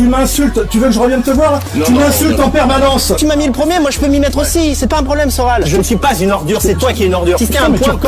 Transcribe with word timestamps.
Tu 0.00 0.06
m'insultes, 0.06 0.66
tu 0.70 0.78
veux 0.78 0.86
que 0.86 0.92
je 0.94 0.98
revienne 0.98 1.20
te 1.20 1.30
voir 1.30 1.60
Tu 1.84 1.92
m'insultes 1.92 2.40
en 2.40 2.48
permanence 2.48 3.12
Tu 3.18 3.26
m'as 3.26 3.36
mis 3.36 3.44
le 3.44 3.52
premier, 3.52 3.78
moi 3.80 3.90
je 3.90 3.98
peux 3.98 4.06
m'y 4.06 4.18
mettre 4.18 4.38
aussi, 4.38 4.74
c'est 4.74 4.86
pas 4.86 5.00
un 5.00 5.02
problème 5.02 5.28
Soral. 5.28 5.64
Je 5.66 5.76
ne 5.76 5.82
suis 5.82 5.96
pas 5.96 6.14
une 6.18 6.32
ordure, 6.32 6.62
c'est 6.62 6.74
toi 6.76 6.94
qui 6.94 7.02
es 7.02 7.06
une 7.06 7.14
ordure. 7.14 7.36
Si 7.36 7.44
c'était 7.44 7.58
un 7.58 7.70
point 7.70 7.98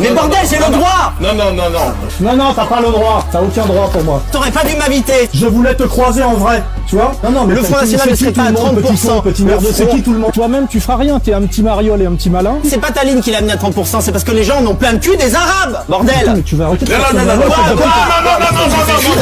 Mais 0.00 0.10
bordel, 0.10 0.40
j'ai 0.50 0.56
le 0.56 0.72
droit 0.72 1.12
Non, 1.20 1.34
non, 1.34 1.52
non, 1.52 1.70
non. 1.70 1.92
Non, 2.20 2.36
non, 2.36 2.52
t'as 2.52 2.64
pas 2.64 2.80
le 2.80 2.88
droit, 2.88 3.24
t'as 3.30 3.40
aucun 3.40 3.64
droit 3.66 3.88
pour 3.92 4.02
moi. 4.02 4.20
T'aurais 4.32 4.50
pas 4.50 4.64
dû 4.64 4.74
m'inviter 4.74 5.28
Je 5.32 5.46
voulais 5.46 5.76
te 5.76 5.84
croiser 5.84 6.24
en 6.24 6.34
vrai, 6.34 6.64
tu 6.88 6.96
vois 6.96 7.12
Non, 7.22 7.30
non, 7.30 7.44
mais 7.44 7.54
Le 7.54 7.62
Front 7.62 7.76
National 7.76 8.00
c'est 8.02 8.10
ne 8.10 8.16
serait 8.16 8.32
pas 8.32 8.42
à 8.42 8.50
monde, 8.50 8.80
petit 8.82 8.94
30%, 8.94 9.06
con, 9.06 9.20
petit 9.20 9.44
merde, 9.44 9.64
c'est 9.72 9.88
qui 9.88 10.02
tout 10.02 10.12
le 10.14 10.18
monde 10.18 10.32
Toi-même, 10.32 10.66
tu 10.66 10.80
feras 10.80 10.96
rien, 10.96 11.20
t'es 11.20 11.32
un 11.32 11.42
petit 11.42 11.62
mariole 11.62 12.02
et 12.02 12.06
un 12.06 12.14
petit 12.16 12.28
malin. 12.28 12.56
C'est 12.64 12.80
pas 12.80 12.90
ta 12.90 13.04
ligne 13.04 13.20
qui 13.20 13.30
l'a 13.30 13.38
amené 13.38 13.52
à 13.52 13.56
30%, 13.56 14.00
c'est 14.00 14.10
parce 14.10 14.24
que 14.24 14.32
les 14.32 14.42
gens 14.42 14.58
en 14.58 14.66
ont 14.66 14.74
plein 14.74 14.90
le 14.90 14.98
cul 14.98 15.16
des 15.16 15.32
arabes 15.32 15.78
Bordel 15.88 16.32
Mais 16.34 16.42
tu 16.42 16.56
vas 16.56 16.70
de 16.70 16.84
Non, 16.90 16.98
non, 17.14 17.24
non, 17.24 17.24
non, 17.24 17.36
non, 17.36 17.46
non, 17.46 17.46
non, 17.46 17.46
non, 17.46 18.48
non, 18.50 18.66
non, 18.66 18.78
non, 18.78 19.18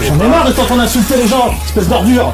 J'en 0.01 0.19
ai 0.19 0.27
marre 0.27 0.47
de 0.47 0.51
t'entendre 0.51 0.81
insulter 0.81 1.17
les 1.17 1.27
gens, 1.27 1.53
espèce 1.65 1.87
d'ordure 1.87 2.33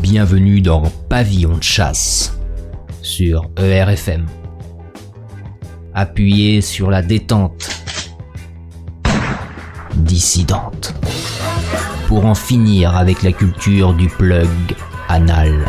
Bienvenue 0.00 0.60
dans 0.60 0.82
Pavillon 1.08 1.56
de 1.56 1.62
chasse 1.62 2.32
sur 3.02 3.50
ERFM. 3.56 4.26
Appuyez 5.94 6.60
sur 6.60 6.90
la 6.90 7.02
détente 7.02 7.70
dissidente 9.94 10.94
pour 12.08 12.24
en 12.26 12.34
finir 12.34 12.96
avec 12.96 13.22
la 13.22 13.32
culture 13.32 13.94
du 13.94 14.08
plug 14.08 14.48
anal. 15.08 15.66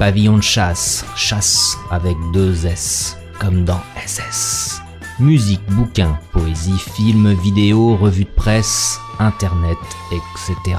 Pavillon 0.00 0.38
de 0.38 0.42
chasse, 0.42 1.04
chasse 1.14 1.76
avec 1.90 2.16
deux 2.32 2.64
S, 2.64 3.18
comme 3.38 3.66
dans 3.66 3.82
SS. 4.06 4.80
Musique, 5.18 5.60
bouquins, 5.72 6.18
poésie, 6.32 6.78
films, 6.96 7.34
vidéos, 7.34 7.96
revues 7.96 8.24
de 8.24 8.30
presse, 8.30 8.98
internet, 9.18 9.76
etc. 10.10 10.78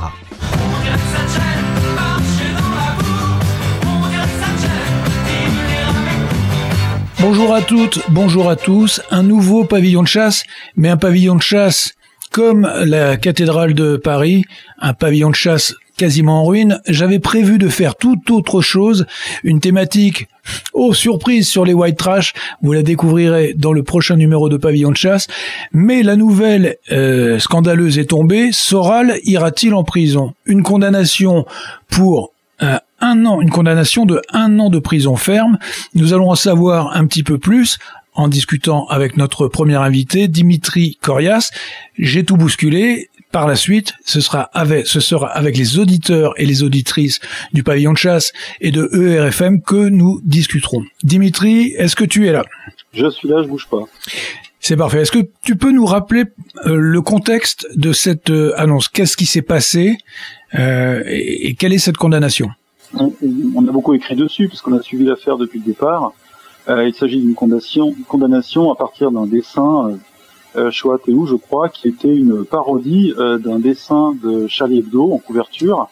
Bonjour 7.20 7.54
à 7.54 7.62
toutes, 7.62 8.00
bonjour 8.10 8.50
à 8.50 8.56
tous. 8.56 9.04
Un 9.12 9.22
nouveau 9.22 9.66
pavillon 9.66 10.02
de 10.02 10.08
chasse, 10.08 10.46
mais 10.76 10.90
un 10.90 10.98
pavillon 10.98 11.36
de 11.36 11.44
chasse 11.44 11.94
comme 12.32 12.68
la 12.86 13.18
cathédrale 13.18 13.76
de 13.76 13.98
Paris, 13.98 14.46
un 14.80 14.96
pavillon 14.96 15.30
de 15.30 15.36
chasse 15.36 15.76
quasiment 16.02 16.42
en 16.42 16.46
ruine. 16.46 16.82
J'avais 16.88 17.20
prévu 17.20 17.60
de 17.60 17.70
faire 17.70 17.96
tout 17.96 18.34
autre 18.34 18.62
chose, 18.62 19.06
une 19.44 19.60
thématique, 19.60 20.28
oh 20.74 20.96
surprise 20.96 21.48
sur 21.48 21.64
les 21.64 21.76
white 21.76 21.96
trash. 21.96 22.34
Vous 22.64 22.74
la 22.74 22.82
découvrirez 22.82 23.54
dans 23.56 23.72
le 23.72 23.84
prochain 23.84 24.16
numéro 24.16 24.50
de 24.50 24.58
pavillon 24.58 24.90
de 24.90 24.98
chasse. 24.98 25.28
Mais 25.74 26.02
la 26.02 26.16
nouvelle 26.16 26.78
euh, 26.92 27.38
scandaleuse 27.38 28.00
est 28.00 28.10
tombée. 28.10 28.52
Soral 28.52 29.20
ira-t-il 29.26 29.76
en 29.76 29.84
prison? 29.84 30.34
Une 30.48 30.64
condamnation 30.64 31.46
pour 31.88 32.34
euh, 32.64 32.80
un 33.00 33.24
an, 33.28 33.40
une 33.40 33.52
condamnation 33.52 34.08
de 34.08 34.24
un 34.34 34.58
an 34.58 34.72
de 34.72 34.80
prison 34.80 35.18
ferme. 35.18 35.60
Nous 35.94 36.14
allons 36.14 36.32
en 36.32 36.36
savoir 36.36 36.98
un 36.98 37.06
petit 37.06 37.22
peu 37.22 37.38
plus 37.38 37.78
en 38.16 38.28
discutant 38.28 38.88
avec 38.88 39.18
notre 39.18 39.48
premier 39.48 39.76
invité, 39.76 40.28
Dimitri 40.28 40.98
Corias. 41.00 41.52
J'ai 42.00 42.26
tout 42.26 42.38
bousculé. 42.38 43.12
Par 43.32 43.48
la 43.48 43.56
suite, 43.56 43.94
ce 44.06 44.20
sera 44.20 44.42
avec, 44.42 44.88
ce 44.88 45.00
sera 45.00 45.28
avec 45.28 45.56
les 45.58 45.80
auditeurs 45.80 46.34
et 46.38 46.46
les 46.46 46.64
auditrices 46.64 47.20
du 47.54 47.64
pavillon 47.64 47.94
de 47.94 47.98
chasse 47.98 48.34
et 48.60 48.72
de 48.72 48.90
ERFM 48.94 49.62
que 49.62 49.88
nous 49.88 50.20
discuterons. 50.26 50.84
Dimitri, 51.04 51.74
est-ce 51.78 51.96
que 51.96 52.04
tu 52.04 52.28
es 52.28 52.34
là? 52.34 52.44
Je 52.94 53.10
suis 53.10 53.30
là, 53.30 53.42
je 53.42 53.48
bouge 53.48 53.68
pas. 53.70 53.84
C'est 54.60 54.76
parfait. 54.76 55.02
Est-ce 55.02 55.12
que 55.12 55.26
tu 55.44 55.56
peux 55.56 55.72
nous 55.72 55.86
rappeler 55.86 56.26
euh, 56.66 56.76
le 56.76 57.02
contexte 57.02 57.68
de 57.76 57.94
cette 57.94 58.30
euh, 58.30 58.54
annonce? 58.60 58.90
Qu'est-ce 58.90 59.16
qui 59.16 59.26
s'est 59.26 59.42
passé 59.42 59.98
euh, 60.60 61.02
et, 61.08 61.48
et 61.48 61.56
quelle 61.56 61.74
est 61.74 61.80
cette 61.80 61.98
condamnation? 61.98 62.50
On, 62.94 63.14
on 63.56 63.68
a 63.68 63.72
beaucoup 63.72 63.94
écrit 63.94 64.16
dessus 64.16 64.50
puisqu'on 64.50 64.78
a 64.78 64.82
suivi 64.82 65.06
l'affaire 65.06 65.38
depuis 65.38 65.60
le 65.60 65.66
départ. 65.66 66.12
Il 66.68 66.94
s'agit 66.94 67.20
d'une 67.20 67.34
condamnation, 67.34 67.96
condamnation 68.08 68.72
à 68.72 68.76
partir 68.76 69.10
d'un 69.12 69.26
dessin 69.26 69.98
euh, 70.56 70.98
Théou, 71.06 71.26
je 71.26 71.36
crois, 71.36 71.70
qui 71.70 71.88
était 71.88 72.16
une 72.16 72.46
parodie 72.46 73.14
euh, 73.18 73.38
d'un 73.38 73.60
dessin 73.60 74.14
de 74.22 74.48
Charlie 74.48 74.80
Hebdo 74.80 75.14
en 75.14 75.18
couverture 75.18 75.90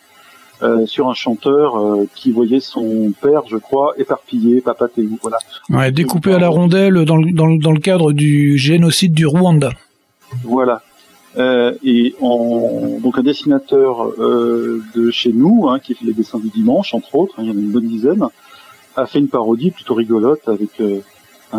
euh, 0.62 0.86
sur 0.86 1.10
un 1.10 1.14
chanteur 1.14 1.78
euh, 1.78 2.08
qui 2.16 2.32
voyait 2.32 2.60
son 2.60 3.14
père, 3.22 3.44
je 3.48 3.58
crois, 3.58 3.94
éparpillé, 3.98 4.62
Papa 4.62 4.88
Théou. 4.88 5.18
Voilà. 5.22 5.38
Ouais, 5.70 5.92
découpé 5.92 6.34
à 6.34 6.40
la 6.40 6.50
rondelle 6.50 7.06
dans 7.06 7.18
le, 7.18 7.32
dans, 7.32 7.46
le, 7.46 7.58
dans 7.58 7.72
le 7.72 7.80
cadre 7.80 8.12
du 8.12 8.58
génocide 8.58 9.14
du 9.14 9.26
Rwanda. 9.26 9.72
Voilà. 10.44 10.82
Et 11.84 12.16
en, 12.22 12.98
donc 13.00 13.18
un 13.18 13.24
dessinateur 13.24 14.12
de 14.18 15.12
chez 15.12 15.32
nous, 15.32 15.70
hein, 15.70 15.80
qui 15.80 15.94
fait 15.94 16.04
les 16.06 16.12
dessins 16.12 16.40
du 16.40 16.50
dimanche, 16.50 16.94
entre 16.94 17.16
autres, 17.16 17.36
hein, 17.38 17.44
il 17.44 17.50
y 17.50 17.52
en 17.52 17.56
a 17.56 17.60
une 17.60 17.72
bonne 17.72 17.88
dizaine, 17.88 18.26
a 18.98 19.06
fait 19.06 19.20
une 19.20 19.30
parodie 19.30 19.72
plutôt 19.72 19.94
rigolote 19.94 20.50
avec 20.50 20.82
un, 21.54 21.58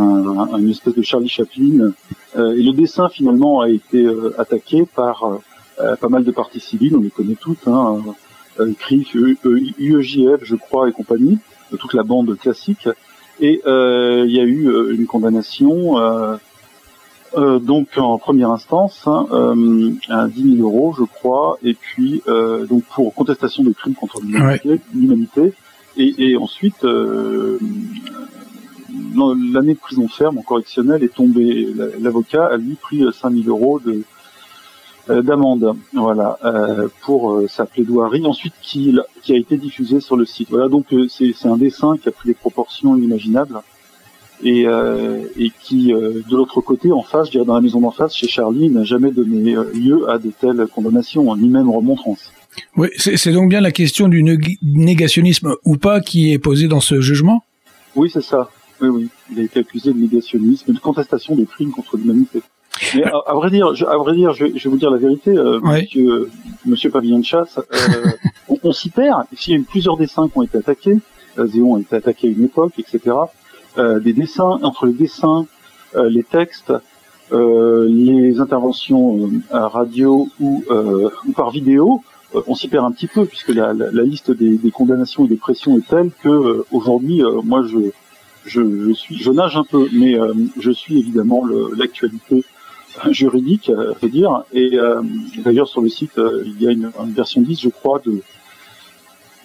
un- 0.53 0.59
une 0.59 0.71
espèce 0.71 0.95
de 0.95 1.03
Charlie 1.03 1.29
Chaplin. 1.29 1.93
Euh, 2.37 2.53
et 2.57 2.63
le 2.63 2.73
dessin 2.73 3.09
finalement 3.09 3.61
a 3.61 3.69
été 3.69 4.05
euh, 4.05 4.35
attaqué 4.39 4.85
par 4.95 5.41
euh, 5.81 5.97
pas 5.97 6.09
mal 6.09 6.25
de 6.25 6.31
parties 6.31 6.61
civiles, 6.61 6.97
on 6.97 7.01
les 7.01 7.11
connaît 7.11 7.37
toutes, 7.41 7.67
hein, 7.67 7.99
euh, 8.61 8.73
CRIF, 8.79 9.15
E- 9.17 9.37
E- 9.45 9.61
UEJF, 9.79 10.41
je 10.45 10.55
crois, 10.57 10.89
et 10.89 10.93
compagnie, 10.93 11.39
toute 11.79 11.95
la 11.95 12.03
bande 12.03 12.37
classique. 12.39 12.89
Et 13.41 13.63
euh, 13.67 14.25
il 14.27 14.33
y 14.35 14.41
a 14.41 14.45
eu 14.45 14.69
euh, 14.69 14.95
une 14.95 15.07
condamnation. 15.07 15.99
Euh, 15.99 16.37
euh, 17.39 17.59
donc 17.61 17.97
en 17.97 18.19
première 18.19 18.51
instance, 18.51 19.03
hein, 19.07 19.27
euh, 19.33 19.93
à 20.09 20.27
10 20.27 20.57
000 20.57 20.69
euros, 20.69 20.95
je 20.99 21.05
crois, 21.05 21.59
et 21.63 21.75
puis 21.75 22.23
euh, 22.27 22.67
donc 22.67 22.83
pour 22.95 23.15
contestation 23.15 23.63
des 23.63 23.73
crimes 23.73 23.95
contre 23.95 24.21
l'humanité, 24.93 25.53
et, 25.97 26.31
et 26.33 26.37
ensuite 26.37 26.85
euh, 26.85 27.59
l'année 29.53 29.75
de 29.75 29.79
prison 29.79 30.09
ferme 30.09 30.39
en 30.39 30.43
correctionnel 30.43 31.03
est 31.03 31.15
tombée. 31.15 31.69
La- 31.75 31.87
L'avocat 32.01 32.47
a 32.47 32.57
lui 32.57 32.75
pris 32.75 33.03
5 33.13 33.33
000 33.33 33.49
euros 33.49 33.81
de 33.81 34.03
euh, 35.09 35.23
d'amende, 35.23 35.75
voilà, 35.93 36.39
euh, 36.45 36.89
pour 37.03 37.33
euh, 37.33 37.49
sa 37.49 37.65
plaidoirie, 37.65 38.25
ensuite 38.27 38.53
qui, 38.63 38.95
qui 39.23 39.33
a 39.33 39.37
été 39.37 39.57
diffusée 39.57 40.01
sur 40.01 40.17
le 40.17 40.25
site. 40.27 40.49
Voilà, 40.51 40.69
donc 40.69 40.93
euh, 40.93 41.07
c'est 41.09 41.35
un 41.49 41.57
dessin 41.57 41.97
qui 41.97 42.09
a 42.09 42.13
pris 42.13 42.29
des 42.29 42.35
proportions 42.35 42.95
inimaginables 42.97 43.61
et, 44.43 44.67
euh, 44.67 45.23
et 45.39 45.51
qui, 45.63 45.93
euh, 45.93 46.23
de 46.31 46.37
l'autre 46.37 46.61
côté, 46.61 46.93
en 46.93 47.03
face, 47.03 47.27
je 47.27 47.33
dirais 47.33 47.45
dans 47.45 47.55
la 47.55 47.61
maison 47.61 47.81
d'en 47.81 47.91
face, 47.91 48.15
chez 48.15 48.29
Charlie, 48.29 48.69
n'a 48.71 48.85
jamais 48.85 49.11
donné 49.11 49.57
euh, 49.57 49.65
lieu 49.75 50.09
à 50.09 50.19
de 50.19 50.31
telles 50.39 50.67
condamnations, 50.73 51.35
ni 51.35 51.49
même 51.49 51.71
remontrances. 51.71 52.31
Oui, 52.77 52.89
c'est 52.99 53.33
donc 53.33 53.49
bien 53.49 53.61
la 53.61 53.73
question 53.73 54.07
du 54.09 54.23
nég- 54.23 54.59
négationnisme 54.63 55.55
ou 55.65 55.77
pas 55.77 56.01
qui 56.01 56.33
est 56.33 56.39
posée 56.39 56.69
dans 56.69 56.81
ce 56.81 57.01
jugement? 57.01 57.43
Oui, 57.97 58.11
c'est 58.13 58.23
ça. 58.23 58.51
Oui, 58.81 58.89
oui. 58.89 59.09
Il 59.33 59.41
a 59.41 59.43
été 59.43 59.61
accusé 59.61 59.93
de 59.93 59.99
négationnisme, 59.99 60.73
de 60.73 60.79
contestation 60.79 61.35
des 61.35 61.47
crimes 61.47 61.71
contre 61.73 61.97
l'humanité. 61.97 62.43
Mais 62.95 63.05
à, 63.05 63.13
à 63.27 63.35
vrai 63.35 63.51
dire, 63.51 63.75
je, 63.75 63.85
à 63.85 63.97
vrai 63.97 64.15
dire, 64.15 64.33
je, 64.33 64.47
je 64.55 64.65
vais 64.65 64.71
vous 64.71 64.77
dire 64.79 64.91
la 64.91 64.99
vérité, 64.99 65.31
euh, 65.37 65.59
Ouais. 65.61 65.83
monsieur, 65.83 66.31
monsieur 66.67 66.91
Pavillon 66.91 67.19
de 67.19 67.25
chasse, 67.25 67.59
euh, 67.59 68.11
on, 68.49 68.57
on 68.63 68.73
s'y 68.73 68.91
perd. 68.91 69.25
S'il 69.37 69.53
y 69.55 69.57
a 69.57 69.61
eu 69.61 69.65
plusieurs 69.65 69.97
dessins 69.97 70.29
qui 70.29 70.39
ont 70.39 70.43
été 70.43 70.59
attaqués, 70.59 70.97
euh, 71.39 71.47
Zéon 71.47 71.77
a 71.77 71.81
été 71.81 71.97
attaqué 71.97 72.29
à 72.29 72.31
une 72.31 72.45
époque, 72.45 72.73
etc. 72.79 73.17
Euh, 73.79 74.01
des 74.01 74.13
dessins, 74.13 74.59
entre 74.63 74.87
les 74.87 74.93
dessins, 74.95 75.47
euh, 75.97 76.09
les 76.09 76.23
textes, 76.25 76.73
euh, 77.33 77.87
les 77.89 78.41
interventions 78.41 79.19
euh, 79.27 79.29
à 79.57 79.69
radio 79.69 80.29
ou, 80.41 80.65
euh, 80.71 81.11
ou 81.29 81.33
par 81.33 81.51
vidéo, 81.51 82.03
euh, 82.35 82.41
on 82.49 82.55
s'y 82.55 82.69
perd 82.69 82.85
un 82.85 82.91
petit 82.93 83.07
peu 83.07 83.25
puisque 83.27 83.51
la, 83.51 83.73
la, 83.73 83.91
la 83.93 84.03
liste 84.03 84.31
des, 84.31 84.57
des 84.59 84.71
condamnations 84.71 85.25
et 85.25 85.29
des 85.29 85.37
pressions 85.37 85.77
est 85.79 85.87
telle 85.89 86.11
que 86.23 86.29
euh, 86.29 86.65
aujourd'hui, 86.73 87.23
euh, 87.23 87.41
moi, 87.45 87.63
je, 87.69 87.79
je, 88.45 88.61
je 88.89 88.93
suis, 88.93 89.17
je 89.19 89.31
nage 89.31 89.57
un 89.57 89.65
peu, 89.65 89.89
mais 89.93 90.19
euh, 90.19 90.33
je 90.59 90.71
suis 90.71 90.99
évidemment 90.99 91.43
l'actualité 91.77 92.45
juridique, 93.11 93.71
à 93.71 93.93
vrai 93.93 94.09
dire. 94.09 94.43
Et 94.53 94.75
euh, 94.75 95.03
d'ailleurs, 95.39 95.69
sur 95.69 95.81
le 95.81 95.89
site, 95.89 96.19
euh, 96.19 96.43
il 96.47 96.61
y 96.63 96.69
a 96.69 96.73
une, 96.73 96.91
une 97.05 97.13
version 97.13 97.41
10, 97.41 97.61
je 97.61 97.69
crois, 97.69 98.01
de, 98.05 98.23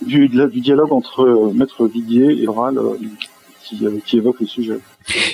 du, 0.02 0.28
du 0.28 0.62
dialogue 0.62 0.92
entre 0.92 1.22
euh, 1.22 1.54
Maître 1.54 1.88
Viguier 1.88 2.42
et 2.42 2.48
Oral 2.48 2.78
euh, 2.78 2.98
qui, 3.64 3.86
euh, 3.86 4.00
qui 4.06 4.18
évoque 4.18 4.40
le 4.40 4.48
sujet. 4.48 4.80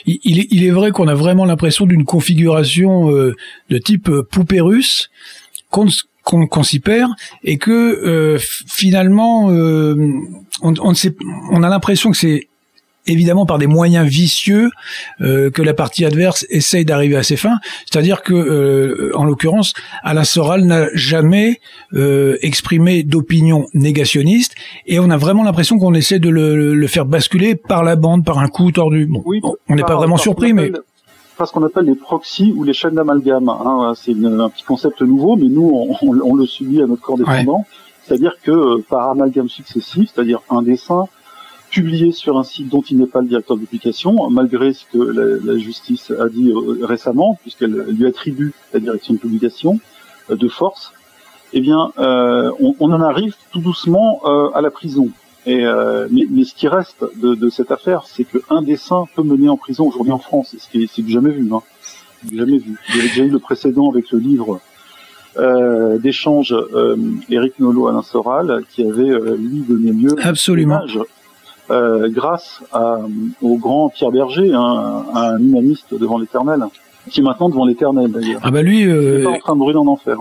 il, 0.06 0.20
il 0.24 0.66
est, 0.66 0.72
vrai 0.72 0.92
qu'on 0.92 1.08
a 1.08 1.16
vraiment 1.16 1.46
l'impression 1.46 1.86
d'une 1.86 2.06
configuration 2.06 3.12
euh, 3.12 3.36
de 3.70 3.78
type 3.78 4.10
euh, 4.10 4.24
poupée 4.24 4.62
russe 4.62 5.10
qu'on 5.70 5.88
qu'on 6.24 6.46
qu'on 6.46 6.64
s'y 6.64 6.80
perd 6.80 7.12
et 7.44 7.58
que 7.58 7.72
euh, 7.72 8.38
finalement 8.40 9.50
euh, 9.50 9.96
on, 10.62 10.74
on, 10.80 10.94
sait, 10.94 11.16
on 11.52 11.64
a 11.64 11.70
l'impression 11.70 12.12
que 12.12 12.18
c'est 12.18 12.48
évidemment 13.08 13.46
par 13.46 13.58
des 13.58 13.68
moyens 13.68 14.08
vicieux 14.08 14.70
euh, 15.22 15.50
que 15.50 15.62
la 15.62 15.74
partie 15.74 16.06
adverse 16.06 16.46
essaye 16.50 16.86
d'arriver 16.86 17.16
à 17.16 17.24
ses 17.24 17.36
fins. 17.38 17.60
C'est-à-dire 17.90 18.22
que, 18.22 18.34
euh, 18.34 19.12
en 19.16 19.24
l'occurrence, 19.26 19.74
Alain 20.04 20.24
Soral 20.24 20.66
n'a 20.66 20.88
jamais 20.94 21.60
euh, 21.94 22.38
exprimé 22.42 23.04
d'opinion 23.04 23.68
négationniste, 23.74 24.56
et 24.86 25.00
on 25.00 25.10
a 25.10 25.18
vraiment 25.18 25.44
l'impression 25.44 25.78
qu'on 25.80 25.94
essaie 25.94 26.20
de 26.20 26.30
le, 26.30 26.74
le, 26.74 26.88
faire 26.88 27.06
basculer 27.06 27.56
par 27.56 27.84
la 27.84 27.96
bande, 27.96 28.24
par 28.26 28.40
un 28.40 28.48
coup 28.48 28.72
tordu. 28.72 29.06
Bon, 29.06 29.22
Oui, 29.26 29.42
on 29.70 29.76
n'est 29.76 29.84
pas 29.84 29.96
vraiment 29.96 30.18
surpris, 30.18 30.54
mais 30.54 30.72
ce 31.44 31.52
qu'on 31.52 31.64
appelle 31.66 31.86
les 31.86 31.96
proxys 31.96 32.54
ou 32.56 32.64
les 32.64 32.74
chaînes 32.74 32.94
d'amalgame. 32.94 33.50
Hein, 33.50 33.94
c'est 33.96 34.12
un 34.12 34.50
petit 34.50 34.64
concept 34.64 35.02
nouveau, 35.02 35.36
mais 35.38 35.48
nous, 35.48 35.72
on, 35.74 35.96
on- 36.08 36.20
on 36.24 36.36
le 36.36 36.46
subit 36.46 36.82
à 36.84 36.86
notre 36.86 37.02
corps 37.02 37.18
défendant. 37.18 37.66
C'est-à-dire 38.06 38.34
que 38.44 38.52
euh, 38.52 38.84
par 38.88 39.10
amalgame 39.10 39.50
successif, 39.50 40.10
c'est-à-dire 40.14 40.42
un 40.50 40.62
dessin 40.62 41.06
publié 41.72 42.12
sur 42.12 42.38
un 42.38 42.44
site 42.44 42.68
dont 42.70 42.84
il 42.92 42.98
n'est 43.00 43.12
pas 43.16 43.22
le 43.22 43.28
directeur 43.28 43.56
de 43.58 43.62
publication, 43.66 44.30
malgré 44.30 44.74
ce 44.74 44.84
que 44.92 45.00
la, 45.00 45.26
la 45.54 45.58
justice 45.58 46.12
a 46.26 46.28
dit 46.30 46.50
euh, 46.52 46.86
récemment, 46.86 47.40
puisqu'elle 47.42 47.76
lui 47.98 48.06
attribue 48.06 48.54
la 48.74 48.80
direction 48.80 49.14
de 49.16 49.20
publication 49.20 49.80
euh, 50.30 50.36
de 50.36 50.48
force, 50.60 50.94
eh 51.54 51.62
bien, 51.68 51.82
euh, 51.98 52.52
on, 52.60 52.76
on 52.80 52.92
en 52.92 53.02
arrive 53.02 53.34
tout 53.52 53.62
doucement 53.70 54.22
euh, 54.26 54.50
à 54.54 54.62
la 54.62 54.72
prison. 54.80 55.08
Et 55.46 55.66
euh, 55.66 56.08
mais, 56.12 56.26
mais 56.30 56.44
ce 56.44 56.54
qui 56.54 56.68
reste 56.68 57.04
de, 57.24 57.34
de 57.44 57.50
cette 57.50 57.72
affaire, 57.72 58.02
c'est 58.06 58.26
qu'un 58.26 58.62
dessin 58.62 59.06
peut 59.16 59.24
mener 59.24 59.50
en 59.50 59.58
prison 59.58 59.88
aujourd'hui 59.88 60.14
en 60.14 60.20
France, 60.20 60.54
et 60.54 60.60
ce 60.60 60.68
qui 60.70 60.84
est, 60.84 60.90
c'est 60.94 61.08
jamais 61.08 61.32
vu. 61.32 61.50
Hein. 61.52 61.62
Jamais 62.32 62.60
vu. 62.60 62.78
Il 62.90 62.96
y 62.96 63.00
avait 63.00 63.08
déjà 63.08 63.24
eu 63.24 63.30
le 63.30 63.40
précédent 63.40 63.90
avec 63.90 64.12
le 64.12 64.20
livre 64.20 64.60
euh, 65.38 65.98
d'échange 65.98 66.54
euh, 66.54 66.96
Éric 67.30 67.58
Nolot 67.60 67.88
Alain 67.88 68.04
Soral, 68.04 68.64
qui 68.72 68.84
avait 68.84 69.14
lui 69.38 69.62
donné 69.68 69.92
lieu 69.92 70.14
absolument. 70.22 70.76
à 70.76 70.86
euh, 71.72 72.10
grâce 72.10 72.62
à, 72.72 73.00
au 73.42 73.58
grand 73.58 73.90
Pierre 73.90 74.12
Berger, 74.12 74.54
hein, 74.54 75.06
un 75.14 75.40
humaniste 75.40 75.94
devant 75.94 76.18
l'éternel, 76.18 76.64
qui 77.10 77.22
est 77.22 77.24
maintenant 77.24 77.50
devant 77.50 77.66
l'éternel 77.66 78.12
d'ailleurs. 78.12 78.42
Ah 78.44 78.52
bah 78.52 78.62
lui, 78.62 78.86
euh, 78.86 79.24
pas 79.24 79.32
en 79.32 79.40
train 79.40 79.54
de 79.54 79.60
brûler 79.60 79.78
en 79.78 79.88
enfer. 79.88 80.18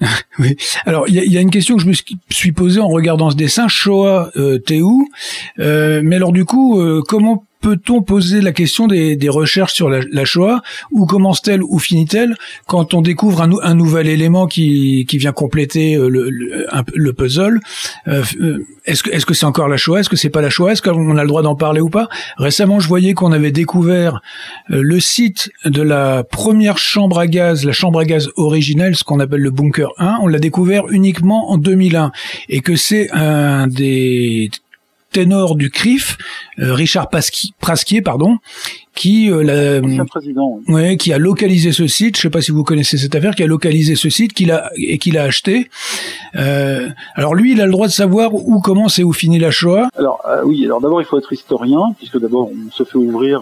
Alors, 0.86 1.08
il 1.08 1.14
y 1.14 1.30
y 1.30 1.38
a 1.38 1.40
une 1.40 1.50
question 1.50 1.76
que 1.76 1.82
je 1.82 1.88
me 1.88 1.94
suis 2.30 2.52
posée 2.52 2.80
en 2.80 2.88
regardant 2.88 3.30
ce 3.30 3.36
dessin, 3.36 3.68
Shoah, 3.68 4.30
euh, 4.36 4.58
t'es 4.58 4.80
où 4.80 5.08
Euh, 5.58 6.00
Mais 6.02 6.16
alors 6.16 6.32
du 6.32 6.44
coup, 6.44 6.80
euh, 6.80 7.02
comment 7.06 7.44
peut-on 7.64 8.02
poser 8.02 8.42
la 8.42 8.52
question 8.52 8.86
des, 8.86 9.16
des 9.16 9.30
recherches 9.30 9.72
sur 9.72 9.88
la, 9.88 10.00
la 10.12 10.26
Shoah? 10.26 10.60
Où 10.92 11.06
commence-t-elle? 11.06 11.62
Où 11.62 11.78
finit-elle? 11.78 12.36
Quand 12.66 12.92
on 12.92 13.00
découvre 13.00 13.40
un, 13.40 13.50
un 13.62 13.74
nouvel 13.74 14.06
élément 14.06 14.46
qui, 14.46 15.06
qui 15.08 15.16
vient 15.16 15.32
compléter 15.32 15.94
euh, 15.94 16.08
le, 16.08 16.28
le, 16.28 16.66
le 16.94 17.12
puzzle, 17.14 17.60
euh, 18.06 18.22
euh, 18.42 18.66
est-ce 18.84 19.02
que 19.02 19.10
est-ce 19.10 19.24
c'est 19.32 19.46
encore 19.46 19.68
la 19.68 19.78
Shoah? 19.78 20.00
Est-ce 20.00 20.10
que 20.10 20.16
c'est 20.16 20.28
pas 20.28 20.42
la 20.42 20.50
Shoah? 20.50 20.72
Est-ce 20.72 20.82
qu'on 20.82 21.16
a 21.16 21.22
le 21.22 21.28
droit 21.28 21.40
d'en 21.40 21.56
parler 21.56 21.80
ou 21.80 21.88
pas? 21.88 22.08
Récemment, 22.36 22.80
je 22.80 22.88
voyais 22.88 23.14
qu'on 23.14 23.32
avait 23.32 23.50
découvert 23.50 24.20
euh, 24.70 24.82
le 24.82 25.00
site 25.00 25.50
de 25.64 25.80
la 25.80 26.22
première 26.22 26.76
chambre 26.76 27.18
à 27.18 27.26
gaz, 27.26 27.64
la 27.64 27.72
chambre 27.72 27.98
à 27.98 28.04
gaz 28.04 28.28
originelle, 28.36 28.94
ce 28.94 29.04
qu'on 29.04 29.20
appelle 29.20 29.40
le 29.40 29.50
bunker 29.50 29.88
1, 29.96 30.18
on 30.20 30.26
l'a 30.26 30.38
découvert 30.38 30.88
uniquement 30.90 31.50
en 31.50 31.56
2001 31.56 32.12
et 32.50 32.60
que 32.60 32.76
c'est 32.76 33.10
un 33.12 33.68
des 33.68 34.50
ténors 35.14 35.54
du 35.56 35.70
CRIF, 35.70 36.18
euh, 36.58 36.74
Richard 36.74 37.08
Pasqui- 37.08 37.52
Prasquier, 37.60 38.02
pardon, 38.02 38.36
qui 38.94 39.30
euh, 39.30 39.42
l'a- 39.42 39.86
Ancien 39.86 40.04
président. 40.04 40.60
oui. 40.68 40.74
Ouais, 40.74 40.96
qui 40.96 41.12
a 41.12 41.18
localisé 41.18 41.72
ce 41.72 41.86
site. 41.86 42.16
Je 42.16 42.22
sais 42.22 42.30
pas 42.30 42.42
si 42.42 42.50
vous 42.50 42.64
connaissez 42.64 42.98
cette 42.98 43.14
affaire, 43.14 43.34
qui 43.34 43.42
a 43.42 43.46
localisé 43.46 43.94
ce 43.94 44.10
site, 44.10 44.32
qu'il 44.34 44.50
a 44.52 44.70
et 44.76 44.98
qu'il 44.98 45.16
a 45.16 45.22
acheté. 45.22 45.70
Euh, 46.36 46.88
alors 47.14 47.34
lui, 47.34 47.52
il 47.52 47.60
a 47.60 47.66
le 47.66 47.72
droit 47.72 47.86
de 47.86 47.92
savoir 47.92 48.34
où 48.34 48.60
commence 48.60 48.98
et 48.98 49.04
où 49.04 49.12
finit 49.12 49.38
la 49.38 49.50
Shoah. 49.50 49.88
Alors 49.96 50.20
oui, 50.44 50.64
alors 50.64 50.80
d'abord 50.80 51.00
il 51.00 51.04
faut 51.06 51.18
être 51.18 51.32
historien, 51.32 51.94
puisque 51.98 52.18
d'abord 52.20 52.50
on 52.50 52.70
se 52.70 52.84
fait 52.84 52.98
ouvrir 52.98 53.40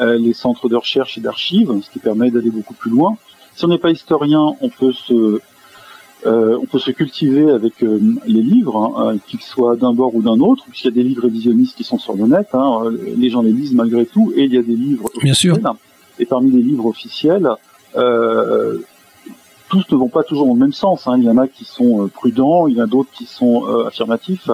les 0.00 0.32
centres 0.32 0.68
de 0.68 0.74
recherche 0.76 1.16
et 1.18 1.20
d'archives, 1.20 1.70
ce 1.82 1.90
qui 1.90 1.98
permet 2.00 2.30
d'aller 2.30 2.50
beaucoup 2.50 2.74
plus 2.74 2.90
loin. 2.90 3.16
Si 3.54 3.64
on 3.64 3.68
n'est 3.68 3.78
pas 3.78 3.90
historien, 3.90 4.54
on 4.60 4.68
peut 4.70 4.92
se 4.92 5.40
euh, 6.26 6.56
on 6.62 6.66
peut 6.66 6.78
se 6.78 6.90
cultiver 6.90 7.50
avec 7.50 7.82
euh, 7.82 7.98
les 8.26 8.42
livres, 8.42 8.76
hein, 8.76 9.14
euh, 9.14 9.18
qu'ils 9.26 9.40
soient 9.42 9.76
d'un 9.76 9.92
bord 9.92 10.14
ou 10.14 10.22
d'un 10.22 10.38
autre, 10.40 10.64
puisqu'il 10.68 10.88
y 10.88 10.90
a 10.90 10.94
des 10.94 11.02
livres 11.02 11.22
révisionnistes 11.22 11.76
qui 11.76 11.84
sont 11.84 11.98
sur 11.98 12.14
le 12.14 12.26
net, 12.26 12.48
hein, 12.54 12.82
les 13.16 13.28
gens 13.30 13.42
les 13.42 13.52
lisent 13.52 13.74
malgré 13.74 14.06
tout, 14.06 14.32
et 14.36 14.44
il 14.44 14.52
y 14.52 14.58
a 14.58 14.62
des 14.62 14.76
livres 14.76 15.08
Bien 15.22 15.34
sûr. 15.34 15.54
officiels. 15.54 15.72
Et 16.18 16.26
parmi 16.26 16.50
les 16.50 16.62
livres 16.62 16.86
officiels, 16.86 17.48
euh, 17.96 18.78
tous 19.68 19.84
ne 19.90 19.96
vont 19.96 20.08
pas 20.08 20.22
toujours 20.22 20.46
dans 20.46 20.54
le 20.54 20.60
même 20.60 20.72
sens. 20.72 21.06
hein. 21.06 21.14
Il 21.18 21.24
y 21.24 21.28
en 21.30 21.38
a 21.38 21.48
qui 21.48 21.64
sont 21.64 22.08
prudents, 22.12 22.66
il 22.68 22.76
y 22.76 22.80
en 22.80 22.84
a 22.84 22.86
d'autres 22.86 23.10
qui 23.12 23.24
sont 23.26 23.64
affirmatifs. 23.86 24.50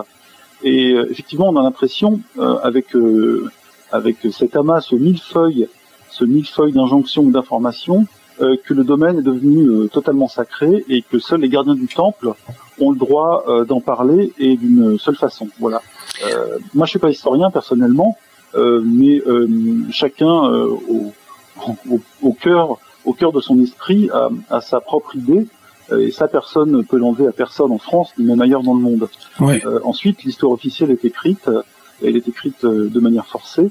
Et 0.63 0.91
effectivement, 1.11 1.49
on 1.49 1.57
a 1.57 1.63
l'impression, 1.63 2.21
avec 2.63 2.87
avec 3.91 4.17
cet 4.33 4.55
amas, 4.57 4.81
ce 4.81 4.95
millefeuille, 4.95 5.67
ce 6.11 6.25
millefeuille 6.25 6.73
d'injonctions 6.73 7.23
ou 7.23 7.31
d'informations, 7.31 8.07
euh, 8.41 8.57
que 8.65 8.75
le 8.75 8.85
domaine 8.85 9.19
est 9.19 9.23
devenu 9.23 9.67
euh, 9.67 9.89
totalement 9.89 10.29
sacré 10.29 10.85
et 10.89 11.03
que 11.03 11.19
seuls 11.19 11.41
les 11.41 11.49
gardiens 11.49 11.75
du 11.75 11.89
temple 11.89 12.33
ont 12.81 12.91
le 12.93 12.99
droit 12.99 13.45
euh, 13.49 13.65
d'en 13.65 13.81
parler 13.81 14.33
et 14.39 14.57
d'une 14.57 14.99
seule 14.99 15.17
façon. 15.17 15.49
Voilà. 15.59 15.83
Moi, 16.75 16.87
je 16.87 16.91
suis 16.91 16.99
pas 16.99 17.11
historien 17.11 17.51
personnellement, 17.51 18.17
mais 18.57 19.23
chacun 19.91 20.27
au, 20.27 21.13
au, 21.89 22.01
au 22.23 22.33
cœur, 22.33 22.79
au 23.05 23.13
cœur 23.13 23.31
de 23.33 23.41
son 23.41 23.63
esprit 23.63 24.11
a, 24.13 24.29
a 24.51 24.61
sa 24.61 24.81
propre 24.81 25.15
idée. 25.15 25.47
Et 25.97 26.11
ça, 26.11 26.29
personne 26.29 26.71
ne 26.73 26.83
peut 26.83 26.99
l'enlever 26.99 27.27
à 27.29 27.33
personne 27.33 27.73
en 27.73 27.79
France, 27.79 28.13
ni 28.19 28.25
même 28.27 28.43
ailleurs 28.43 28.63
dans 28.63 28.75
le 28.75 28.81
monde. 28.81 29.09
Euh, 29.41 29.81
ensuite, 29.85 30.25
l'histoire 30.25 30.53
officielle 30.53 30.91
est 30.91 31.05
écrite, 31.05 31.49
elle 32.05 32.17
est 32.17 32.29
écrite 32.29 32.67
de 32.67 33.01
manière 33.01 33.27
forcée, 33.27 33.71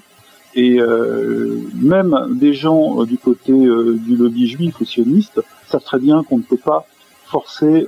et 0.57 0.79
euh, 0.81 1.61
même 1.79 2.17
des 2.31 2.53
gens 2.53 2.99
euh, 3.01 3.05
du 3.05 3.17
côté 3.17 3.53
euh, 3.53 3.97
du 4.05 4.15
lobby 4.17 4.47
juif 4.47 4.81
ou 4.81 4.85
sioniste 4.85 5.39
savent 5.69 5.83
très 5.83 5.99
bien 5.99 6.23
qu'on 6.23 6.39
ne 6.39 6.43
peut 6.43 6.57
pas 6.57 6.85
forcer 7.27 7.85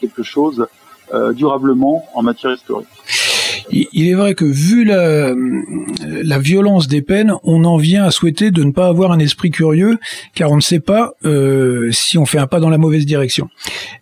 quelque 0.00 0.24
chose 0.24 0.66
durablement 1.36 2.04
en 2.14 2.22
matière 2.22 2.52
historique. 2.52 2.88
Il 3.70 4.08
est 4.08 4.14
vrai 4.14 4.34
que 4.34 4.44
vu 4.44 4.84
la, 4.84 5.32
la 6.08 6.38
violence 6.40 6.88
des 6.88 7.02
peines, 7.02 7.34
on 7.44 7.64
en 7.64 7.76
vient 7.76 8.04
à 8.04 8.10
souhaiter 8.10 8.50
de 8.50 8.64
ne 8.64 8.72
pas 8.72 8.88
avoir 8.88 9.12
un 9.12 9.20
esprit 9.20 9.50
curieux, 9.50 9.98
car 10.34 10.50
on 10.50 10.56
ne 10.56 10.60
sait 10.60 10.80
pas 10.80 11.12
euh, 11.24 11.90
si 11.92 12.18
on 12.18 12.26
fait 12.26 12.38
un 12.38 12.48
pas 12.48 12.58
dans 12.58 12.68
la 12.70 12.78
mauvaise 12.78 13.06
direction. 13.06 13.48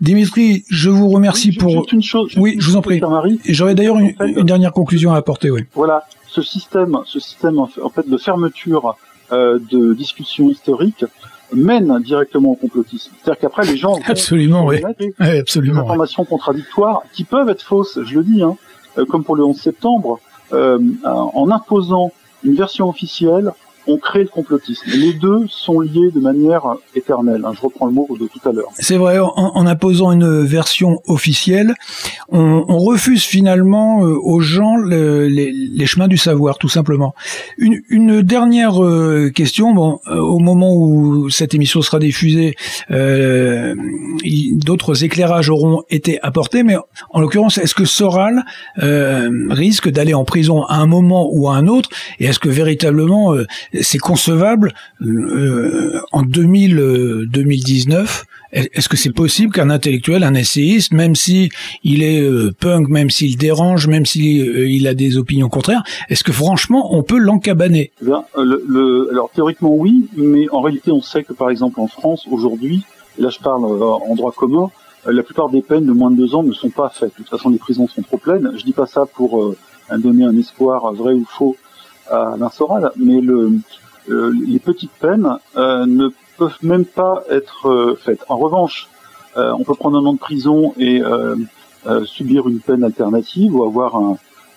Dimitri, 0.01 0.65
je 0.71 0.89
vous 0.89 1.09
remercie 1.11 1.51
Oui, 1.51 1.57
pour. 1.59 1.87
une 1.93 2.03
chose, 2.03 2.33
Oui, 2.39 2.57
je 2.59 2.67
vous 2.71 2.77
en 2.77 2.83
prie. 2.83 3.01
J'aurais 3.47 3.75
d'ailleurs 3.75 3.99
une, 3.99 4.15
une 4.21 4.47
dernière 4.47 4.73
conclusion 4.73 5.13
à 5.13 5.17
apporter. 5.19 5.51
Oui. 5.51 5.63
Voilà, 5.75 6.05
ce 6.29 6.43
système, 6.43 6.99
ce 7.07 7.19
système 7.21 7.59
en 7.59 7.67
fait- 7.67 8.09
de 8.09 8.17
fermeture 8.19 8.97
euh, 9.33 9.59
de 9.71 9.93
discussion 9.95 10.49
historique 10.49 11.05
mène 11.53 11.99
directement 12.03 12.51
au 12.51 12.55
complotisme. 12.55 13.11
C'est-à-dire 13.23 13.41
qu'après 13.41 13.65
les 13.67 13.77
gens 13.77 13.99
Absolument, 14.07 14.65
oui. 14.67 14.83
des 14.99 15.13
absolument. 15.39 15.77
ouais. 15.77 15.81
informations 15.87 16.25
contradictoires 16.25 17.03
qui 17.13 17.25
peuvent 17.25 17.49
être 17.49 17.63
fausses, 17.63 17.99
je 18.05 18.19
le 18.19 18.25
dis, 18.25 18.43
hein, 18.43 18.57
euh, 18.99 19.05
comme 19.07 19.25
pour 19.25 19.37
le 19.37 19.45
11 19.45 19.57
septembre, 19.59 20.21
euh, 20.53 20.79
en 21.05 21.51
imposant 21.51 22.13
une 22.45 22.55
version 22.55 22.89
officielle, 22.89 23.53
on 23.89 23.97
crée 23.97 24.23
le 24.23 24.29
complotisme. 24.29 24.83
Les 24.95 25.15
deux 25.15 25.47
sont 25.49 25.81
liés 25.81 26.11
de 26.15 26.21
manière 26.21 26.63
éternelle. 26.95 27.43
hein. 27.45 27.53
Je 27.55 27.61
reprends 27.63 27.87
le 27.87 27.93
mot 27.93 28.07
de 28.21 28.27
tout 28.27 28.49
à 28.49 28.53
l'heure. 28.53 28.69
C'est 28.79 28.97
vrai, 28.99 29.19
en, 29.19 29.33
en 29.35 29.67
imposant 29.67 30.13
une 30.13 30.43
version 30.45 31.01
officielle, 31.07 31.75
on, 32.29 32.65
on 32.69 32.79
refuse 32.79 33.25
finalement 33.25 34.05
euh, 34.05 34.15
aux 34.23 34.41
gens 34.41 34.77
le- 34.77 35.27
les, 35.29 35.51
les 35.53 35.87
chemins 35.87 36.07
du 36.09 36.19
savoir, 36.19 36.59
tout 36.59 36.69
simplement. 36.69 37.15
Une, 37.57 37.81
une 37.89 38.21
dernière 38.23 38.83
euh, 38.85 39.31
question, 39.35 39.73
bon, 39.73 40.01
euh, 40.09 40.17
au 40.19 40.39
moment 40.39 40.73
où 40.75 41.31
cette 41.31 41.55
émission 41.55 41.81
sera 41.83 41.99
diffusée, 41.99 42.55
d'autres 44.65 45.05
éclairages 45.05 45.51
auront 45.51 45.83
été 45.89 46.21
apportés, 46.23 46.63
mais 46.63 46.77
en 47.11 47.21
l'occurrence, 47.21 47.59
est-ce 47.59 47.75
que 47.75 47.85
Soral 47.85 48.45
risque 48.77 49.89
d'aller 49.89 50.15
en 50.15 50.25
prison 50.25 50.63
à 50.65 50.77
un 50.77 50.87
moment 50.87 51.29
ou 51.33 51.49
à 51.49 51.55
un 51.57 51.67
autre, 51.67 51.89
et 52.21 52.27
est-ce 52.27 52.39
que 52.39 52.49
véritablement 52.49 53.35
c'est 53.83 53.99
concevable 53.99 54.73
euh, 55.03 56.01
en 56.13 56.23
2000, 56.23 56.79
euh, 56.79 57.27
2019 57.31 58.25
est-ce 58.51 58.89
que 58.89 58.97
c'est 58.97 59.13
possible 59.13 59.53
qu'un 59.53 59.69
intellectuel, 59.69 60.25
un 60.25 60.33
essayiste, 60.33 60.95
même 60.95 61.15
si 61.15 61.51
il 61.85 62.03
est 62.03 62.23
euh, 62.23 62.51
punk, 62.59 62.89
même 62.89 63.11
s'il 63.11 63.37
dérange, 63.37 63.87
même 63.89 64.07
s'il 64.07 64.87
euh, 64.87 64.89
a 64.89 64.95
des 64.95 65.19
opinions 65.19 65.51
contraires, 65.51 65.83
est-ce 66.09 66.25
que 66.25 66.33
franchement 66.33 66.97
on 66.97 67.03
peut 67.03 67.19
l'encabaner? 67.19 67.93
Euh, 68.03 68.17
le, 68.39 68.65
le- 68.67 69.09
alors 69.13 69.31
théoriquement 69.35 69.75
oui, 69.75 70.09
mais 70.17 70.49
en 70.51 70.63
réalité 70.63 70.91
on 70.91 71.03
sait 71.03 71.25
que 71.25 71.35
par 71.35 71.51
exemple 71.51 71.79
en 71.79 71.89
France 71.89 72.27
aujourd'hui, 72.31 72.85
là 73.19 73.29
je 73.29 73.39
parle 73.39 73.65
en 73.67 74.15
droit 74.15 74.33
commun, 74.33 74.71
la 75.07 75.23
plupart 75.23 75.51
des 75.51 75.61
peines 75.61 75.85
de 75.85 75.93
moins 75.93 76.11
de 76.11 76.17
deux 76.17 76.35
ans 76.35 76.43
ne 76.43 76.53
sont 76.53 76.71
pas 76.71 76.89
faites. 76.89 77.11
De 77.11 77.17
toute 77.17 77.29
façon 77.29 77.51
les 77.51 77.59
prisons 77.59 77.87
sont 77.87 78.01
trop 78.03 78.17
pleines. 78.17 78.51
Je 78.57 78.65
dis 78.65 78.73
pas 78.73 78.87
ça 78.87 79.05
pour 79.05 79.55
donner 79.99 80.25
un 80.25 80.37
espoir 80.39 80.93
vrai 80.95 81.13
ou 81.13 81.25
faux 81.29 81.57
à 82.11 82.33
Alain 82.35 82.51
Soral, 82.51 82.91
mais 82.97 83.21
le, 83.21 83.61
les 84.09 84.59
petites 84.59 84.93
peines 84.93 85.37
euh, 85.57 85.87
ne 85.87 86.09
peuvent 86.37 86.59
même 86.63 86.85
pas 86.85 87.23
être 87.31 87.69
euh, 87.69 87.99
faites. 88.03 88.25
En 88.29 88.37
revanche, 88.37 88.89
euh, 89.37 89.53
on 89.59 89.65
peut 89.65 89.75
prendre 89.75 89.99
un 89.99 90.05
an 90.05 90.15
de 90.15 90.19
prison 90.19 90.75
et 90.79 91.03
subir 92.05 92.49
une 92.49 92.61
peine 92.61 92.85
alternative 92.85 93.55
ou 93.55 93.65
avoir 93.65 93.97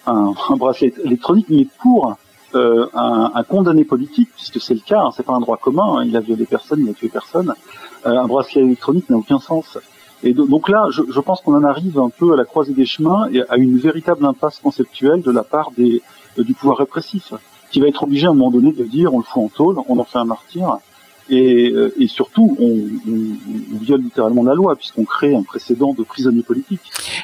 un, 0.05 0.33
bracelet 0.57 0.93
électronique, 1.05 1.47
mais 1.49 1.65
pour 1.79 2.15
un, 2.53 3.43
condamné 3.47 3.85
politique, 3.85 4.29
puisque 4.35 4.59
c'est 4.59 4.73
le 4.73 4.81
cas, 4.81 5.01
hein, 5.01 5.11
c'est 5.15 5.25
pas 5.25 5.33
un 5.33 5.39
droit 5.39 5.57
commun, 5.57 5.97
hein, 5.97 6.03
il 6.05 6.17
a 6.17 6.19
violé 6.19 6.45
personne, 6.45 6.81
il 6.81 6.89
a 6.89 6.93
tué 6.93 7.07
personne, 7.07 7.53
un 8.03 8.27
bracelet 8.27 8.63
électronique 8.63 9.09
n'a 9.09 9.17
aucun 9.17 9.39
sens. 9.39 9.77
Et 10.23 10.33
donc 10.33 10.67
là, 10.67 10.87
je 10.91 11.19
pense 11.19 11.41
qu'on 11.41 11.55
en 11.55 11.63
arrive 11.63 11.99
un 11.99 12.09
peu 12.09 12.33
à 12.33 12.35
la 12.35 12.43
croisée 12.43 12.73
des 12.73 12.85
chemins 12.85 13.29
et 13.31 13.43
à 13.47 13.55
une 13.57 13.77
véritable 13.77 14.25
impasse 14.25 14.59
conceptuelle 14.59 15.21
de 15.21 15.31
la 15.31 15.43
part 15.43 15.71
des, 15.77 16.01
du 16.37 16.53
pouvoir 16.53 16.77
répressif, 16.77 17.33
qui 17.71 17.79
va 17.79 17.87
être 17.87 18.03
obligé 18.03 18.27
à 18.27 18.29
un 18.29 18.33
moment 18.33 18.51
donné 18.51 18.71
de 18.71 18.83
dire 18.83 19.13
on 19.13 19.19
le 19.19 19.23
fout 19.23 19.43
en 19.43 19.49
tôle, 19.49 19.75
on 19.87 19.97
en 19.99 20.03
fait 20.03 20.17
un 20.17 20.25
martyr, 20.25 20.77
et, 21.29 21.73
et 21.97 22.07
surtout 22.07 22.57
on, 22.59 22.79
on, 23.09 23.77
viole 23.79 24.01
littéralement 24.01 24.43
la 24.43 24.53
loi 24.53 24.75
puisqu'on 24.75 25.05
crée 25.05 25.33
un 25.33 25.43
précédent 25.43 25.93
de 25.97 26.03
prisonnier 26.03 26.43
politique. 26.43 26.81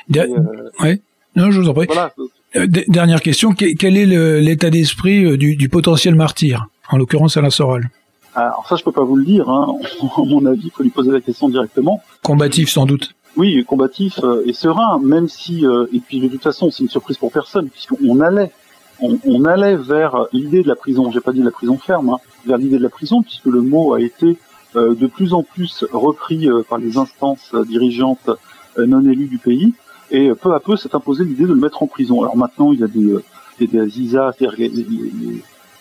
Oui, 0.09 1.01
non, 1.37 1.51
je 1.51 1.61
vous 1.61 1.69
en 1.69 1.73
prie. 1.73 1.85
Voilà. 1.87 2.13
Euh, 2.55 2.65
dernière 2.87 3.21
question, 3.21 3.51
quel 3.51 3.97
est 3.97 4.05
l'état 4.41 4.69
d'esprit 4.69 5.23
euh, 5.23 5.37
du, 5.37 5.69
potentiel 5.69 6.15
martyr, 6.15 6.67
en 6.89 6.97
l'occurrence 6.97 7.37
Alain 7.37 7.51
Soral 7.51 7.89
Alors 8.33 8.65
ça, 8.67 8.75
je 8.75 8.83
peux 8.83 8.91
pas 8.91 9.03
vous 9.03 9.15
le 9.15 9.25
dire. 9.25 9.49
Hein. 9.49 9.75
À 10.17 10.21
mon 10.21 10.45
avis, 10.45 10.63
il 10.65 10.71
faut 10.71 10.83
lui 10.83 10.89
poser 10.89 11.11
la 11.11 11.21
question 11.21 11.49
directement. 11.49 12.01
Combatif, 12.23 12.69
sans 12.69 12.85
doute. 12.85 13.13
Oui, 13.35 13.63
combatif 13.65 14.19
euh, 14.23 14.41
et 14.47 14.53
serein, 14.53 14.99
même 14.99 15.27
si, 15.27 15.63
et 15.93 15.99
puis 15.99 16.19
de 16.19 16.27
toute 16.27 16.41
façon, 16.41 16.71
c'est 16.71 16.83
une 16.83 16.89
surprise 16.89 17.17
pour 17.17 17.31
personne, 17.31 17.69
puisqu'on 17.69 18.19
allait, 18.19 18.51
on, 19.01 19.45
allait 19.45 19.75
vers 19.75 20.25
l'idée 20.33 20.63
de 20.63 20.67
la 20.67 20.75
prison. 20.75 21.11
J'ai 21.11 21.19
pas 21.19 21.31
dit 21.31 21.43
la 21.43 21.51
prison 21.51 21.77
ferme, 21.77 22.09
hein, 22.09 22.17
vers 22.45 22.57
l'idée 22.57 22.77
de 22.77 22.83
la 22.83 22.89
prison, 22.89 23.21
puisque 23.21 23.45
le 23.45 23.61
mot 23.61 23.93
a 23.93 24.01
été 24.01 24.37
de 24.75 25.07
plus 25.07 25.33
en 25.33 25.43
plus 25.43 25.85
repris 25.91 26.47
par 26.69 26.77
les 26.77 26.97
instances 26.97 27.55
dirigeantes 27.67 28.29
non 28.77 29.01
élues 29.01 29.27
du 29.27 29.37
pays. 29.37 29.73
Et 30.11 30.31
peu 30.33 30.53
à 30.53 30.59
peu 30.59 30.77
s'est 30.77 30.95
imposé 30.95 31.25
l'idée 31.25 31.43
de 31.43 31.53
le 31.53 31.59
mettre 31.59 31.83
en 31.83 31.87
prison. 31.87 32.21
Alors 32.21 32.37
maintenant, 32.37 32.71
il 32.71 32.79
y 32.79 32.83
a 32.83 32.87
des, 32.87 33.11
euh, 33.11 33.23
des, 33.59 33.67
des 33.67 33.89
c'est-à-dire 33.89 34.53
les, 34.57 34.69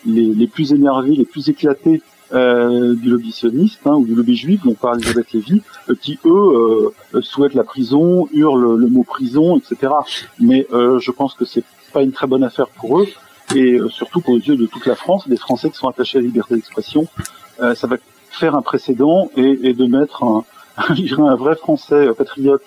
les, 0.05 0.35
les, 0.35 0.47
plus 0.47 0.73
énervés, 0.73 1.15
les 1.15 1.25
plus 1.25 1.49
éclatés 1.49 2.03
euh, 2.33 2.95
du 2.97 3.09
lobby 3.09 3.31
sioniste 3.31 3.87
hein, 3.87 3.93
ou 3.93 4.05
du 4.05 4.15
lobby 4.15 4.35
juif, 4.35 4.61
dont 4.65 4.75
parle 4.75 4.99
Elisabeth 4.99 5.33
Lévy, 5.33 5.63
euh, 5.89 5.95
qui 6.01 6.19
eux 6.25 6.91
euh, 7.15 7.21
souhaitent 7.21 7.55
la 7.55 7.63
prison, 7.63 8.29
hurlent 8.33 8.77
le 8.77 8.87
mot 8.89 9.05
prison, 9.05 9.57
etc. 9.57 9.93
Mais 10.41 10.67
je 10.71 11.11
pense 11.13 11.35
que 11.35 11.45
c'est 11.45 11.63
pas 11.97 12.03
une 12.03 12.13
très 12.13 12.27
bonne 12.27 12.45
affaire 12.45 12.69
pour 12.69 13.01
eux, 13.01 13.07
et 13.55 13.79
surtout 13.89 14.21
pour 14.21 14.35
les 14.35 14.47
yeux 14.49 14.57
de 14.57 14.67
toute 14.67 14.87
la 14.87 14.97
France, 14.97 15.29
des 15.29 15.37
Français 15.37 15.71
qui 15.71 15.79
sont 15.79 15.89
attachés 15.89 16.19
à 16.19 16.21
la 16.21 16.27
liberté 16.27 16.55
d'expression, 16.55 17.07
ça 17.59 17.87
va 17.87 17.97
faire 18.31 18.55
un 18.55 18.63
précédent 18.63 19.31
et, 19.37 19.73
de 19.73 19.87
mettre 19.87 20.25
un, 20.25 20.45
vrai 21.37 21.57
Français 21.57 22.09
patriote 22.17 22.63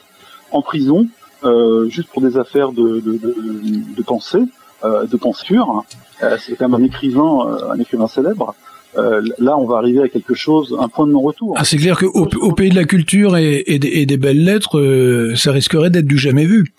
en 0.51 0.61
prison, 0.61 1.07
euh, 1.43 1.87
juste 1.89 2.09
pour 2.09 2.21
des 2.21 2.37
affaires 2.37 2.71
de, 2.71 4.03
pensée, 4.05 4.43
euh, 4.83 5.05
de 5.05 5.17
pensure. 5.17 5.85
Euh, 6.23 6.37
c'est 6.39 6.55
quand 6.55 6.67
même 6.67 6.81
un 6.81 6.85
écrivain, 6.85 7.47
euh, 7.47 7.71
un 7.71 7.79
écrivain 7.79 8.07
célèbre. 8.07 8.55
Euh, 8.97 9.21
là, 9.37 9.57
on 9.57 9.65
va 9.65 9.77
arriver 9.77 10.01
à 10.01 10.09
quelque 10.09 10.33
chose, 10.33 10.75
un 10.79 10.89
point 10.89 11.05
de 11.05 11.11
non-retour. 11.11 11.53
Ah, 11.57 11.63
c'est 11.63 11.77
clair 11.77 11.97
qu'au 11.97 12.27
au 12.41 12.51
pays 12.53 12.71
de 12.71 12.75
la 12.75 12.85
culture 12.85 13.37
et 13.37 13.79
des, 13.79 14.17
belles 14.17 14.43
lettres, 14.43 15.33
ça 15.35 15.51
risquerait 15.51 15.91
d'être 15.91 16.07
du 16.07 16.17
jamais 16.17 16.45
vu. 16.45 16.73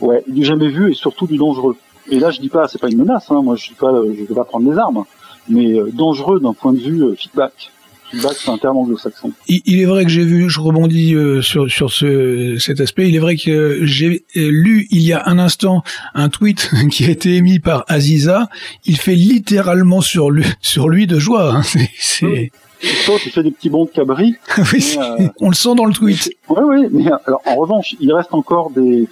Ouais, 0.00 0.22
du 0.26 0.44
jamais 0.44 0.68
vu 0.68 0.92
et 0.92 0.94
surtout 0.94 1.26
du 1.26 1.36
dangereux. 1.36 1.76
Et 2.10 2.18
là, 2.18 2.30
je 2.30 2.40
dis 2.40 2.48
pas, 2.48 2.68
c'est 2.68 2.80
pas 2.80 2.88
une 2.88 2.98
menace. 2.98 3.30
Hein, 3.30 3.42
moi, 3.42 3.56
je 3.56 3.68
dis 3.68 3.74
pas, 3.74 3.92
je 3.92 4.24
vais 4.24 4.34
pas 4.34 4.44
prendre 4.44 4.70
des 4.70 4.78
armes, 4.78 5.04
mais 5.48 5.74
dangereux 5.92 6.40
d'un 6.40 6.54
point 6.54 6.72
de 6.72 6.80
vue 6.80 7.16
feedback 7.16 7.70
c'est 8.12 8.50
un 8.50 8.58
terme 8.58 8.76
anglo-saxon. 8.76 9.32
Il, 9.48 9.80
est 9.80 9.84
vrai 9.84 10.04
que 10.04 10.10
j'ai 10.10 10.24
vu, 10.24 10.50
je 10.50 10.60
rebondis 10.60 11.14
euh, 11.14 11.42
sur, 11.42 11.70
sur 11.70 11.92
ce, 11.92 12.56
cet 12.58 12.80
aspect, 12.80 13.08
il 13.08 13.16
est 13.16 13.20
vrai 13.20 13.36
que 13.36 13.80
j'ai 13.84 14.24
lu 14.34 14.86
il 14.90 15.02
y 15.02 15.12
a 15.12 15.22
un 15.26 15.38
instant 15.38 15.82
un 16.14 16.28
tweet 16.28 16.70
qui 16.90 17.04
a 17.04 17.10
été 17.10 17.36
émis 17.36 17.60
par 17.60 17.84
Aziza, 17.88 18.48
il 18.84 18.96
fait 18.96 19.14
littéralement 19.14 20.00
sur 20.00 20.30
lui, 20.30 20.44
sur 20.60 20.88
lui 20.88 21.06
de 21.06 21.18
joie. 21.18 21.56
Hein. 21.56 21.62
C'est, 21.98 22.50
il 22.82 23.30
fait 23.30 23.42
des 23.42 23.50
petits 23.50 23.68
bons 23.68 23.84
de 23.84 23.90
cabri. 23.90 24.36
oui, 24.72 24.96
euh, 24.98 25.28
on 25.40 25.50
le 25.50 25.54
sent 25.54 25.74
dans 25.74 25.84
le 25.84 25.92
tweet. 25.92 26.30
Oui, 26.48 26.62
oui, 26.64 26.86
mais 26.90 27.10
alors 27.26 27.42
en 27.44 27.56
revanche, 27.56 27.94
il 28.00 28.12
reste 28.12 28.32
encore 28.32 28.70
des, 28.70 29.06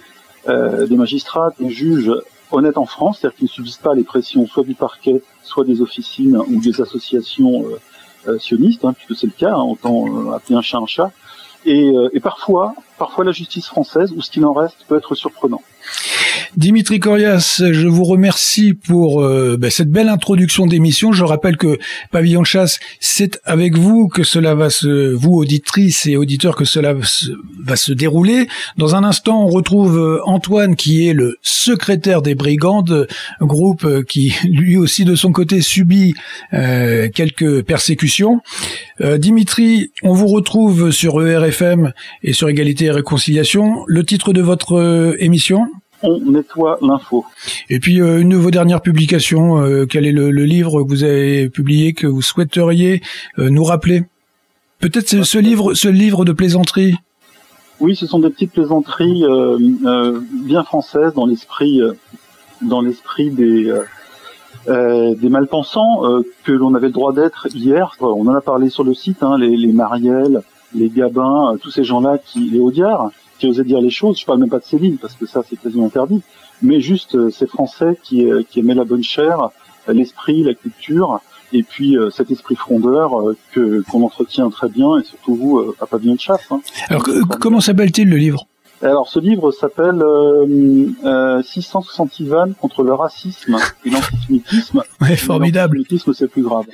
euh, 0.47 0.87
des 0.87 0.95
magistrats, 0.95 1.51
des 1.59 1.69
juges 1.69 2.11
honnêtes 2.51 2.77
en 2.77 2.85
France, 2.85 3.19
c'est-à-dire 3.19 3.37
qu'ils 3.37 3.45
ne 3.45 3.49
subissent 3.49 3.77
pas 3.77 3.93
les 3.93 4.03
pressions 4.03 4.47
soit 4.47 4.63
du 4.63 4.73
parquet, 4.73 5.21
soit 5.43 5.65
des 5.65 5.81
officines 5.81 6.37
ou 6.37 6.59
des 6.61 6.81
associations 6.81 7.65
euh, 7.65 7.79
euh, 8.27 8.37
sioniste, 8.37 8.83
hein, 8.83 8.93
puisque 8.93 9.19
c'est 9.19 9.27
le 9.27 9.33
cas, 9.33 9.53
hein, 9.53 9.63
autant 9.63 10.05
euh, 10.07 10.33
appeler 10.33 10.55
un 10.55 10.61
chat 10.61 10.77
un 10.77 10.85
chat. 10.85 11.11
Et, 11.65 11.89
euh, 11.89 12.09
et, 12.13 12.19
parfois, 12.19 12.73
parfois 12.97 13.23
la 13.23 13.31
justice 13.31 13.67
française, 13.67 14.13
ou 14.15 14.21
ce 14.21 14.29
qu'il 14.29 14.45
en 14.45 14.53
reste, 14.53 14.77
peut 14.87 14.97
être 14.97 15.15
surprenant. 15.15 15.61
Dimitri 16.57 16.99
Corias, 16.99 17.61
je 17.71 17.87
vous 17.87 18.03
remercie 18.03 18.73
pour 18.73 19.21
euh, 19.21 19.55
ben, 19.59 19.69
cette 19.69 19.91
belle 19.91 20.09
introduction 20.09 20.65
d'émission. 20.65 21.11
Je 21.11 21.23
rappelle 21.23 21.57
que 21.57 21.77
Pavillon 22.11 22.41
de 22.41 22.45
chasse, 22.45 22.79
c'est 22.99 23.39
avec 23.43 23.77
vous 23.77 24.07
que 24.07 24.23
cela 24.23 24.55
va 24.55 24.71
se, 24.71 25.13
vous 25.13 25.33
auditrices 25.33 26.07
et 26.07 26.17
auditeurs, 26.17 26.55
que 26.55 26.65
cela 26.65 26.93
va 26.93 27.75
se 27.75 27.93
dérouler. 27.93 28.47
Dans 28.77 28.95
un 28.95 29.03
instant, 29.03 29.45
on 29.45 29.47
retrouve 29.47 29.99
euh, 29.99 30.21
Antoine 30.25 30.75
qui 30.75 31.07
est 31.07 31.13
le 31.13 31.37
secrétaire 31.43 32.23
des 32.23 32.33
Brigandes, 32.33 33.07
groupe 33.41 33.85
euh, 33.85 34.01
qui 34.01 34.33
lui 34.43 34.75
aussi 34.75 35.05
de 35.05 35.15
son 35.15 35.31
côté 35.31 35.61
subit 35.61 36.15
quelques 36.51 37.63
persécutions. 37.63 38.41
Dimitri, 39.17 39.91
on 40.03 40.13
vous 40.13 40.27
retrouve 40.27 40.91
sur 40.91 41.25
ERFM 41.25 41.93
et 42.23 42.33
sur 42.33 42.49
Égalité 42.49 42.85
et 42.85 42.91
Réconciliation. 42.91 43.83
Le 43.87 44.03
titre 44.03 44.33
de 44.33 44.41
votre 44.41 45.15
émission? 45.19 45.67
On 46.03 46.19
nettoie 46.31 46.77
l'info. 46.81 47.25
Et 47.69 47.79
puis 47.79 48.01
euh, 48.01 48.21
une 48.21 48.29
de 48.29 48.35
vos 48.35 48.51
dernières 48.51 48.81
publications, 48.81 49.61
euh, 49.61 49.85
quel 49.85 50.05
est 50.05 50.11
le, 50.11 50.29
livre 50.29 50.83
que 50.83 50.87
vous 50.87 51.03
avez 51.03 51.49
publié 51.49 51.93
que 51.93 52.07
vous 52.07 52.21
souhaiteriez 52.21 53.01
euh, 53.37 53.49
nous 53.49 53.63
rappeler? 53.63 54.03
Peut-être 54.79 55.23
ce, 55.23 55.37
livre, 55.37 55.73
ce 55.73 55.89
livre 55.89 56.23
de 56.23 56.31
plaisanterie. 56.31 56.95
Oui, 57.81 57.95
ce 57.95 58.07
sont 58.07 58.19
des 58.19 58.29
petites 58.29 58.53
plaisanteries 58.53 59.23
bien 60.45 60.63
françaises 60.63 61.13
dans 61.13 61.25
l'esprit, 61.25 61.81
dans 62.61 62.81
l'esprit 62.81 63.29
des 63.29 63.73
des 64.67 65.29
malpensants 65.29 66.01
que 66.43 66.51
l'on 66.51 66.75
avait 66.75 66.87
le 66.87 66.93
droit 66.93 67.13
d'être 67.13 67.47
hier. 67.53 67.95
On 67.99 68.27
en 68.27 68.33
a 68.33 68.41
parlé 68.41 68.69
sur 68.69 68.83
le 68.83 68.93
site, 68.93 69.21
hein, 69.21 69.37
les, 69.37 69.55
les 69.57 69.71
Marielle, 69.73 70.43
les 70.73 70.89
Gabins, 70.89 71.55
tous 71.61 71.71
ces 71.71 71.83
gens-là 71.83 72.17
qui 72.17 72.49
les 72.49 72.59
Audiards 72.59 73.11
qui 73.39 73.47
osaient 73.47 73.63
dire 73.63 73.81
les 73.81 73.89
choses. 73.89 74.19
Je 74.19 74.25
parle 74.25 74.39
même 74.39 74.49
pas 74.49 74.59
de 74.59 74.65
Céline 74.65 74.97
parce 74.97 75.13
que 75.13 75.25
ça 75.25 75.41
c'est 75.49 75.59
quasiment 75.59 75.87
interdit, 75.87 76.21
mais 76.61 76.81
juste 76.81 77.15
euh, 77.15 77.29
ces 77.31 77.47
Français 77.47 77.97
qui, 78.03 78.25
euh, 78.25 78.43
qui 78.47 78.59
aimaient 78.59 78.75
la 78.75 78.83
bonne 78.83 79.03
chair, 79.03 79.49
l'esprit, 79.87 80.43
la 80.43 80.53
culture, 80.53 81.21
et 81.51 81.63
puis 81.63 81.97
euh, 81.97 82.11
cet 82.11 82.29
esprit 82.29 82.55
frondeur 82.55 83.11
que 83.53 83.81
qu'on 83.89 84.03
entretient 84.03 84.49
très 84.51 84.69
bien, 84.69 84.99
et 84.99 85.03
surtout 85.03 85.35
vous 85.35 85.73
à 85.79 85.87
Pavillon 85.87 86.15
de 86.15 86.19
chasse. 86.19 86.45
Hein. 86.51 86.61
Alors 86.89 87.03
comment 87.39 87.61
s'appelle-t-il 87.61 88.09
le 88.09 88.17
livre? 88.17 88.45
Alors 88.81 89.09
ce 89.09 89.19
livre 89.19 89.51
s'appelle 89.51 90.01
euh, 90.01 90.87
euh, 91.05 91.41
666 91.43 92.25
vannes 92.25 92.53
contre 92.59 92.83
le 92.83 92.93
racisme 92.93 93.57
et 93.85 93.89
l'antisémitisme. 93.89 94.83
Ouais, 95.01 95.15
formidable. 95.15 95.77
L'antisémitisme 95.77 96.13
c'est 96.13 96.27
plus 96.27 96.43
grave. 96.43 96.65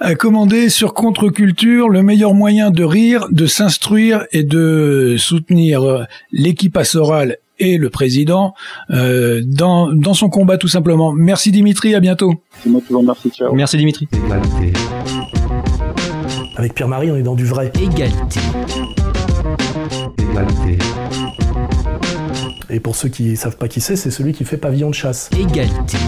À 0.00 0.14
commander 0.14 0.68
sur 0.68 0.94
Contre-Culture, 0.94 1.88
le 1.88 2.02
meilleur 2.02 2.34
moyen 2.34 2.70
de 2.70 2.84
rire, 2.84 3.26
de 3.30 3.46
s'instruire 3.46 4.26
et 4.32 4.42
de 4.42 5.16
soutenir 5.18 6.06
l'équipe 6.32 6.72
pastorale 6.72 7.36
et 7.62 7.78
le 7.78 7.90
président 7.90 8.54
euh, 8.90 9.40
dans, 9.44 9.92
dans 9.92 10.14
son 10.14 10.28
combat 10.28 10.58
tout 10.58 10.68
simplement. 10.68 11.12
Merci 11.12 11.52
Dimitri, 11.52 11.94
à 11.94 12.00
bientôt. 12.00 12.34
C'est 12.62 12.68
moi 12.68 12.80
qui 12.86 12.92
vous 12.92 13.00
remercie, 13.00 13.30
ciao. 13.30 13.54
Merci 13.54 13.76
Dimitri. 13.76 14.08
Avec 16.56 16.74
Pierre-Marie, 16.74 17.10
on 17.10 17.16
est 17.16 17.22
dans 17.22 17.34
du 17.34 17.46
vrai. 17.46 17.72
Égalité. 17.80 18.40
Et 22.70 22.80
pour 22.80 22.96
ceux 22.96 23.08
qui 23.08 23.36
savent 23.36 23.56
pas 23.56 23.68
qui 23.68 23.80
c'est, 23.80 23.96
c'est 23.96 24.10
celui 24.10 24.32
qui 24.32 24.44
fait 24.44 24.56
pavillon 24.56 24.88
de 24.88 24.94
chasse. 24.94 25.28
Égalité. 25.38 25.98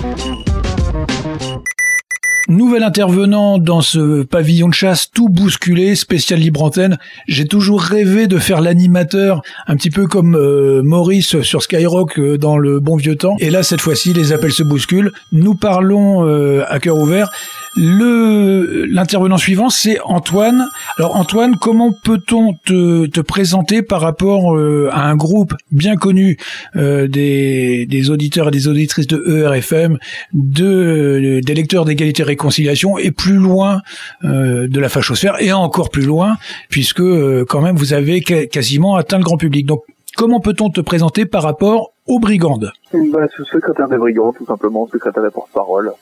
Nouvel 2.48 2.82
intervenant 2.82 3.58
dans 3.58 3.80
ce 3.80 4.22
pavillon 4.22 4.68
de 4.68 4.74
chasse 4.74 5.10
tout 5.10 5.30
bousculé, 5.30 5.94
spécial 5.94 6.38
libre 6.38 6.62
antenne. 6.62 6.98
J'ai 7.26 7.46
toujours 7.46 7.80
rêvé 7.80 8.26
de 8.26 8.38
faire 8.38 8.60
l'animateur, 8.60 9.40
un 9.66 9.76
petit 9.76 9.90
peu 9.90 10.06
comme 10.06 10.36
euh, 10.36 10.82
Maurice 10.82 11.40
sur 11.40 11.62
Skyrock 11.62 12.18
euh, 12.18 12.36
dans 12.36 12.58
le 12.58 12.80
bon 12.80 12.96
vieux 12.96 13.16
temps. 13.16 13.36
Et 13.40 13.48
là, 13.48 13.62
cette 13.62 13.80
fois-ci, 13.80 14.12
les 14.12 14.32
appels 14.32 14.52
se 14.52 14.62
bousculent. 14.62 15.12
Nous 15.32 15.54
parlons 15.54 16.28
euh, 16.28 16.64
à 16.68 16.80
cœur 16.80 16.98
ouvert. 16.98 17.30
Le 17.76 18.86
l'intervenant 18.86 19.36
suivant, 19.36 19.68
c'est 19.68 19.98
Antoine. 20.04 20.68
Alors 20.98 21.16
Antoine, 21.16 21.56
comment 21.56 21.92
peut-on 22.04 22.54
te, 22.64 23.06
te, 23.06 23.20
présenter 23.20 23.82
par 23.82 24.00
rapport 24.00 24.56
à 24.92 25.08
un 25.08 25.16
groupe 25.16 25.54
bien 25.72 25.96
connu 25.96 26.38
des, 26.74 27.86
des 27.86 28.10
auditeurs 28.10 28.48
et 28.48 28.50
des 28.50 28.68
auditrices 28.68 29.06
de 29.06 29.22
ERFM, 29.26 29.98
de 30.32 31.40
des 31.44 31.54
lecteurs 31.54 31.84
d'égalité 31.84 32.22
réconciliation 32.22 32.98
et 32.98 33.10
plus 33.10 33.36
loin 33.36 33.80
euh, 34.24 34.68
de 34.68 34.80
la 34.80 34.88
fachosphère 34.88 35.40
et 35.40 35.52
encore 35.52 35.90
plus 35.90 36.04
loin 36.04 36.36
puisque 36.68 37.00
euh, 37.00 37.44
quand 37.48 37.60
même 37.60 37.76
vous 37.76 37.92
avez 37.92 38.20
quasiment 38.20 38.96
atteint 38.96 39.18
le 39.18 39.24
grand 39.24 39.36
public. 39.36 39.66
Donc 39.66 39.82
comment 40.16 40.40
peut-on 40.40 40.70
te 40.70 40.80
présenter 40.80 41.26
par 41.26 41.42
rapport 41.42 41.92
aux 42.06 42.18
brigandes? 42.18 42.72
Bah, 42.92 43.26
Secrétaire 43.50 43.88
des 43.88 43.96
brigands, 43.96 44.32
tout 44.32 44.46
simplement, 44.46 44.86
secrétaire 44.86 45.22
des 45.22 45.30
porte-parole. 45.30 45.92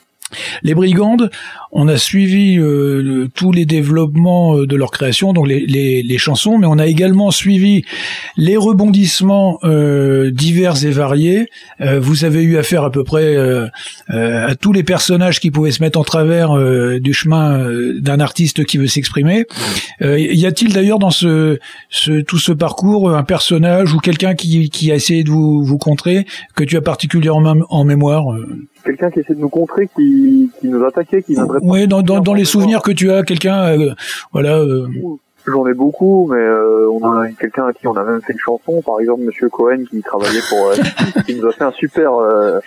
Les 0.63 0.73
Brigandes, 0.75 1.29
on 1.71 1.87
a 1.87 1.97
suivi 1.97 2.57
euh, 2.57 3.27
tous 3.33 3.51
les 3.51 3.65
développements 3.65 4.57
euh, 4.57 4.67
de 4.67 4.75
leur 4.75 4.91
création, 4.91 5.33
donc 5.33 5.47
les, 5.47 5.65
les, 5.65 6.03
les, 6.03 6.17
chansons, 6.17 6.57
mais 6.57 6.67
on 6.67 6.77
a 6.77 6.85
également 6.85 7.31
suivi 7.31 7.83
les 8.37 8.57
rebondissements 8.57 9.59
euh, 9.63 10.31
divers 10.31 10.85
et 10.85 10.91
variés. 10.91 11.47
Euh, 11.81 11.99
vous 11.99 12.25
avez 12.25 12.43
eu 12.43 12.57
affaire 12.57 12.83
à 12.83 12.91
peu 12.91 13.03
près 13.03 13.23
à 14.09 14.55
tous 14.55 14.73
les 14.73 14.83
personnages 14.83 15.39
qui 15.39 15.51
pouvaient 15.51 15.71
se 15.71 15.81
mettre 15.81 15.99
en 15.99 16.03
travers 16.03 16.51
du 16.99 17.13
chemin 17.13 17.67
d'un 17.99 18.19
artiste 18.19 18.65
qui 18.65 18.77
veut 18.77 18.87
s'exprimer. 18.87 19.45
y 20.01 20.45
a-t-il 20.45 20.73
d'ailleurs 20.73 20.99
dans 20.99 21.11
ce, 21.11 21.59
ce, 21.89 22.21
tout 22.21 22.37
ce 22.37 22.51
parcours 22.51 23.15
un 23.15 23.23
personnage 23.23 23.93
ou 23.93 23.99
quelqu'un 23.99 24.35
qui, 24.35 24.69
qui 24.69 24.91
a 24.91 24.95
essayé 24.95 25.23
de 25.23 25.29
vous, 25.29 25.63
vous 25.63 25.77
contrer 25.77 26.25
que 26.55 26.63
tu 26.63 26.77
as 26.77 26.81
particulièrement 26.81 27.55
en 27.69 27.83
mémoire 27.83 28.25
quelqu'un 28.83 29.11
qui 29.11 29.19
essaie 29.19 29.33
de 29.33 29.39
nous 29.39 29.49
contrer, 29.49 29.87
qui, 29.95 30.51
qui 30.59 30.67
nous 30.67 30.83
attaquait, 30.83 31.23
qui 31.23 31.33
viendrait. 31.33 31.59
Oui, 31.61 31.87
dans, 31.87 32.01
dans, 32.01 32.19
dans 32.19 32.33
les 32.33 32.45
souvenirs 32.45 32.81
que 32.81 32.91
tu 32.91 33.11
as, 33.11 33.23
quelqu'un, 33.23 33.79
euh, 33.79 33.93
voilà. 34.31 34.59
Euh... 34.59 34.87
J'en 35.45 35.67
ai 35.67 35.73
beaucoup, 35.73 36.27
mais 36.31 36.39
euh, 36.39 36.89
on 36.89 37.05
a 37.05 37.27
quelqu'un 37.31 37.65
à 37.65 37.73
qui 37.73 37.85
on 37.87 37.97
a 37.97 38.03
même 38.03 38.21
fait 38.21 38.31
une 38.31 38.39
chanson, 38.39 38.81
par 38.81 39.01
exemple 39.01 39.23
Monsieur 39.23 39.49
Cohen 39.49 39.83
qui 39.89 40.01
travaillait 40.01 40.39
pour, 40.49 40.67
euh, 40.67 40.75
qui 41.25 41.35
nous 41.35 41.45
a 41.45 41.51
fait 41.51 41.65
un 41.65 41.71
super 41.71 42.13
euh, 42.13 42.59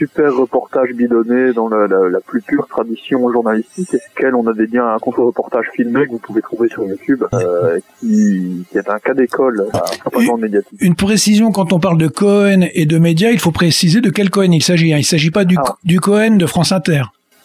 super 0.00 0.34
reportage 0.34 0.92
bidonné 0.94 1.52
dans 1.52 1.68
la, 1.68 1.86
la, 1.86 2.08
la, 2.08 2.20
plus 2.20 2.40
pure 2.40 2.66
tradition 2.66 3.30
journalistique, 3.30 3.92
lequel 3.92 4.34
on 4.34 4.46
a 4.46 4.54
des 4.54 4.66
liens, 4.66 4.94
un 4.94 4.98
contre-reportage 4.98 5.66
filmé 5.74 6.06
que 6.06 6.12
vous 6.12 6.18
pouvez 6.18 6.40
trouver 6.40 6.70
sur 6.70 6.84
YouTube, 6.84 7.22
euh, 7.34 7.78
qui, 7.98 8.64
qui, 8.70 8.78
est 8.78 8.88
un 8.88 8.98
cas 8.98 9.12
d'école 9.12 9.66
euh, 10.14 10.36
médiatique. 10.38 10.78
Une 10.80 10.94
précision, 10.94 11.52
quand 11.52 11.74
on 11.74 11.80
parle 11.80 11.98
de 11.98 12.08
Cohen 12.08 12.62
et 12.72 12.86
de 12.86 12.98
médias, 12.98 13.30
il 13.30 13.38
faut 13.38 13.52
préciser 13.52 14.00
de 14.00 14.08
quel 14.08 14.30
Cohen 14.30 14.52
il 14.52 14.62
s'agit. 14.62 14.94
Hein. 14.94 14.96
Il 14.96 15.00
ne 15.00 15.04
s'agit 15.04 15.30
pas 15.30 15.44
du, 15.44 15.58
ah. 15.58 15.76
du 15.84 16.00
Cohen 16.00 16.36
de 16.36 16.46
France 16.46 16.72
Inter. 16.72 17.02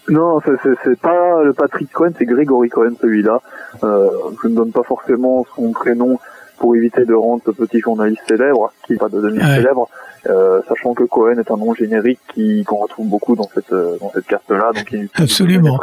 Non, 0.08 0.40
c'est 0.42 1.00
pas 1.02 1.44
le 1.44 1.52
Patrick 1.52 1.92
Cohen, 1.92 2.12
c'est 2.18 2.26
Grégory 2.26 2.70
Cohen 2.70 2.94
celui-là. 3.02 3.42
Euh, 3.84 4.08
je 4.42 4.48
ne 4.48 4.56
donne 4.56 4.72
pas 4.72 4.84
forcément 4.84 5.46
son 5.56 5.72
prénom 5.72 6.20
pour 6.58 6.76
éviter 6.76 7.04
de 7.04 7.14
rendre 7.14 7.42
ce 7.46 7.52
petit 7.52 7.82
journaliste 7.82 8.22
célèbre, 8.28 8.72
qui 8.88 8.94
de 8.94 9.10
devenir 9.10 9.46
célèbre. 9.46 9.90
Euh, 10.28 10.62
sachant 10.68 10.94
que 10.94 11.04
Cohen 11.04 11.38
est 11.38 11.52
un 11.52 11.58
nom 11.58 11.74
générique 11.74 12.20
qui 12.34 12.64
qu'on 12.64 12.78
retrouve 12.78 13.08
beaucoup 13.08 13.36
dans 13.36 13.50
cette 13.54 13.72
euh, 13.72 13.98
dans 14.00 14.12
cette 14.12 14.26
carte-là, 14.26 14.72
donc 14.74 14.92
il 14.92 15.08
absolument. 15.16 15.78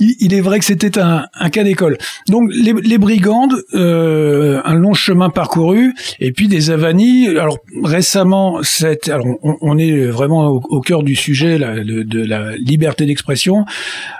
Il, 0.00 0.16
il, 0.20 0.34
est 0.34 0.40
vrai 0.40 0.58
que 0.58 0.64
c'était 0.64 0.98
un, 0.98 1.26
un 1.38 1.50
cas 1.50 1.64
d'école. 1.64 1.98
Donc 2.28 2.50
les, 2.52 2.72
les 2.72 2.98
brigandes, 2.98 3.54
euh, 3.74 4.60
un 4.64 4.74
long 4.74 4.94
chemin 4.94 5.30
parcouru, 5.30 5.94
et 6.18 6.32
puis 6.32 6.48
des 6.48 6.70
avanies. 6.70 7.28
Alors 7.28 7.58
récemment, 7.84 8.62
cette, 8.62 9.08
alors 9.08 9.26
on, 9.42 9.56
on 9.60 9.78
est 9.78 10.06
vraiment 10.06 10.48
au, 10.48 10.62
au, 10.68 10.80
cœur 10.80 11.02
du 11.02 11.14
sujet 11.14 11.58
là, 11.58 11.76
de, 11.76 12.02
de 12.02 12.24
la 12.24 12.56
liberté 12.56 13.06
d'expression. 13.06 13.64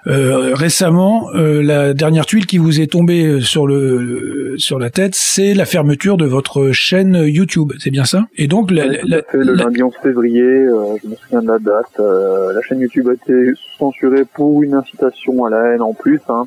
Euh, 0.06 0.54
récemment, 0.54 1.28
euh, 1.34 1.62
la 1.62 1.94
dernière 1.94 2.26
tuile 2.26 2.46
qui 2.46 2.58
vous 2.58 2.80
est 2.80 2.86
tombée 2.86 3.40
sur 3.40 3.66
le 3.66 4.54
sur 4.58 4.78
la 4.78 4.90
tête, 4.90 5.14
c'est 5.14 5.54
la 5.54 5.64
fermeture 5.64 6.16
de 6.16 6.26
votre 6.26 6.72
chaîne 6.72 7.24
YouTube. 7.26 7.72
C'est 7.78 7.90
bien 7.90 8.04
ça? 8.04 8.26
Et 8.36 8.46
donc 8.46 8.70
la, 8.70 8.86
le 8.86 9.52
lundi 9.54 9.82
11 9.82 9.92
février, 10.02 10.42
euh, 10.42 10.96
je 11.02 11.08
me 11.08 11.16
souviens 11.16 11.42
de 11.42 11.48
la 11.48 11.58
date. 11.58 11.98
Euh, 11.98 12.52
la 12.52 12.62
chaîne 12.62 12.80
YouTube 12.80 13.08
a 13.08 13.14
été 13.14 13.52
censurée 13.80 14.24
pour 14.24 14.62
une 14.62 14.74
incitation 14.74 15.44
à 15.44 15.50
la 15.50 15.62
haine 15.68 15.82
en 15.82 15.94
plus, 15.94 16.20
hein, 16.28 16.46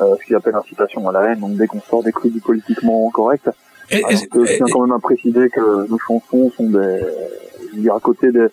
euh, 0.00 0.14
ce 0.18 0.24
qu'ils 0.24 0.36
appellent 0.36 0.54
incitation 0.54 1.06
à 1.08 1.12
la 1.12 1.32
haine, 1.32 1.40
donc 1.40 1.56
dès 1.56 1.66
qu'on 1.66 1.80
sort 1.80 2.02
des 2.02 2.12
crédits 2.12 2.40
politiquement 2.40 3.10
corrects. 3.10 3.50
Et, 3.90 4.02
je 4.10 4.56
tiens 4.56 4.66
quand 4.72 4.82
même 4.82 4.92
à 4.92 4.98
préciser 4.98 5.48
que 5.50 5.88
nos 5.88 5.98
chansons 5.98 6.50
sont 6.56 6.70
des, 6.70 7.00
je 7.70 7.76
veux 7.76 7.82
dire, 7.82 7.94
à 7.94 8.00
côté 8.00 8.30
des, 8.30 8.48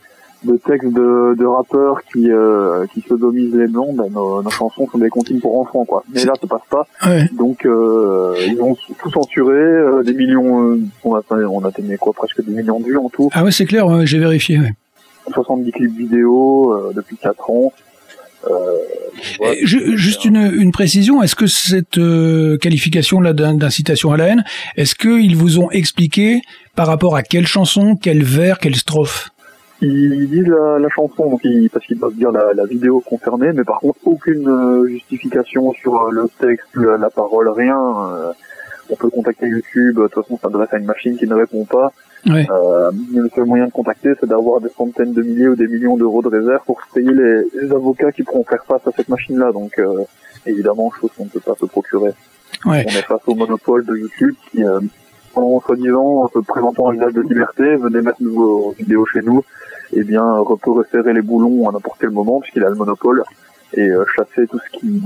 de 0.46 0.58
textes 0.58 0.94
de, 0.94 1.36
de 1.38 1.46
rappeurs 1.46 2.01
qui 2.03 2.32
euh, 2.32 2.86
qui 2.94 3.01
sodomisent 3.01 3.55
les 3.55 3.67
blondes, 3.67 3.98
ben, 3.98 4.10
nos, 4.12 4.41
nos, 4.41 4.50
chansons 4.50 4.88
sont 4.88 4.98
des 4.98 5.10
comptines 5.10 5.41
pour 5.41 5.60
enfants 5.60 5.86
quoi. 5.86 6.03
Mais 6.13 6.24
là 6.24 6.34
ça 6.39 6.48
passe 6.48 6.62
pas. 6.70 6.88
Donc 7.34 7.65
euh, 7.65 8.36
ils 8.48 8.62
ont 8.62 8.75
tout 9.00 9.12
censuré, 9.12 9.58
euh, 9.58 10.03
des 10.03 10.13
millions 10.13 10.79
on 11.03 11.15
a 11.15 11.22
on 11.32 11.65
atteignait 11.65 11.98
quoi 11.98 12.13
presque 12.13 12.44
des 12.44 12.51
millions 12.51 12.79
de 12.79 12.86
vues 12.86 12.98
en 12.98 13.10
tout. 13.10 13.29
Ah 13.34 13.44
ouais, 13.44 13.51
c'est 13.51 13.65
clair, 13.65 14.05
j'ai 14.05 14.20
vérifié 14.20 14.60
ouais. 14.60 14.74
70 15.34 15.72
clips 15.72 15.98
vidéo 15.98 16.92
depuis 16.94 17.18
4 17.18 17.50
ans. 17.50 17.74
Juste 19.64 20.25
une, 20.25 20.51
une 20.53 20.72
précision, 20.72 21.24
est-ce 21.24 21.36
que 21.36 21.48
cette 21.48 22.00
qualification-là 22.60 23.34
d'incitation 23.34 24.12
à 24.12 24.18
la 24.18 24.27
haine, 24.27 24.44
est-ce 24.77 24.96
qu'ils 24.96 25.36
vous 25.36 25.60
ont 25.60 25.72
expliqué 25.72 26.42
par 26.75 26.88
rapport 26.88 27.16
à 27.16 27.24
quelle 27.24 27.48
chanson, 27.48 27.96
quel 27.96 28.24
vers, 28.24 28.60
quelle 28.60 28.75
strophe? 28.75 29.29
Ils 29.81 30.29
disent 30.29 30.48
la, 30.48 30.79
la 30.79 30.90
chanson, 30.90 31.29
donc 31.29 31.42
ils, 31.44 31.70
parce 31.70 31.86
qu'ils 31.86 32.00
peuvent 32.00 32.16
dire 32.16 32.31
la, 32.31 32.53
la, 32.53 32.66
vidéo 32.66 33.01
concernée, 33.01 33.51
mais 33.53 33.64
par 33.64 33.79
contre 33.79 34.00
aucune 34.05 34.48
euh, 34.48 34.88
justification 34.88 35.74
sur 35.74 35.96
euh, 35.96 36.12
le 36.12 36.29
texte, 36.40 36.68
la, 36.75 36.98
la 36.98 37.10
parole, 37.10 37.50
rien. 37.50 37.77
Euh, 37.77 38.31
on 38.90 38.96
peut 38.96 39.10
contacter 39.10 39.48
YouTube, 39.48 39.98
de 39.98 40.03
toute 40.03 40.14
façon 40.14 40.38
ça 40.38 40.44
s'adresse 40.44 40.70
à 40.72 40.77
une 40.77 40.86
machine 40.86 41.18
qui 41.18 41.27
ne 41.27 41.34
répond 41.34 41.66
pas. 41.66 41.92
Euh, 42.27 42.92
le 43.14 43.29
seul 43.35 43.46
moyen 43.46 43.68
de 43.68 43.72
contacter, 43.72 44.14
c'est 44.20 44.27
d'avoir 44.27 44.61
des 44.61 44.70
centaines 44.70 45.14
de 45.14 45.22
milliers 45.22 45.48
ou 45.48 45.55
des 45.55 45.68
millions 45.68 45.98
d'euros 45.98 46.22
de 46.22 46.29
réserve 46.29 46.64
pour 46.66 46.81
payer 46.94 47.11
les, 47.11 47.44
les, 47.61 47.72
avocats 47.72 48.11
qui 48.11 48.24
pourront 48.24 48.44
faire 48.44 48.64
face 48.66 48.85
à 48.88 48.92
cette 48.96 49.09
machine-là. 49.09 49.51
Donc 49.51 49.79
évidemment, 50.46 50.92
chose 51.00 51.11
qu'on 51.16 51.25
ne 51.25 51.29
peut 51.29 51.40
pas 51.40 51.55
se 51.59 51.66
procurer. 51.66 52.11
Ouais. 52.66 52.83
On 52.88 52.90
est 52.90 53.05
face 53.05 53.22
au 53.27 53.35
monopole 53.35 53.85
de 53.85 53.96
YouTube 53.96 54.33
qui 54.51 54.64
en 55.35 55.59
soi-disant 55.59 56.29
se 56.33 56.40
présentant 56.40 56.90
un 56.90 56.94
visage 56.94 57.14
de 57.14 57.22
liberté, 57.22 57.75
venez 57.75 58.01
mettre 58.01 58.22
nos 58.22 58.72
vidéos 58.72 59.05
chez 59.05 59.22
nous, 59.22 59.44
et 59.94 60.00
eh 60.00 60.03
bien 60.03 60.44
peut 60.61 60.72
resserrer 60.72 61.14
les 61.14 61.22
boulons 61.22 61.70
à 61.70 61.72
n'importe 61.72 61.98
quel 62.00 62.09
moment 62.09 62.40
puisqu'il 62.40 62.64
a 62.64 62.70
le 62.70 62.75
monopole 62.75 63.24
et 63.74 63.88
euh, 63.90 64.05
chasser 64.16 64.48
tout 64.48 64.59
ce 64.59 64.79
qui 64.79 65.01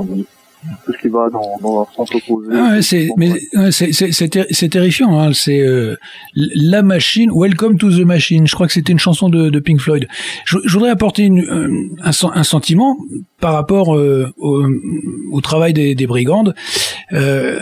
Ah 2.52 2.82
c'est 2.82 3.10
mais 3.16 3.32
c'est 3.72 4.70
terrifiant. 4.70 5.20
Hein. 5.20 5.32
C'est 5.34 5.62
euh, 5.62 5.96
la 6.36 6.82
machine. 6.84 7.32
Welcome 7.34 7.78
to 7.78 7.90
the 7.92 8.06
machine. 8.06 8.46
Je 8.46 8.54
crois 8.56 8.68
que 8.68 8.74
c'était 8.74 8.92
une 8.92 9.00
chanson 9.00 9.30
de, 9.30 9.60
Pink 9.60 9.80
Floyd. 9.80 10.08
Je, 10.46 10.58
voudrais 10.68 10.90
apporter 10.90 11.24
une, 11.24 11.98
un, 12.04 12.44
sentiment 12.44 12.98
par 13.40 13.54
rapport 13.54 13.96
euh, 13.96 14.34
au, 14.38 14.66
au, 15.32 15.42
travail 15.42 15.74
des, 15.74 15.96
des 15.96 16.08
brigandes. 16.08 16.54
Euh, 17.14 17.60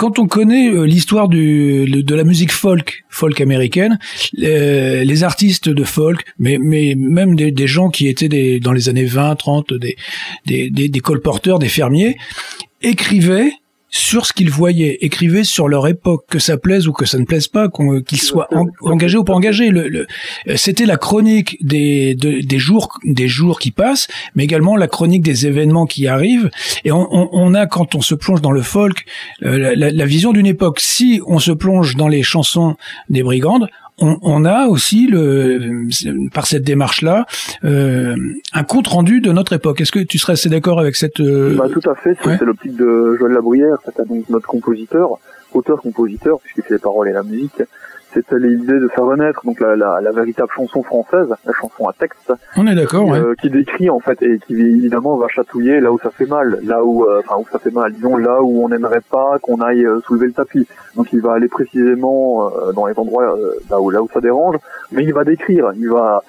quand 0.00 0.18
on 0.18 0.26
connaît 0.26 0.70
euh, 0.70 0.84
l'histoire 0.84 1.28
de 1.28 2.14
la 2.14 2.24
musique 2.24 2.52
folk, 2.52 3.04
folk 3.10 3.38
américaine, 3.38 3.98
euh, 4.42 5.04
les 5.04 5.24
artistes 5.24 5.68
de 5.68 5.84
folk, 5.84 6.24
mais, 6.38 6.56
mais 6.58 6.94
même 6.96 7.36
des, 7.36 7.66
gens 7.66 7.90
qui 7.90 8.08
étaient 8.08 8.30
des, 8.30 8.60
dans 8.60 8.72
les 8.72 8.88
années 8.88 9.04
20, 9.04 9.36
30, 9.36 9.74
des, 9.74 9.96
des, 10.46 10.70
des, 10.70 10.88
des 10.88 11.00
colporteurs, 11.00 11.58
des 11.58 11.68
fermiers, 11.68 12.16
écrivaient 12.80 13.52
sur 13.90 14.26
ce 14.26 14.32
qu'ils 14.32 14.50
voyaient, 14.50 14.98
écrivaient 15.00 15.44
sur 15.44 15.68
leur 15.68 15.88
époque, 15.88 16.24
que 16.28 16.38
ça 16.38 16.56
plaise 16.56 16.86
ou 16.86 16.92
que 16.92 17.04
ça 17.04 17.18
ne 17.18 17.24
plaise 17.24 17.48
pas, 17.48 17.68
qu'ils 18.06 18.22
soient 18.22 18.48
engagés 18.82 19.18
ou 19.18 19.24
pas 19.24 19.34
engagés. 19.34 19.70
Le, 19.70 20.06
C'était 20.56 20.86
la 20.86 20.96
chronique 20.96 21.56
des, 21.64 22.14
des 22.14 22.58
jours, 22.58 22.98
des 23.04 23.28
jours 23.28 23.58
qui 23.58 23.72
passent, 23.72 24.08
mais 24.34 24.44
également 24.44 24.76
la 24.76 24.86
chronique 24.86 25.22
des 25.22 25.46
événements 25.46 25.86
qui 25.86 26.06
arrivent. 26.06 26.50
Et 26.84 26.92
on 26.92 27.54
a, 27.54 27.66
quand 27.66 27.94
on 27.94 28.00
se 28.00 28.14
plonge 28.14 28.40
dans 28.40 28.52
le 28.52 28.62
folk, 28.62 29.04
euh, 29.42 29.74
la, 29.74 29.90
la, 29.90 30.06
vision 30.06 30.32
d'une 30.32 30.46
époque. 30.46 30.80
Si 30.80 31.20
on 31.26 31.38
se 31.38 31.52
plonge 31.52 31.96
dans 31.96 32.08
les 32.08 32.22
chansons 32.22 32.76
des 33.08 33.22
brigandes, 33.22 33.68
on, 34.00 34.44
a 34.44 34.66
aussi 34.66 35.06
le, 35.06 35.88
par 36.32 36.46
cette 36.46 36.62
démarche-là 36.62 37.26
euh, 37.64 38.16
un 38.52 38.64
compte 38.64 38.86
rendu 38.88 39.20
de 39.20 39.32
notre 39.32 39.52
époque. 39.52 39.80
Est-ce 39.80 39.92
que 39.92 40.00
tu 40.00 40.18
serais 40.18 40.34
assez 40.34 40.48
d'accord 40.48 40.80
avec 40.80 40.96
cette 40.96 41.20
euh, 41.20 41.54
bah, 41.56 41.68
tout 41.70 41.88
à 41.88 41.94
fait. 41.94 42.16
C'est 42.22 42.44
l'optique 42.44 42.76
de 42.76 43.16
Joël 43.18 43.32
Labruyère, 43.32 43.76
c'est 43.84 44.06
donc 44.06 44.28
notre 44.28 44.46
compositeur, 44.46 45.18
auteur-compositeur 45.52 46.40
puisqu'il 46.40 46.62
fait 46.62 46.74
les 46.74 46.80
paroles 46.80 47.08
et 47.08 47.12
la 47.12 47.22
musique 47.22 47.62
c'était 48.12 48.38
l'idée 48.38 48.78
de 48.78 48.88
faire 48.88 49.04
renaître 49.04 49.40
donc 49.44 49.60
la, 49.60 49.76
la, 49.76 50.00
la, 50.00 50.10
véritable 50.10 50.50
chanson 50.54 50.82
française, 50.82 51.28
la 51.44 51.52
chanson 51.52 51.88
à 51.88 51.92
texte. 51.92 52.32
On 52.56 52.66
est 52.66 52.74
d'accord, 52.74 53.04
qui, 53.04 53.10
ouais. 53.12 53.18
euh, 53.18 53.34
qui 53.40 53.50
décrit 53.50 53.90
en 53.90 54.00
fait 54.00 54.20
et 54.22 54.38
qui 54.38 54.54
évidemment 54.54 55.16
va 55.16 55.28
chatouiller 55.28 55.80
là 55.80 55.92
où 55.92 55.98
ça 55.98 56.10
fait 56.10 56.26
mal, 56.26 56.58
là 56.62 56.84
où 56.84 57.04
euh, 57.04 57.20
enfin 57.24 57.40
où 57.40 57.46
ça 57.50 57.58
fait 57.58 57.70
mal, 57.70 57.92
disons 57.92 58.16
là 58.16 58.42
où 58.42 58.64
on 58.64 58.68
n'aimerait 58.68 59.02
pas 59.02 59.38
qu'on 59.40 59.60
aille 59.60 59.84
euh, 59.84 60.00
soulever 60.06 60.26
le 60.26 60.32
tapis. 60.32 60.66
Donc 60.96 61.12
il 61.12 61.20
va 61.20 61.34
aller 61.34 61.48
précisément 61.48 62.48
euh, 62.48 62.72
dans 62.72 62.86
les 62.86 62.98
endroits 62.98 63.36
là 63.70 63.80
où 63.80 63.90
là 63.90 64.02
où 64.02 64.08
ça 64.12 64.20
dérange, 64.20 64.56
mais 64.92 65.04
il 65.04 65.14
va 65.14 65.24
décrire, 65.24 65.72
il 65.76 65.88
va 65.88 66.22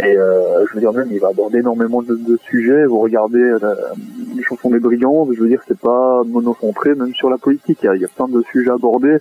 et 0.00 0.14
je 0.14 0.74
veux 0.74 0.80
dire 0.80 0.92
même 0.92 1.08
il 1.10 1.20
va 1.20 1.28
aborder 1.28 1.58
énormément 1.58 2.02
de, 2.02 2.14
de 2.14 2.38
sujets. 2.48 2.86
Vous 2.86 2.98
regardez 2.98 3.56
les 4.34 4.42
chansons 4.42 4.70
des 4.70 4.80
brigands, 4.80 5.28
je 5.32 5.40
veux 5.40 5.48
dire 5.48 5.60
c'est 5.68 5.78
pas 5.78 6.22
monocentré 6.24 6.94
même 6.94 7.14
sur 7.14 7.28
la 7.30 7.38
politique. 7.38 7.78
Il 7.82 7.86
y 7.86 7.88
a, 7.88 7.94
il 7.96 8.02
y 8.02 8.04
a 8.04 8.08
plein 8.08 8.28
de 8.28 8.42
sujets 8.50 8.70
abordés 8.70 9.18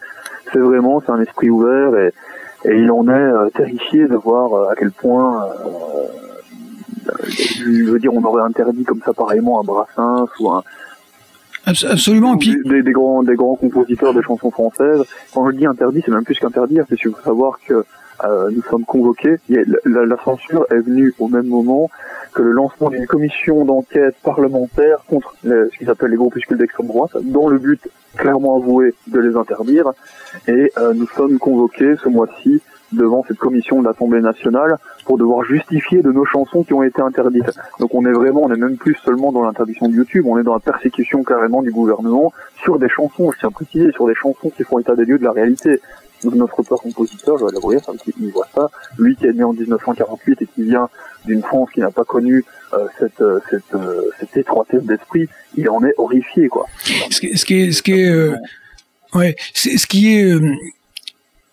c'est 0.52 0.60
vraiment, 0.60 1.02
c'est 1.06 1.12
un 1.12 1.22
esprit 1.22 1.50
ouvert 1.50 1.96
et, 1.98 2.14
et 2.66 2.76
il 2.78 2.92
en 2.92 3.08
est 3.08 3.12
euh, 3.12 3.50
terrifié 3.50 4.08
de 4.08 4.16
voir 4.16 4.54
euh, 4.54 4.70
à 4.70 4.76
quel 4.76 4.92
point, 4.92 5.46
euh, 5.46 7.12
je 7.28 7.92
veux 7.92 8.00
dire, 8.00 8.14
on 8.14 8.24
aurait 8.24 8.44
interdit 8.44 8.84
comme 8.84 9.02
ça 9.04 9.14
pareillement 9.14 9.62
un 9.62 9.64
Brassens 9.64 10.30
ou 10.40 10.52
un, 10.52 10.64
Absolument. 11.66 12.36
Et 12.36 12.38
puis... 12.38 12.58
des, 12.66 12.82
des, 12.82 12.92
grands, 12.92 13.24
des 13.24 13.36
grands 13.36 13.56
compositeurs 13.56 14.14
de 14.14 14.22
chansons 14.22 14.50
françaises. 14.50 15.04
Quand 15.34 15.50
je 15.50 15.56
dis 15.56 15.66
interdit, 15.66 16.02
c'est 16.04 16.12
même 16.12 16.24
plus 16.24 16.40
qu'interdire. 16.40 16.86
C'est 16.90 16.98
savoir 17.24 17.60
que 17.66 17.74
euh, 17.74 17.84
nous 18.52 18.62
sommes 18.64 18.86
convoqués. 18.86 19.38
La, 19.86 20.18
censure 20.24 20.66
est 20.70 20.80
venue 20.80 21.14
au 21.20 21.28
même 21.28 21.48
moment 21.48 21.90
que 22.34 22.42
le 22.42 22.52
lancement 22.52 22.90
d'une 22.90 23.08
commission 23.08 23.66
d'enquête 23.66 24.16
parlementaire 24.24 25.04
contre 25.08 25.36
les, 25.44 25.70
ce 25.72 25.78
qu'ils 25.78 25.90
appellent 25.90 26.12
les 26.12 26.18
groupuscules 26.18 26.58
d'extrême 26.58 26.88
droite, 26.88 27.12
dans 27.22 27.48
le 27.48 27.58
but 27.58 27.82
clairement 28.16 28.58
avoué 28.58 28.94
de 29.08 29.20
les 29.20 29.36
interdire. 29.36 29.92
Et 30.48 30.72
euh, 30.78 30.94
nous 30.94 31.08
sommes 31.08 31.40
convoqués 31.40 31.96
ce 32.04 32.10
mois-ci 32.10 32.62
devant 32.92 33.24
cette 33.28 33.38
commission 33.38 33.82
de 33.82 33.88
l'Assemblée 33.88 34.22
nationale 34.22 34.78
pour 35.06 35.18
devoir 35.18 35.44
justifier 35.46 36.02
de 36.02 36.12
nos 36.12 36.26
chansons 36.26 36.64
qui 36.64 36.74
ont 36.74 36.84
été 36.84 37.02
interdites. 37.02 37.52
Donc 37.80 37.94
on 37.96 38.06
est 38.06 38.12
vraiment, 38.12 38.44
on 38.44 38.54
est 38.54 38.58
même 38.58 38.78
plus 38.78 38.96
seulement 38.96 39.32
dans 39.32 39.44
l'interdiction 39.44 39.88
de 39.88 39.94
YouTube, 39.94 40.26
on 40.28 40.38
est 40.38 40.44
dans 40.44 40.54
la 40.54 40.60
persécution 40.60 41.24
carrément 41.24 41.62
du 41.62 41.72
gouvernement 41.72 42.34
sur 42.64 42.80
des 42.80 42.90
chansons, 42.90 43.32
je 43.32 43.40
tiens 43.40 43.50
à 43.50 43.52
préciser, 43.52 43.92
sur 43.92 44.08
des 44.08 44.16
chansons 44.16 44.50
qui 44.50 44.64
font 44.64 44.80
état 44.80 44.96
des 44.96 45.06
lieux 45.06 45.20
de 45.20 45.24
la 45.24 45.32
réalité. 45.32 45.80
Donc 46.24 46.36
notre 46.36 46.62
peur 46.64 46.82
compositeur, 46.82 47.38
je 47.38 47.46
vais 47.46 47.52
l'avouer, 47.52 47.78
il 48.20 48.32
voit 48.32 48.48
ça, 48.54 48.70
lui 48.98 49.16
qui 49.16 49.26
est 49.26 49.34
né 49.34 49.44
en 49.44 49.54
1948 49.54 50.42
et 50.42 50.48
qui 50.48 50.64
vient 50.64 50.90
d'une 51.26 51.42
France 51.42 51.70
qui 51.74 51.80
n'a 51.80 51.92
pas 51.92 52.04
connu 52.04 52.44
euh, 52.74 52.88
cette, 53.00 53.22
euh, 53.22 53.40
cette, 53.50 53.74
euh, 53.74 54.10
cette 54.20 54.38
étroitesse 54.38 54.84
d'esprit, 54.84 55.28
il 55.56 55.70
en 55.70 55.84
est 55.84 55.94
horrifié, 55.98 56.48
quoi. 56.48 56.66
Ce 57.10 57.20
qui, 57.20 57.38
ce 57.38 57.46
qui 57.46 57.62
est, 57.62 57.72
ce 57.72 57.82
qui 57.82 57.94
est, 57.94 58.10
euh, 58.10 58.36
ouais, 59.14 59.36
ce 59.54 59.88
qui 59.88 60.16
est 60.16 60.34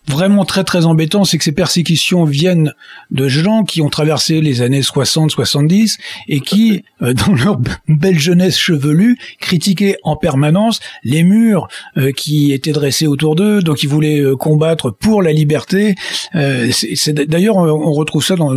vraiment 0.09 0.43
très 0.43 0.63
très 0.63 0.85
embêtant, 0.85 1.23
c'est 1.23 1.37
que 1.37 1.43
ces 1.43 1.51
persécutions 1.51 2.25
viennent 2.25 2.73
de 3.11 3.27
gens 3.27 3.63
qui 3.63 3.81
ont 3.81 3.89
traversé 3.89 4.41
les 4.41 4.61
années 4.61 4.81
60-70 4.81 5.97
et 6.27 6.39
qui, 6.39 6.83
euh, 7.01 7.13
dans 7.13 7.33
leur 7.33 7.59
belle 7.87 8.19
jeunesse 8.19 8.57
chevelue, 8.57 9.17
critiquaient 9.39 9.97
en 10.03 10.15
permanence 10.15 10.79
les 11.03 11.23
murs 11.23 11.67
euh, 11.97 12.11
qui 12.11 12.51
étaient 12.51 12.71
dressés 12.71 13.07
autour 13.07 13.35
d'eux, 13.35 13.61
donc 13.61 13.83
ils 13.83 13.89
voulaient 13.89 14.19
euh, 14.19 14.35
combattre 14.35 14.89
pour 14.89 15.21
la 15.21 15.31
liberté. 15.31 15.95
c'est 16.33 17.13
d'ailleurs 17.13 17.57
on 17.57 17.91
retrouve 17.91 18.23
ça 18.23 18.35
dans, 18.35 18.53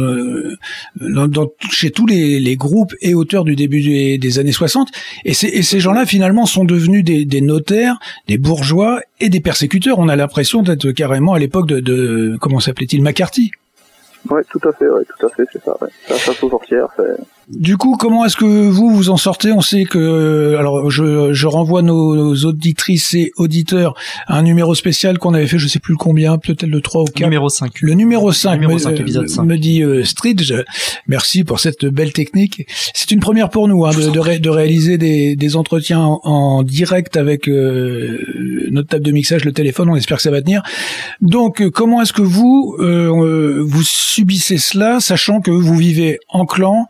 dans, 1.01 1.49
chez 1.71 1.91
tous 1.91 2.07
les, 2.07 2.41
les, 2.41 2.57
groupes 2.57 2.95
et 3.01 3.15
auteurs 3.15 3.45
du 3.45 3.57
début 3.57 3.83
des, 3.83 4.19
des 4.19 4.39
années 4.39 4.53
60. 4.53 4.89
Et, 5.25 5.31
et 5.31 5.63
ces 5.63 5.81
gens-là 5.81 6.07
finalement 6.07 6.47
sont 6.47 6.65
devenus 6.65 7.05
des, 7.05 7.25
des 7.25 7.41
notaires, 7.41 7.99
des 8.29 8.39
bourgeois 8.39 9.01
et 9.21 9.29
des 9.29 9.41
persécuteurs. 9.41 9.99
On 9.99 10.09
a 10.09 10.17
l'impression 10.17 10.63
d'être 10.63 10.91
carrément 10.93 11.35
à 11.35 11.39
l'époque 11.43 11.67
de, 11.67 12.37
comment 12.41 12.61
s'appelait-il, 12.61 13.03
McCarthy. 13.03 13.51
Ouais, 14.31 14.43
tout 14.51 14.61
à 14.69 14.73
fait, 14.73 14.89
ouais, 14.89 15.03
tout 15.05 15.27
à 15.27 15.29
fait, 15.31 15.45
c'est 15.53 15.63
ça. 15.63 15.77
Ouais. 15.81 15.89
Ça, 16.07 16.17
ça, 16.17 16.33
sortir, 16.35 16.87
c'est 16.97 17.17
du 17.49 17.77
coup, 17.77 17.97
comment 17.97 18.25
est-ce 18.25 18.37
que 18.37 18.45
vous 18.45 18.91
vous 18.91 19.11
en 19.11 19.17
sortez? 19.17 19.53
On 19.53 19.61
sait 19.61 19.85
que, 19.85 20.57
alors, 20.59 20.91
je, 20.91 21.33
je 21.33 21.47
renvoie 21.47 21.83
nos, 21.83 22.35
auditrices 22.45 23.15
et 23.15 23.33
auditeurs 23.37 23.95
à 24.27 24.39
un 24.39 24.43
numéro 24.43 24.75
spécial 24.75 25.19
qu'on 25.19 25.35
avait 25.35 25.47
fait, 25.47 25.59
je 25.59 25.69
sais 25.69 25.79
plus 25.79 25.97
combien, 25.97 26.39
peut-être 26.39 26.63
le 26.65 26.81
3 26.81 27.03
ou 27.03 27.05
4. 27.07 27.25
Numéro 27.25 27.49
5. 27.49 27.81
Le 27.81 27.95
numéro 27.95 28.33
5, 28.33 28.61
numéro 28.61 28.79
5 28.79 28.99
épisode 28.99 29.29
5. 29.29 29.43
me 29.45 29.57
dit 29.57 29.83
euh, 29.83 30.05
Stridge. 30.05 30.53
Merci 31.07 31.45
pour 31.45 31.61
cette 31.61 31.85
belle 31.85 32.13
technique. 32.13 32.67
C'est 32.95 33.11
une 33.11 33.21
première 33.21 33.51
pour 33.51 33.69
nous 33.69 33.85
hein, 33.85 33.91
de, 33.91 34.11
de, 34.11 34.39
de, 34.39 34.51
réaliser 34.51 34.99
des, 34.99 35.37
des 35.37 35.57
entretiens 35.57 36.01
en, 36.01 36.21
en, 36.25 36.63
direct 36.63 37.17
avec 37.17 37.49
euh, 37.49 38.19
notre 38.71 38.89
table 38.89 39.05
de 39.05 39.13
mixage, 39.13 39.45
le 39.45 39.53
téléphone. 39.53 39.89
On 39.91 39.97
espère 39.97 40.19
que 40.19 40.23
ça 40.23 40.31
va 40.31 40.43
tenir. 40.43 40.63
Donc, 41.21 41.61
euh, 41.61 41.71
comment 41.71 42.03
est-ce 42.03 42.13
que 42.13 42.23
vous 42.23 42.77
euh, 42.79 43.63
vous 43.67 43.83
subissez 43.83 44.59
cela, 44.59 45.01
sachant 45.01 45.41
que 45.41 45.51
vous 45.51 45.77
vivez 45.77 46.19
en 46.29 46.47
clan 46.47 46.87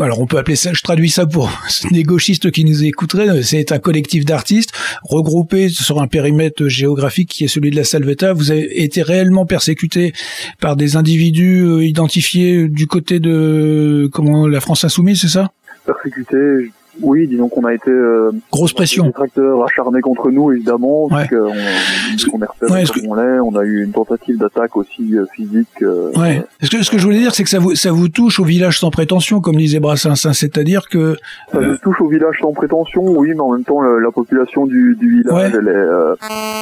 alors 0.00 0.20
on 0.20 0.26
peut 0.26 0.38
appeler 0.38 0.56
ça, 0.56 0.72
je 0.72 0.82
traduis 0.82 1.10
ça 1.10 1.26
pour 1.26 1.50
des 1.90 2.02
gauchistes 2.02 2.50
qui 2.50 2.64
nous 2.64 2.84
écouteraient, 2.84 3.42
c'est 3.42 3.72
un 3.72 3.78
collectif 3.78 4.24
d'artistes 4.24 4.72
regroupés 5.02 5.68
sur 5.68 6.00
un 6.00 6.06
périmètre 6.06 6.68
géographique 6.68 7.30
qui 7.30 7.44
est 7.44 7.48
celui 7.48 7.70
de 7.70 7.76
la 7.76 7.84
Salvetta. 7.84 8.32
Vous 8.32 8.50
avez 8.50 8.82
été 8.82 9.02
réellement 9.02 9.46
persécuté 9.46 10.12
par 10.60 10.76
des 10.76 10.96
individus 10.96 11.62
euh, 11.62 11.84
identifiés 11.84 12.68
du 12.68 12.86
côté 12.86 13.20
de 13.20 14.08
comment 14.12 14.46
la 14.46 14.60
France 14.60 14.84
insoumise, 14.84 15.20
c'est 15.20 15.28
ça? 15.28 15.50
Persécuté, 15.86 16.70
oui, 17.02 17.26
disons 17.28 17.48
qu'on 17.48 17.64
a 17.64 17.74
été 17.74 17.90
euh, 17.90 18.30
grosse 18.50 18.72
pression. 18.72 19.06
Des 19.06 19.12
tracteurs 19.12 19.64
acharnés 19.64 20.00
contre 20.00 20.30
nous, 20.30 20.52
évidemment, 20.52 21.04
ouais. 21.04 21.10
parce 21.10 21.28
qu'on 21.28 22.38
est 22.38 22.70
ouais, 22.70 22.84
on 23.06 23.14
l'est. 23.14 23.40
On 23.40 23.56
a 23.56 23.64
eu 23.64 23.84
une 23.84 23.92
tentative 23.92 24.38
d'attaque 24.38 24.76
aussi 24.76 25.16
euh, 25.16 25.26
physique. 25.34 25.68
Euh, 25.82 26.10
ouais. 26.16 26.42
Ce 26.62 26.70
que 26.70 26.82
ce 26.82 26.90
que 26.90 26.98
je 26.98 27.04
voulais 27.04 27.18
dire, 27.18 27.34
c'est 27.34 27.44
que 27.44 27.50
ça 27.50 27.58
vous 27.58 27.74
ça 27.74 27.92
vous 27.92 28.08
touche 28.08 28.40
au 28.40 28.44
village 28.44 28.78
sans 28.78 28.90
prétention, 28.90 29.40
comme 29.40 29.56
disait 29.56 29.80
Brassens, 29.80 30.26
hein, 30.26 30.32
c'est-à-dire 30.32 30.88
que 30.88 31.16
ça 31.52 31.60
nous 31.60 31.76
touche 31.78 32.00
au 32.00 32.08
village 32.08 32.36
sans 32.40 32.52
prétention, 32.52 33.02
oui, 33.02 33.30
mais 33.34 33.40
en 33.40 33.52
même 33.52 33.64
temps, 33.64 33.80
la, 33.80 34.00
la 34.00 34.10
population 34.10 34.66
du, 34.66 34.96
du 34.98 35.22
village, 35.22 35.52
elle 35.54 35.68
est 35.68 35.70
euh, 35.70 36.14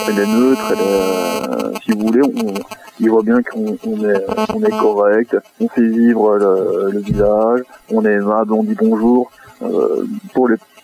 elle 0.09 0.19
est 0.19 0.27
neutre, 0.27 0.73
elle 0.73 0.79
est, 0.79 1.81
si 1.85 1.93
vous 1.93 2.07
voulez, 2.07 2.23
on, 2.23 2.55
il 3.01 3.11
voit 3.11 3.23
bien 3.23 3.43
qu'on 3.43 3.77
on 3.87 4.05
est 4.09 4.25
on 4.55 4.63
est 4.63 4.71
correct, 4.71 5.37
on 5.61 5.69
fait 5.69 5.87
vivre 5.89 6.37
le, 6.37 6.91
le 6.93 6.99
village, 7.01 7.61
on 7.91 8.05
est 8.05 8.13
aimable, 8.13 8.53
on 8.53 8.63
dit 8.65 8.77
bonjour. 8.79 9.31
Euh, 9.63 10.07
pour 10.35 10.49
les 10.49 10.57
disons 10.57 10.76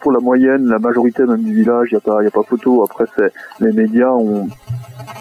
pour 0.00 0.12
la 0.12 0.20
moyenne, 0.20 0.66
la 0.66 0.78
majorité 0.78 1.24
même 1.24 1.42
du 1.42 1.54
village, 1.54 1.88
il 1.90 1.94
n'y 1.94 1.98
a 1.98 2.00
pas, 2.00 2.22
y 2.22 2.26
a 2.26 2.30
pas 2.30 2.42
photo. 2.42 2.84
Après, 2.84 3.04
c'est 3.16 3.32
les 3.60 3.72
médias 3.72 4.10
ont 4.10 4.48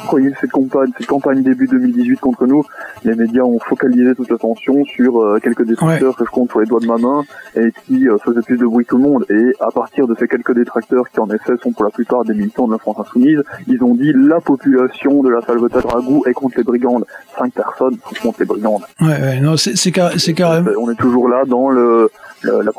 quand 0.10 0.18
il 0.18 0.26
y 0.26 0.28
a 0.28 0.30
eu 0.30 0.36
cette 0.40 0.52
campagne, 0.52 0.92
cette 0.98 1.08
campagne 1.08 1.44
début 1.44 1.68
2018 1.68 2.20
contre 2.20 2.46
nous, 2.46 2.64
les 3.04 3.16
médias 3.16 3.44
ont 3.44 3.60
focalisé 3.60 4.16
toute 4.16 4.30
l'attention 4.30 4.84
sur 4.86 5.22
euh, 5.22 5.40
quelques 5.42 5.66
détracteurs 5.66 6.10
ouais. 6.10 6.16
que 6.18 6.26
je 6.26 6.32
compte 6.32 6.50
sur 6.50 6.60
les 6.60 6.66
doigts 6.66 6.80
de 6.80 6.86
ma 6.86 6.98
main 6.98 7.24
et 7.56 7.72
qui 7.86 8.08
euh, 8.08 8.18
faisaient 8.18 8.42
plus 8.42 8.58
de 8.58 8.66
bruit 8.66 8.86
que 8.86 8.92
tout 8.92 8.98
le 8.98 9.04
monde. 9.04 9.26
Et 9.30 9.54
à 9.60 9.72
partir 9.72 10.08
de 10.08 10.16
ces 10.20 10.28
quelques 10.28 10.54
détracteurs 10.54 11.10
qui 11.10 11.20
en 11.20 11.30
effet 11.30 11.54
sont 11.62 11.72
pour 11.72 11.84
la 11.84 11.92
plupart 11.92 12.26
des 12.26 12.34
militants 12.34 12.68
de 12.68 12.74
la 12.74 12.80
France 12.80 12.98
insoumise, 13.00 13.42
ils 13.68 13.84
ont 13.84 13.96
dit 13.96 14.12
la 14.16 14.40
population 14.40 15.24
de 15.24 15.30
la 15.30 15.42
Salvetat 15.42 15.82
Dragou 15.82 16.24
est 16.28 16.34
contre 16.34 16.58
les 16.58 16.64
brigandes. 16.64 17.06
Cinq 17.38 17.54
personnes 17.54 17.98
sont 18.14 18.28
contre 18.28 18.40
les 18.40 18.46
brigandes. 18.46 18.84
Ouais, 19.00 19.08
ouais 19.08 19.40
non, 19.40 19.56
c'est 19.58 19.92
car, 19.92 20.12
carrément. 20.36 20.72
On 20.80 20.92
est 20.92 20.96
toujours 20.96 21.30
là 21.30 21.44
dans 21.46 21.70
le 21.70 22.10
la, 22.44 22.64
la, 22.64 22.72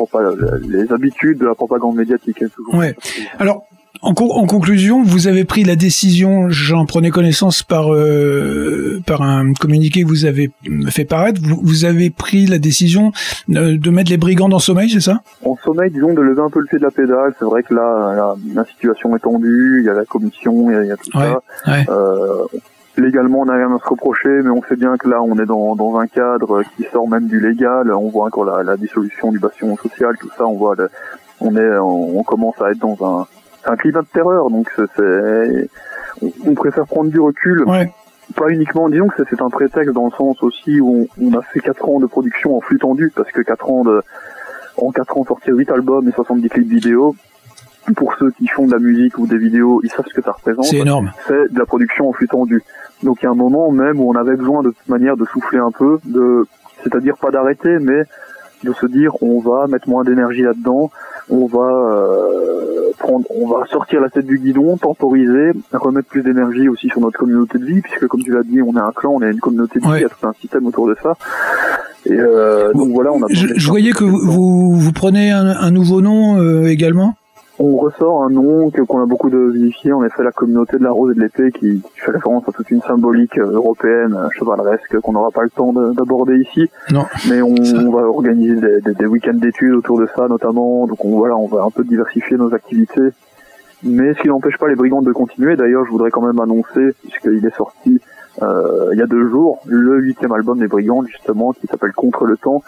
les 0.68 0.92
habitudes 0.92 1.38
de 1.38 1.46
la 1.46 1.51
propagande 1.54 1.96
médiatique. 1.96 2.44
Toujours 2.54 2.74
ouais. 2.74 2.94
Alors, 3.38 3.64
en, 4.00 4.14
co 4.14 4.32
en, 4.32 4.46
conclusion, 4.46 5.02
vous 5.02 5.28
avez 5.28 5.44
pris 5.44 5.62
la 5.62 5.76
décision, 5.76 6.48
j'en 6.48 6.86
prenais 6.86 7.10
connaissance 7.10 7.62
par 7.62 7.94
euh, 7.94 9.00
par 9.06 9.22
un 9.22 9.52
communiqué 9.52 10.02
que 10.02 10.08
vous 10.08 10.24
avez 10.24 10.50
fait 10.88 11.04
paraître, 11.04 11.40
vous, 11.42 11.60
vous 11.62 11.84
avez 11.84 12.10
pris 12.10 12.46
la 12.46 12.58
décision 12.58 13.12
de, 13.48 13.76
de 13.76 13.90
mettre 13.90 14.10
les 14.10 14.16
brigands 14.16 14.50
en 14.50 14.58
sommeil, 14.58 14.90
c'est 14.90 15.00
ça? 15.00 15.20
En 15.44 15.56
sommeil, 15.64 15.90
disons, 15.90 16.14
de 16.14 16.20
lever 16.20 16.42
un 16.42 16.50
peu 16.50 16.60
le 16.60 16.66
pied 16.66 16.78
de 16.78 16.84
la 16.84 16.90
pédale. 16.90 17.34
C'est 17.38 17.44
vrai 17.44 17.62
que 17.62 17.74
là, 17.74 18.14
la, 18.16 18.34
la, 18.54 18.64
situation 18.64 19.14
est 19.14 19.20
tendue, 19.20 19.78
il 19.80 19.86
y 19.86 19.88
a 19.88 19.94
la 19.94 20.04
commission, 20.04 20.70
il 20.70 20.74
y 20.74 20.76
a, 20.76 20.82
il 20.82 20.88
y 20.88 20.92
a 20.92 20.96
tout 20.96 21.16
ouais, 21.16 21.30
ça. 21.64 21.70
Ouais. 21.70 21.84
Euh, 21.88 22.46
légalement 22.96 23.40
on 23.40 23.44
n'a 23.46 23.54
rien 23.54 23.74
à 23.74 23.78
se 23.78 23.88
reprocher, 23.88 24.28
mais 24.42 24.50
on 24.50 24.62
sait 24.62 24.76
bien 24.76 24.96
que 24.96 25.08
là 25.08 25.22
on 25.22 25.38
est 25.38 25.46
dans, 25.46 25.76
dans 25.76 25.96
un 25.96 26.06
cadre 26.06 26.62
qui 26.76 26.84
sort 26.92 27.08
même 27.08 27.28
du 27.28 27.40
légal. 27.40 27.92
On 27.92 28.08
voit 28.08 28.26
encore 28.26 28.44
la, 28.44 28.64
la 28.64 28.76
dissolution 28.76 29.30
du 29.30 29.38
bastion 29.38 29.76
social, 29.76 30.16
tout 30.18 30.30
ça. 30.36 30.44
On 30.46 30.56
voit, 30.56 30.74
le, 30.76 30.90
on 31.42 31.56
est, 31.56 31.78
on, 31.78 32.18
on, 32.18 32.22
commence 32.22 32.60
à 32.60 32.70
être 32.70 32.78
dans 32.78 32.96
un, 33.20 33.26
un 33.70 33.76
climat 33.76 34.02
de 34.02 34.06
terreur. 34.06 34.50
Donc 34.50 34.70
c'est, 34.96 35.68
on 36.46 36.54
préfère 36.54 36.86
prendre 36.86 37.10
du 37.10 37.20
recul. 37.20 37.64
Ouais. 37.64 37.92
Pas 38.36 38.48
uniquement, 38.48 38.88
disons 38.88 39.08
que 39.08 39.22
c'est 39.28 39.42
un 39.42 39.50
prétexte 39.50 39.92
dans 39.92 40.06
le 40.06 40.12
sens 40.12 40.42
aussi 40.42 40.80
où 40.80 41.06
on, 41.20 41.26
on, 41.26 41.38
a 41.38 41.42
fait 41.42 41.60
quatre 41.60 41.86
ans 41.88 42.00
de 42.00 42.06
production 42.06 42.56
en 42.56 42.60
flux 42.60 42.78
tendu, 42.78 43.12
parce 43.14 43.30
que 43.30 43.42
quatre 43.42 43.68
ans 43.68 43.82
de, 43.84 44.00
en 44.78 44.90
quatre 44.90 45.18
ans 45.18 45.24
sortir 45.24 45.54
8 45.54 45.70
albums 45.70 46.08
et 46.08 46.12
70 46.12 46.48
clips 46.48 46.68
vidéo, 46.68 47.14
pour 47.96 48.14
ceux 48.16 48.30
qui 48.30 48.46
font 48.46 48.66
de 48.66 48.72
la 48.72 48.78
musique 48.78 49.18
ou 49.18 49.26
des 49.26 49.38
vidéos, 49.38 49.80
ils 49.82 49.90
savent 49.90 50.06
ce 50.06 50.14
que 50.14 50.22
ça 50.22 50.32
représente. 50.32 50.64
C'est 50.66 50.78
énorme. 50.78 51.12
C'est 51.26 51.52
de 51.52 51.58
la 51.58 51.66
production 51.66 52.08
en 52.08 52.12
flux 52.12 52.28
tendu. 52.28 52.62
Donc 53.02 53.18
il 53.20 53.24
y 53.24 53.28
a 53.28 53.30
un 53.30 53.34
moment 53.34 53.70
même 53.70 54.00
où 54.00 54.08
on 54.08 54.14
avait 54.14 54.36
besoin 54.36 54.62
de 54.62 54.70
toute 54.70 54.88
manière 54.88 55.16
de 55.16 55.24
souffler 55.26 55.58
un 55.58 55.72
peu, 55.72 55.98
de, 56.04 56.46
c'est-à-dire 56.82 57.16
pas 57.16 57.30
d'arrêter, 57.30 57.78
mais 57.80 58.04
de 58.64 58.72
se 58.72 58.86
dire 58.86 59.12
on 59.22 59.40
va 59.40 59.66
mettre 59.66 59.88
moins 59.88 60.04
d'énergie 60.04 60.42
là-dedans, 60.42 60.90
on 61.30 61.46
va 61.46 61.60
euh, 61.60 62.90
prendre, 62.98 63.24
on 63.30 63.46
va 63.48 63.66
sortir 63.66 64.00
la 64.00 64.08
tête 64.10 64.26
du 64.26 64.38
guidon, 64.38 64.76
temporiser, 64.76 65.52
remettre 65.72 66.08
plus 66.08 66.22
d'énergie 66.22 66.68
aussi 66.68 66.88
sur 66.88 67.00
notre 67.00 67.18
communauté 67.18 67.58
de 67.58 67.64
vie, 67.64 67.80
puisque 67.80 68.06
comme 68.06 68.22
tu 68.22 68.32
l'as 68.32 68.42
dit, 68.42 68.60
on 68.62 68.74
est 68.76 68.80
un 68.80 68.92
clan, 68.94 69.12
on 69.14 69.22
est 69.22 69.30
une 69.30 69.40
communauté 69.40 69.78
de 69.78 69.84
vie, 69.84 69.90
Ouais. 69.90 69.98
il 69.98 70.02
y 70.02 70.06
a 70.06 70.08
tout 70.08 70.26
un 70.26 70.32
système 70.40 70.66
autour 70.66 70.88
de 70.88 70.96
ça. 71.02 71.14
Et 72.06 72.12
euh, 72.18 72.72
donc 72.72 72.88
voilà, 72.92 73.12
on 73.12 73.22
a. 73.22 73.26
Je, 73.30 73.46
je 73.54 73.68
voyais 73.68 73.92
que 73.92 74.04
vous, 74.04 74.18
vous, 74.18 74.74
vous 74.74 74.92
prenez 74.92 75.30
un, 75.30 75.46
un 75.46 75.70
nouveau 75.70 76.00
nom 76.00 76.40
euh, 76.40 76.66
également? 76.66 77.14
On 77.64 77.76
ressort 77.76 78.24
un 78.24 78.30
nom 78.30 78.70
que 78.70 78.82
qu'on 78.82 79.00
a 79.00 79.06
beaucoup 79.06 79.30
de 79.30 79.54
en 79.92 80.04
effet 80.04 80.24
la 80.24 80.32
communauté 80.32 80.78
de 80.78 80.82
la 80.82 80.90
rose 80.90 81.12
et 81.12 81.14
de 81.14 81.20
l'épée 81.20 81.52
qui, 81.52 81.80
qui 81.80 82.00
fait 82.00 82.10
référence 82.10 82.42
à 82.48 82.50
toute 82.50 82.68
une 82.72 82.82
symbolique 82.82 83.38
euh, 83.38 83.52
européenne, 83.52 84.16
euh, 84.18 84.28
chevaleresque, 84.36 84.98
qu'on 84.98 85.12
n'aura 85.12 85.30
pas 85.30 85.44
le 85.44 85.50
temps 85.50 85.72
de- 85.72 85.92
d'aborder 85.92 86.38
ici. 86.38 86.68
Non. 86.90 87.04
Mais 87.30 87.40
on, 87.40 87.54
va 87.92 88.02
organiser 88.08 88.56
des, 88.56 88.80
des, 88.80 88.94
des 88.94 89.06
week-ends 89.06 89.34
d'études 89.34 89.74
autour 89.74 90.00
de 90.00 90.08
ça 90.16 90.26
notamment, 90.26 90.88
donc 90.88 91.04
on, 91.04 91.16
voilà, 91.18 91.36
on 91.36 91.46
va 91.46 91.62
un 91.62 91.70
peu 91.70 91.84
diversifier 91.84 92.36
nos 92.36 92.52
activités. 92.52 93.10
Mais 93.84 94.12
ce 94.14 94.20
qui 94.22 94.28
n'empêche 94.28 94.58
pas 94.58 94.66
les 94.66 94.74
brigands 94.74 95.02
de 95.02 95.12
continuer, 95.12 95.54
d'ailleurs 95.54 95.84
je 95.84 95.90
voudrais 95.92 96.10
quand 96.10 96.22
même 96.22 96.40
annoncer, 96.40 96.94
puisqu'il 97.02 97.46
est 97.46 97.56
sorti 97.56 98.00
euh, 98.42 98.88
il 98.92 98.98
y 98.98 99.02
a 99.02 99.06
deux 99.06 99.28
jours, 99.28 99.60
le 99.66 99.98
huitième 100.00 100.32
album 100.32 100.58
des 100.58 100.66
brigands 100.66 101.04
justement, 101.04 101.52
qui 101.52 101.68
s'appelle 101.68 101.92
Contre 101.92 102.24
le 102.24 102.36
temps, 102.36 102.64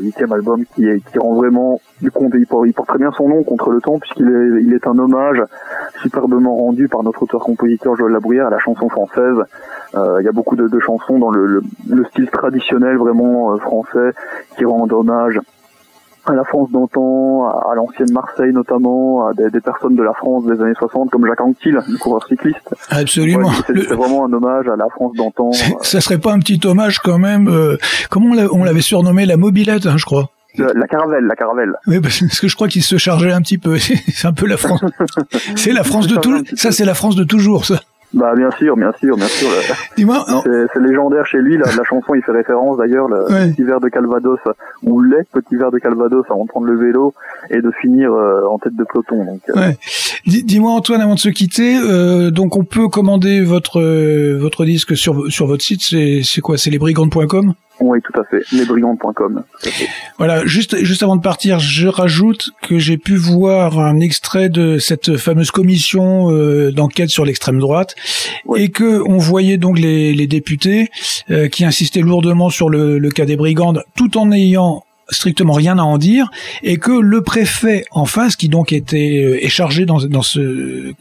huitième 0.00 0.32
album 0.32 0.64
qui, 0.74 0.86
est, 0.86 1.00
qui 1.10 1.18
rend 1.18 1.34
vraiment 1.34 1.80
du 2.00 2.10
compte, 2.10 2.32
il 2.34 2.46
porte, 2.46 2.66
il 2.66 2.72
porte 2.72 2.88
très 2.88 2.98
bien 2.98 3.10
son 3.16 3.28
nom 3.28 3.42
contre 3.42 3.70
le 3.70 3.80
temps 3.80 3.98
puisqu'il 3.98 4.28
est, 4.28 4.62
il 4.62 4.72
est 4.72 4.86
un 4.86 4.98
hommage 4.98 5.42
superbement 6.02 6.56
rendu 6.56 6.88
par 6.88 7.02
notre 7.02 7.22
auteur-compositeur 7.22 7.96
Joël 7.96 8.12
Labruyère 8.12 8.46
à 8.46 8.50
la 8.50 8.58
chanson 8.58 8.88
française. 8.88 9.36
Euh, 9.94 10.18
il 10.20 10.24
y 10.24 10.28
a 10.28 10.32
beaucoup 10.32 10.56
de, 10.56 10.68
de 10.68 10.80
chansons 10.80 11.18
dans 11.18 11.30
le, 11.30 11.46
le, 11.46 11.62
le, 11.88 12.04
style 12.06 12.28
traditionnel 12.30 12.96
vraiment 12.96 13.54
euh, 13.54 13.56
français 13.56 14.12
qui 14.56 14.64
rendent 14.64 14.92
hommage 14.92 15.40
à 16.30 16.34
la 16.34 16.44
France 16.44 16.70
d'antan, 16.70 17.48
à, 17.48 17.74
l'ancienne 17.74 18.12
Marseille 18.12 18.52
notamment, 18.52 19.28
à 19.28 19.34
des, 19.34 19.50
des, 19.50 19.60
personnes 19.60 19.96
de 19.96 20.02
la 20.02 20.12
France 20.12 20.44
des 20.46 20.60
années 20.60 20.74
60 20.78 21.10
comme 21.10 21.26
Jacques 21.26 21.40
Anquetil, 21.40 21.78
le 21.86 21.98
coureur 21.98 22.26
cycliste. 22.26 22.74
Absolument. 22.90 23.50
c'est 23.66 23.72
le... 23.72 23.82
vraiment 23.94 24.26
un 24.26 24.32
hommage 24.32 24.68
à 24.68 24.76
la 24.76 24.88
France 24.88 25.12
d'antan. 25.16 25.50
Ça 25.82 26.00
serait 26.00 26.18
pas 26.18 26.32
un 26.32 26.38
petit 26.38 26.60
hommage 26.64 26.98
quand 26.98 27.18
même 27.18 27.48
euh, 27.48 27.76
Comment 28.10 28.34
on 28.52 28.64
l'avait 28.64 28.80
surnommé 28.80 29.26
la 29.26 29.36
mobilette, 29.36 29.86
hein, 29.86 29.96
je 29.96 30.04
crois. 30.04 30.30
La, 30.56 30.72
la, 30.74 30.86
caravelle, 30.86 31.24
la 31.24 31.36
caravelle. 31.36 31.74
Oui, 31.86 32.00
parce 32.00 32.40
que 32.40 32.48
je 32.48 32.54
crois 32.54 32.68
qu'il 32.68 32.82
se 32.82 32.96
chargeait 32.96 33.32
un 33.32 33.40
petit 33.42 33.58
peu. 33.58 33.78
c'est 33.78 34.26
un 34.26 34.32
peu 34.32 34.46
la 34.46 34.56
France. 34.56 34.80
c'est 35.56 35.72
la 35.72 35.84
France 35.84 36.06
de 36.08 36.16
toujours. 36.16 36.40
Ça, 36.54 36.72
c'est 36.72 36.84
la 36.84 36.94
France 36.94 37.16
de 37.16 37.24
toujours, 37.24 37.64
ça. 37.64 37.80
Bah 38.14 38.34
bien 38.34 38.50
sûr, 38.52 38.76
bien 38.76 38.92
sûr, 38.98 39.16
bien 39.16 39.26
sûr. 39.26 39.48
Dis-moi, 39.96 40.24
c'est 40.44 40.80
légendaire 40.80 41.26
chez 41.26 41.38
lui. 41.38 41.58
La, 41.58 41.66
la 41.66 41.84
chanson, 41.84 42.14
il 42.14 42.22
fait 42.22 42.32
référence 42.32 42.78
d'ailleurs, 42.78 43.08
le 43.08 43.24
ouais. 43.30 43.50
petit 43.50 43.64
verre 43.64 43.80
de 43.80 43.88
Calvados 43.88 44.38
ou 44.82 45.02
les 45.02 45.24
petits 45.32 45.56
verres 45.56 45.70
de 45.70 45.78
Calvados 45.78 46.24
avant 46.30 46.44
de 46.44 46.48
prendre 46.48 46.66
le 46.66 46.78
vélo 46.78 47.12
et 47.50 47.60
de 47.60 47.70
finir 47.82 48.12
euh, 48.12 48.46
en 48.48 48.58
tête 48.58 48.74
de 48.74 48.84
peloton. 48.84 49.24
Donc. 49.24 49.40
Euh... 49.50 49.54
Ouais. 49.54 49.78
Dis-moi 50.26 50.72
Antoine, 50.72 51.00
avant 51.00 51.14
de 51.14 51.20
se 51.20 51.28
quitter, 51.28 51.76
euh, 51.78 52.30
donc 52.30 52.56
on 52.56 52.64
peut 52.64 52.88
commander 52.88 53.42
votre 53.42 53.80
euh, 53.80 54.38
votre 54.38 54.64
disque 54.64 54.96
sur 54.96 55.30
sur 55.30 55.46
votre 55.46 55.62
site. 55.62 55.82
C'est 55.82 56.20
c'est 56.24 56.40
quoi? 56.40 56.56
C'est 56.56 56.70
lesbrigandes.com 56.70 57.54
oui, 57.80 58.00
tout 58.02 58.18
à 58.20 58.24
fait. 58.24 58.42
Lesbrigandes.com. 58.52 59.44
Voilà, 60.18 60.44
juste 60.46 60.76
juste 60.84 61.02
avant 61.02 61.16
de 61.16 61.22
partir, 61.22 61.58
je 61.60 61.88
rajoute 61.88 62.50
que 62.62 62.78
j'ai 62.78 62.98
pu 62.98 63.16
voir 63.16 63.78
un 63.78 64.00
extrait 64.00 64.48
de 64.48 64.78
cette 64.78 65.16
fameuse 65.16 65.50
commission 65.50 66.32
euh, 66.32 66.72
d'enquête 66.72 67.10
sur 67.10 67.24
l'extrême 67.24 67.58
droite 67.58 67.94
oui. 68.46 68.62
et 68.62 68.68
que 68.70 69.02
on 69.08 69.18
voyait 69.18 69.58
donc 69.58 69.78
les, 69.78 70.12
les 70.12 70.26
députés 70.26 70.90
euh, 71.30 71.48
qui 71.48 71.64
insistaient 71.64 72.00
lourdement 72.00 72.50
sur 72.50 72.68
le, 72.68 72.98
le 72.98 73.10
cas 73.10 73.24
des 73.24 73.36
brigandes, 73.36 73.84
tout 73.96 74.18
en 74.18 74.32
ayant 74.32 74.84
strictement 75.10 75.54
rien 75.54 75.78
à 75.78 75.82
en 75.82 75.98
dire 75.98 76.30
et 76.62 76.76
que 76.76 76.92
le 76.92 77.22
préfet 77.22 77.84
en 77.90 78.04
face 78.04 78.36
qui 78.36 78.48
donc 78.48 78.72
était 78.72 79.38
est 79.42 79.48
chargé 79.48 79.86
dans, 79.86 79.98
dans 80.04 80.22
ce 80.22 80.92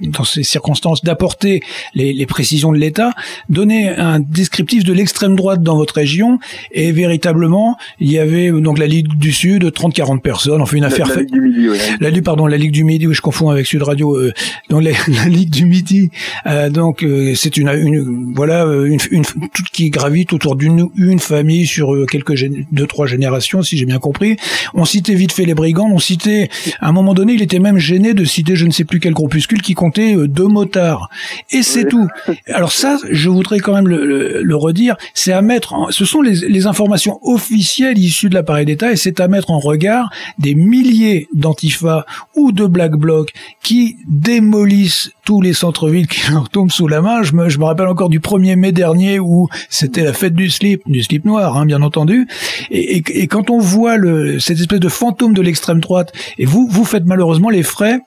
dans 0.00 0.24
ces 0.24 0.42
circonstances 0.42 1.02
d'apporter 1.02 1.62
les, 1.94 2.12
les, 2.12 2.26
précisions 2.26 2.72
de 2.72 2.76
l'État 2.76 3.12
donnait 3.48 3.88
un 3.96 4.20
descriptif 4.20 4.84
de 4.84 4.92
l'extrême 4.92 5.36
droite 5.36 5.62
dans 5.62 5.76
votre 5.76 5.94
région 5.94 6.38
et 6.72 6.92
véritablement 6.92 7.78
il 7.98 8.12
y 8.12 8.18
avait 8.18 8.50
donc 8.50 8.78
la 8.78 8.86
Ligue 8.86 9.08
du 9.16 9.32
Sud 9.32 9.72
30 9.72 9.94
40 9.94 10.22
personnes 10.22 10.60
on 10.60 10.66
fait 10.66 10.76
une 10.76 10.84
affaire 10.84 11.08
la, 11.08 11.16
la 11.16 11.20
Ligue 11.22 11.32
du 11.32 11.40
Midi 11.40 11.68
oui. 11.70 11.78
la 12.00 12.10
Ligue 12.10 12.24
pardon 12.24 12.46
la 12.46 12.58
Ligue 12.58 12.72
du 12.72 12.84
Midi 12.84 13.06
oui, 13.06 13.14
je 13.14 13.22
confonds 13.22 13.48
avec 13.48 13.66
Sud 13.66 13.82
Radio 13.82 14.16
euh, 14.16 14.32
donc 14.68 14.82
la, 14.82 14.90
la, 15.08 15.28
Ligue 15.28 15.50
du 15.50 15.64
Midi 15.64 16.10
euh, 16.46 16.68
donc 16.68 17.02
euh, 17.02 17.32
c'est 17.34 17.56
une, 17.56 17.68
une 17.68 18.34
voilà 18.34 18.64
une, 18.64 19.00
une, 19.10 19.24
toute 19.24 19.68
qui 19.72 19.88
gravite 19.88 20.32
autour 20.34 20.56
d'une 20.56 20.88
une 20.96 21.18
famille 21.18 21.66
sur 21.66 21.94
euh, 21.94 22.06
quelques 22.06 22.34
deux 22.70 22.86
trois 22.86 23.06
générations 23.06 23.29
si 23.62 23.76
j'ai 23.76 23.86
bien 23.86 23.98
compris. 23.98 24.36
On 24.74 24.84
citait 24.84 25.14
vite 25.14 25.32
fait 25.32 25.44
les 25.44 25.54
brigands, 25.54 25.90
on 25.92 25.98
citait, 25.98 26.48
à 26.80 26.88
un 26.88 26.92
moment 26.92 27.14
donné, 27.14 27.34
il 27.34 27.42
était 27.42 27.58
même 27.58 27.78
gêné 27.78 28.14
de 28.14 28.24
citer 28.24 28.56
je 28.56 28.66
ne 28.66 28.72
sais 28.72 28.84
plus 28.84 29.00
quel 29.00 29.12
groupuscule 29.12 29.62
qui 29.62 29.74
comptait 29.74 30.16
deux 30.26 30.46
motards. 30.46 31.08
Et 31.50 31.62
c'est 31.62 31.84
oui. 31.84 31.90
tout. 31.90 32.08
Alors 32.52 32.72
ça, 32.72 32.98
je 33.10 33.28
voudrais 33.28 33.58
quand 33.58 33.74
même 33.74 33.88
le, 33.88 34.04
le, 34.04 34.42
le 34.42 34.56
redire, 34.56 34.96
c'est 35.14 35.32
à 35.32 35.42
mettre, 35.42 35.74
en, 35.74 35.90
ce 35.90 36.04
sont 36.04 36.22
les, 36.22 36.34
les, 36.48 36.66
informations 36.66 37.18
officielles 37.22 37.98
issues 37.98 38.28
de 38.28 38.34
l'appareil 38.34 38.66
d'État 38.66 38.92
et 38.92 38.96
c'est 38.96 39.20
à 39.20 39.28
mettre 39.28 39.50
en 39.50 39.58
regard 39.58 40.10
des 40.38 40.54
milliers 40.54 41.26
d'antifa 41.34 42.06
ou 42.36 42.52
de 42.52 42.66
black 42.66 42.92
bloc 42.92 43.32
qui 43.62 43.96
démolissent 44.08 45.10
tous 45.24 45.40
les 45.40 45.52
centres-villes 45.52 46.08
qui 46.08 46.30
leur 46.30 46.48
tombent 46.48 46.70
sous 46.70 46.88
la 46.88 47.00
main. 47.00 47.22
Je 47.22 47.34
me, 47.34 47.48
je 47.48 47.58
me 47.58 47.64
rappelle 47.64 47.86
encore 47.86 48.08
du 48.08 48.20
1er 48.20 48.56
mai 48.56 48.72
dernier 48.72 49.18
où 49.18 49.48
c'était 49.68 50.02
la 50.02 50.12
fête 50.12 50.34
du 50.34 50.50
slip, 50.50 50.82
du 50.86 51.02
slip 51.02 51.24
noir, 51.24 51.56
hein, 51.56 51.66
bien 51.66 51.82
entendu. 51.82 52.26
Et, 52.70 52.96
et, 52.96 53.19
et, 53.20 53.26
quand 53.26 53.50
on 53.50 53.58
voit 53.58 53.96
le, 53.96 54.38
cette 54.38 54.58
espèce 54.58 54.80
de 54.80 54.88
fantôme 54.88 55.34
de 55.34 55.42
l'extrême 55.42 55.80
droite, 55.80 56.12
et 56.38 56.44
vous, 56.44 56.66
vous 56.68 56.84
faites 56.84 57.04
malheureusement 57.04 57.50
les 57.50 57.62
frais 57.62 58.00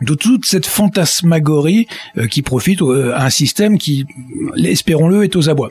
de 0.00 0.14
toute 0.14 0.44
cette 0.44 0.66
fantasmagorie 0.66 1.86
euh, 2.18 2.26
qui 2.26 2.42
profite 2.42 2.82
euh, 2.82 3.12
à 3.14 3.24
un 3.24 3.30
système 3.30 3.78
qui, 3.78 4.06
espérons-le, 4.62 5.24
est 5.24 5.34
aux 5.36 5.48
abois. 5.48 5.70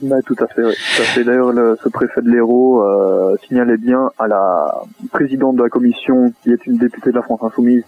Bah, 0.00 0.16
tout 0.26 0.36
à 0.38 0.46
fait, 0.48 0.64
oui. 0.64 0.74
Fait. 0.76 1.24
D'ailleurs, 1.24 1.52
le, 1.52 1.78
ce 1.82 1.88
préfet 1.88 2.20
de 2.20 2.30
l'Hérault 2.30 2.82
euh, 2.82 3.36
signalait 3.46 3.76
bien 3.76 4.10
à 4.18 4.26
la 4.26 4.82
présidente 5.12 5.56
de 5.56 5.62
la 5.62 5.68
commission, 5.68 6.32
qui 6.42 6.50
est 6.50 6.66
une 6.66 6.76
députée 6.76 7.10
de 7.10 7.16
la 7.16 7.22
France 7.22 7.40
Insoumise, 7.42 7.84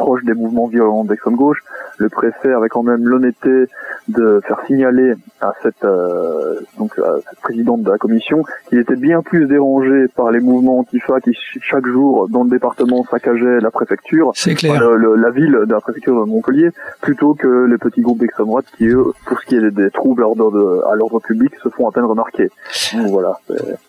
proche 0.00 0.24
des 0.24 0.34
mouvements 0.34 0.66
violents 0.66 1.04
d'extrême 1.04 1.36
gauche, 1.36 1.62
le 1.98 2.08
préfet 2.08 2.52
avait 2.52 2.68
quand 2.68 2.82
même 2.82 3.06
l'honnêteté 3.06 3.66
de 4.08 4.40
faire 4.46 4.60
signaler 4.66 5.12
à 5.40 5.52
cette 5.62 5.84
euh, 5.84 6.60
donc 6.78 6.98
à 6.98 7.16
cette 7.28 7.40
présidente 7.40 7.82
de 7.82 7.90
la 7.90 7.98
commission 7.98 8.42
qu'il 8.68 8.78
était 8.78 8.96
bien 8.96 9.22
plus 9.22 9.46
dérangé 9.46 10.06
par 10.16 10.30
les 10.30 10.40
mouvements 10.40 10.78
antifa 10.78 11.20
qui 11.20 11.32
chaque 11.60 11.86
jour 11.86 12.28
dans 12.28 12.44
le 12.44 12.50
département 12.50 13.04
saccageaient 13.10 13.60
la 13.60 13.70
préfecture, 13.70 14.32
clair, 14.56 14.80
le, 14.80 14.96
le, 14.96 15.16
la 15.16 15.30
ville 15.30 15.56
de 15.66 15.72
la 15.72 15.80
préfecture 15.80 16.18
de 16.18 16.30
Montpellier, 16.30 16.70
plutôt 17.00 17.34
que 17.34 17.66
les 17.66 17.78
petits 17.78 18.00
groupes 18.00 18.20
d'extrême 18.20 18.46
droite 18.46 18.66
qui 18.76 18.86
eux, 18.86 19.04
pour 19.26 19.38
ce 19.40 19.46
qui 19.46 19.56
est 19.56 19.70
des 19.70 19.90
troubles 19.90 20.24
à 20.24 20.94
l'ordre 20.94 21.20
public, 21.20 21.52
se 21.62 21.68
font 21.68 21.88
à 21.88 21.92
peine 21.92 22.04
remarquer. 22.04 22.48
Donc, 22.94 23.08
voilà. 23.08 23.38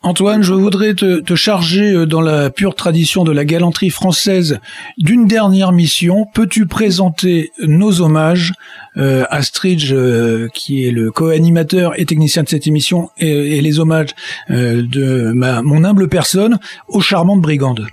Antoine, 0.04 0.42
je 0.42 0.54
voudrais 0.54 0.94
te, 0.94 1.22
te 1.22 1.36
charger 1.36 1.94
euh, 1.94 2.06
dans 2.06 2.22
la 2.22 2.50
pure 2.50 2.76
tradition 2.76 3.24
de 3.24 3.32
la 3.32 3.46
galanterie 3.46 3.90
française 3.90 4.60
d'une 4.98 5.26
dernière 5.26 5.72
mission. 5.72 6.01
Peux-tu 6.34 6.66
présenter 6.66 7.52
nos 7.62 8.02
hommages 8.02 8.54
euh, 8.98 9.24
Astridge, 9.30 9.94
euh, 9.94 10.48
qui 10.54 10.88
est 10.88 10.92
le 10.92 11.12
co-animateur 11.12 12.00
et 12.00 12.06
technicien 12.06 12.44
de 12.44 12.50
cette 12.50 12.66
émission, 12.68 13.10
et, 13.18 13.58
et 13.58 13.62
les 13.62 13.80
hommages 13.80 14.10
euh, 14.50 14.82
de 14.82 15.32
ma, 15.34 15.62
mon 15.62 15.84
humble 15.84 16.08
personne 16.08 16.60
aux 16.88 17.02
charmantes 17.02 17.42
brigandes. 17.42 17.88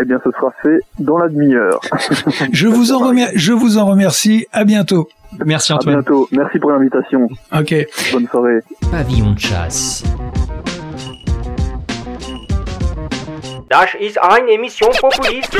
Eh 0.00 0.04
bien, 0.04 0.20
ce 0.24 0.30
sera 0.30 0.52
fait 0.62 0.80
dans 0.98 1.18
la 1.18 1.28
demi-heure. 1.28 1.80
je 2.52 2.68
vous 2.68 2.92
en 2.92 2.98
remercie. 2.98 3.38
Je 3.38 3.52
vous 3.52 3.78
en 3.78 3.86
remercie. 3.86 4.46
À 4.52 4.64
bientôt. 4.64 5.08
Merci 5.44 5.72
Antoine. 5.72 5.96
À 5.96 5.98
bientôt. 5.98 6.28
Merci 6.32 6.58
pour 6.58 6.70
l'invitation. 6.70 7.28
Ok. 7.52 7.74
Bonne 8.12 8.28
soirée. 8.28 8.60
Pavillon 8.90 9.32
de 9.32 9.38
chasse. 9.38 10.04
Das 13.68 13.94
ist 14.00 14.18
eine 14.18 14.48
Émission 14.48 14.88
populiste. 15.00 15.56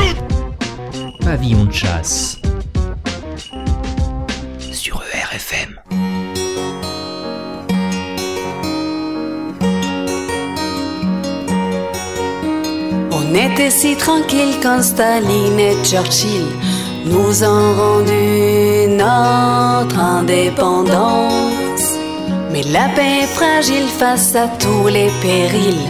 Pavillon 1.23 1.65
de 1.65 1.71
chasse. 1.71 2.37
Sur 4.71 5.01
ERFM. 5.13 5.79
On 13.11 13.35
était 13.35 13.69
si 13.69 13.95
tranquille 13.95 14.55
quand 14.61 14.81
Staline 14.81 15.59
et 15.59 15.75
Churchill 15.83 16.45
nous 17.05 17.43
ont 17.43 17.73
rendu 17.75 18.87
notre 18.89 19.99
indépendance. 19.99 21.95
Mais 22.51 22.63
la 22.63 22.89
paix 22.95 23.23
est 23.23 23.27
fragile 23.27 23.87
face 23.87 24.35
à 24.35 24.47
tous 24.47 24.87
les 24.87 25.09
périls 25.21 25.89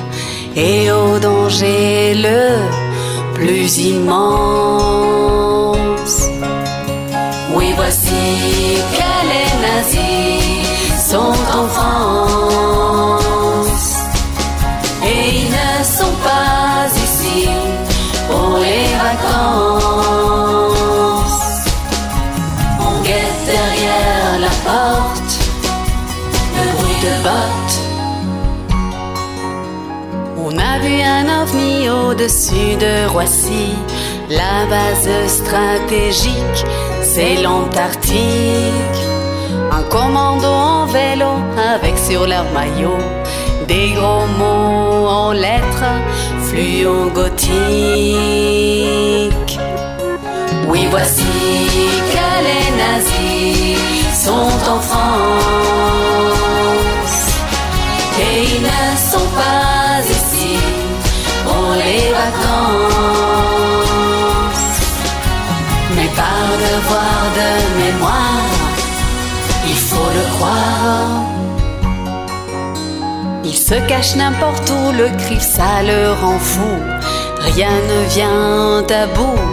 et 0.55 0.91
au 0.91 1.17
danger 1.19 2.13
le 2.15 2.90
plus 3.41 3.73
immense. 3.79 4.21
Oui, 7.55 7.73
voici 7.75 8.77
que 8.97 9.11
les 9.31 9.49
nazis 9.65 11.01
sont 11.09 11.35
en 11.57 11.65
au-dessus 31.89 32.75
de 32.79 33.07
Roissy, 33.07 33.73
la 34.29 34.65
base 34.69 35.09
stratégique, 35.27 36.65
c'est 37.01 37.41
l'Antarctique. 37.41 39.01
Un 39.71 39.83
commando 39.83 40.47
en 40.47 40.85
vélo 40.85 41.31
avec 41.75 41.97
sur 41.97 42.27
leur 42.27 42.45
maillot 42.51 42.97
des 43.67 43.91
gros 43.91 44.27
mots 44.37 45.07
en 45.07 45.31
lettres 45.31 45.93
fluo 46.47 47.09
gothiques. 47.13 47.49
Oui, 50.67 50.87
voici 50.89 51.23
que 52.13 52.27
les 52.47 52.67
nazis 52.83 53.77
sont 54.25 54.71
en 54.73 54.79
France 54.79 56.40
nos 66.51 66.57
devoirs 66.57 67.29
de 67.39 67.49
mémoire, 67.81 68.49
il 69.67 69.75
faut 69.75 70.11
le 70.17 70.25
croire. 70.35 71.23
Il 73.43 73.57
se 73.57 73.75
cache 73.87 74.15
n'importe 74.15 74.69
où, 74.69 74.91
le 74.91 75.09
CRIF 75.19 75.41
ça 75.41 75.83
le 75.83 76.13
rend 76.21 76.39
fou. 76.39 76.73
Rien 77.53 77.75
ne 77.91 77.99
vient 78.15 78.83
à 79.01 79.07
bout 79.15 79.43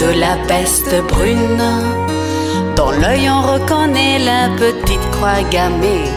de 0.00 0.10
la 0.20 0.36
peste 0.48 0.94
brune. 1.08 1.64
Dans 2.76 2.90
l'œil 2.90 3.28
on 3.30 3.42
reconnaît 3.54 4.18
la 4.18 4.48
petite 4.56 5.10
croix 5.12 5.42
gammée. 5.50 6.10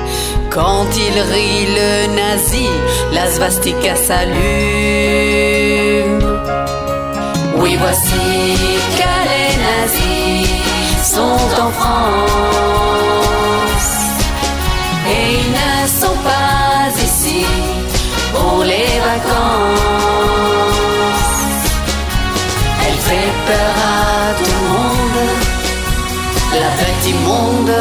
Quand 0.50 0.88
il 0.96 1.20
rit 1.34 1.68
le 1.80 2.08
nazi, 2.16 2.68
la 3.14 3.26
svastika 3.28 3.96
s'allume. 3.96 4.38
Oui, 7.60 7.76
voici 7.80 8.58
nazis 9.88 10.50
sont 11.04 11.62
en 11.62 11.72
France. 11.72 12.38
Et 15.10 15.40
ils 15.40 15.52
ne 15.52 15.88
sont 15.88 16.20
pas 16.24 16.90
ici 17.04 17.46
pour 18.34 18.64
les 18.64 19.00
vacances. 19.10 19.80
Elle 22.86 23.00
fait 23.10 23.34
peur 23.50 23.74
à 23.78 24.34
tout 24.38 24.52
le 24.58 24.62
monde, 24.76 25.20
la 26.54 26.72
fête 26.80 27.06
immonde. 27.14 27.78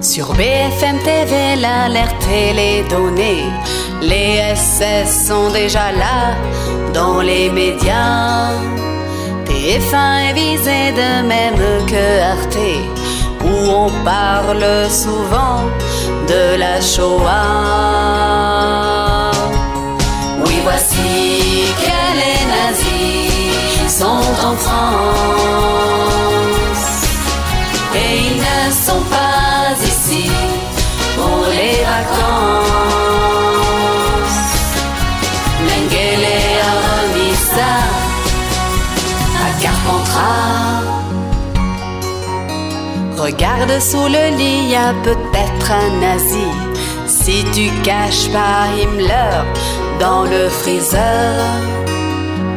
Sur 0.00 0.26
BFM 0.34 0.98
TV, 1.04 1.56
l'alerte 1.56 2.26
et 2.32 2.52
les 2.54 2.82
données. 2.88 3.44
Les 4.00 4.54
SS 4.54 5.26
sont 5.28 5.50
déjà 5.50 5.92
là 5.92 6.34
dans 6.94 7.20
les 7.20 7.50
médias. 7.50 8.48
TF1 9.70 10.30
est 10.30 10.32
visé 10.32 10.90
de 11.00 11.10
même 11.22 11.62
que 11.86 12.04
Arte, 12.34 12.70
où 13.44 13.54
on 13.70 13.88
parle 14.04 14.66
souvent 14.90 15.62
de 16.26 16.42
la 16.58 16.80
Shoah. 16.80 17.20
Oui, 20.44 20.56
voici 20.64 21.72
que 21.84 22.00
les 22.20 22.40
nazis 22.56 23.92
sont 24.00 24.26
en 24.48 24.54
France. 24.64 25.28
Et 27.94 28.10
ils 28.26 28.38
ne 28.38 28.60
sont 28.72 29.04
pas 29.08 29.76
ici 29.84 30.26
pour 31.16 31.46
les 31.46 31.76
vacances. 31.84 32.69
Regarde 43.16 43.80
sous 43.80 44.08
le 44.08 44.36
lit, 44.36 44.70
y 44.70 44.74
a 44.74 44.92
peut-être 45.04 45.70
un 45.70 45.90
nazi. 46.00 46.50
Si 47.06 47.44
tu 47.54 47.70
caches 47.82 48.28
pas 48.32 48.66
Himmler 48.76 49.44
dans 50.00 50.24
le 50.24 50.48
freezer. 50.48 51.36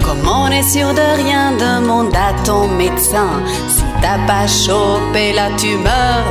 Comme 0.03 0.27
on 0.27 0.47
est 0.47 0.63
sûr 0.63 0.93
de 0.93 1.23
rien, 1.23 1.51
demande 1.51 2.15
à 2.15 2.33
ton 2.43 2.67
médecin 2.67 3.41
si 3.67 3.83
t'as 4.01 4.19
pas 4.25 4.47
chopé 4.47 5.33
la 5.33 5.49
tumeur 5.57 6.23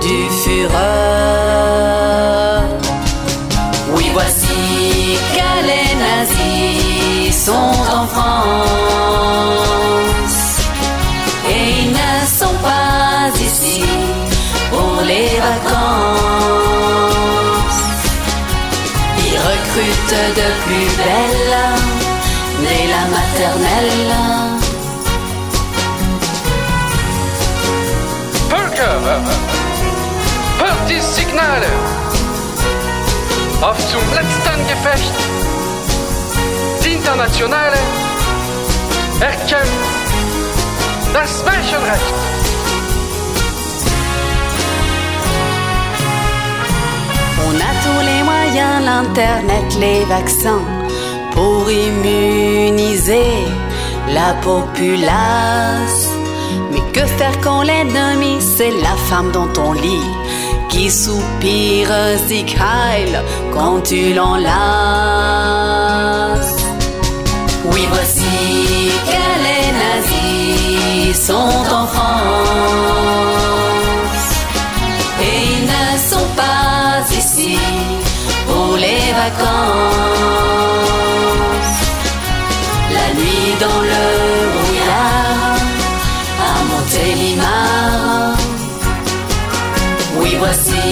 du 0.00 0.28
Führer. 0.40 0.70
Oui, 3.94 4.10
voici 4.12 5.18
que 5.36 5.50
les 5.70 5.94
nazis 6.06 7.44
sont 7.46 7.76
en 7.98 8.06
France 8.06 8.90
pas 12.62 13.30
ici 13.40 13.84
pour 14.70 14.92
les 15.02 15.30
vacances. 15.48 16.60
Ils 19.24 19.38
recrutent 19.50 20.24
de 20.40 20.48
plus 20.64 20.88
belles 21.02 21.60
dès 22.64 22.84
la 22.94 23.04
maternelle. 23.16 24.14
Völker, 28.48 28.96
hört 30.58 30.84
die 30.88 31.00
Signale. 31.00 31.70
Auf 33.62 33.78
zum 33.90 34.06
letzten 34.14 34.60
Gefecht. 34.68 35.14
Die 36.84 36.92
Internationale 36.94 37.78
erkämpft 39.20 39.99
On 47.46 47.54
a 47.56 47.72
tous 47.84 48.00
les 48.08 48.22
moyens, 48.22 48.84
l'internet, 48.84 49.76
les 49.80 50.04
vaccins, 50.04 50.64
pour 51.32 51.70
immuniser 51.70 53.44
la 54.08 54.34
populace. 54.42 56.08
Mais 56.70 56.82
que 56.92 57.04
faire 57.06 57.40
quand 57.40 57.62
l'ennemi, 57.62 58.38
c'est 58.40 58.70
la 58.70 58.96
femme 59.08 59.30
dans 59.32 59.48
ton 59.48 59.72
lit, 59.72 60.06
qui 60.68 60.90
soupire 60.90 61.92
Sieg 62.26 62.56
quand 63.52 63.80
tu 63.82 64.14
l'enlaces. 64.14 65.59
Sont 71.30 71.62
en 71.80 71.86
France. 71.94 72.28
Et 75.26 75.36
ils 75.52 75.64
ne 75.76 75.86
sont 76.10 76.30
pas 76.42 76.90
ici 77.20 77.54
pour 78.48 78.70
les 78.84 79.04
vacances. 79.22 80.58
La 82.96 83.08
nuit 83.18 83.48
dans 83.64 83.80
le 83.92 84.04
brouillard 84.54 85.60
à 86.48 86.52
Montélimar. 86.70 88.34
Oui, 90.18 90.30
voici 90.44 90.84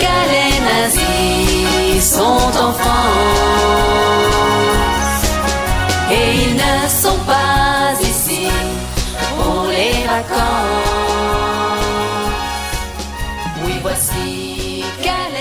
que 0.00 0.14
les 0.32 0.52
nazis 0.70 2.00
sont 2.16 2.50
en 2.66 2.72
France. 2.80 3.60
Et 6.16 6.26
ils 6.42 6.54
ne 6.64 6.74
sont 7.02 7.20
pas 7.32 7.94
ici 8.10 8.44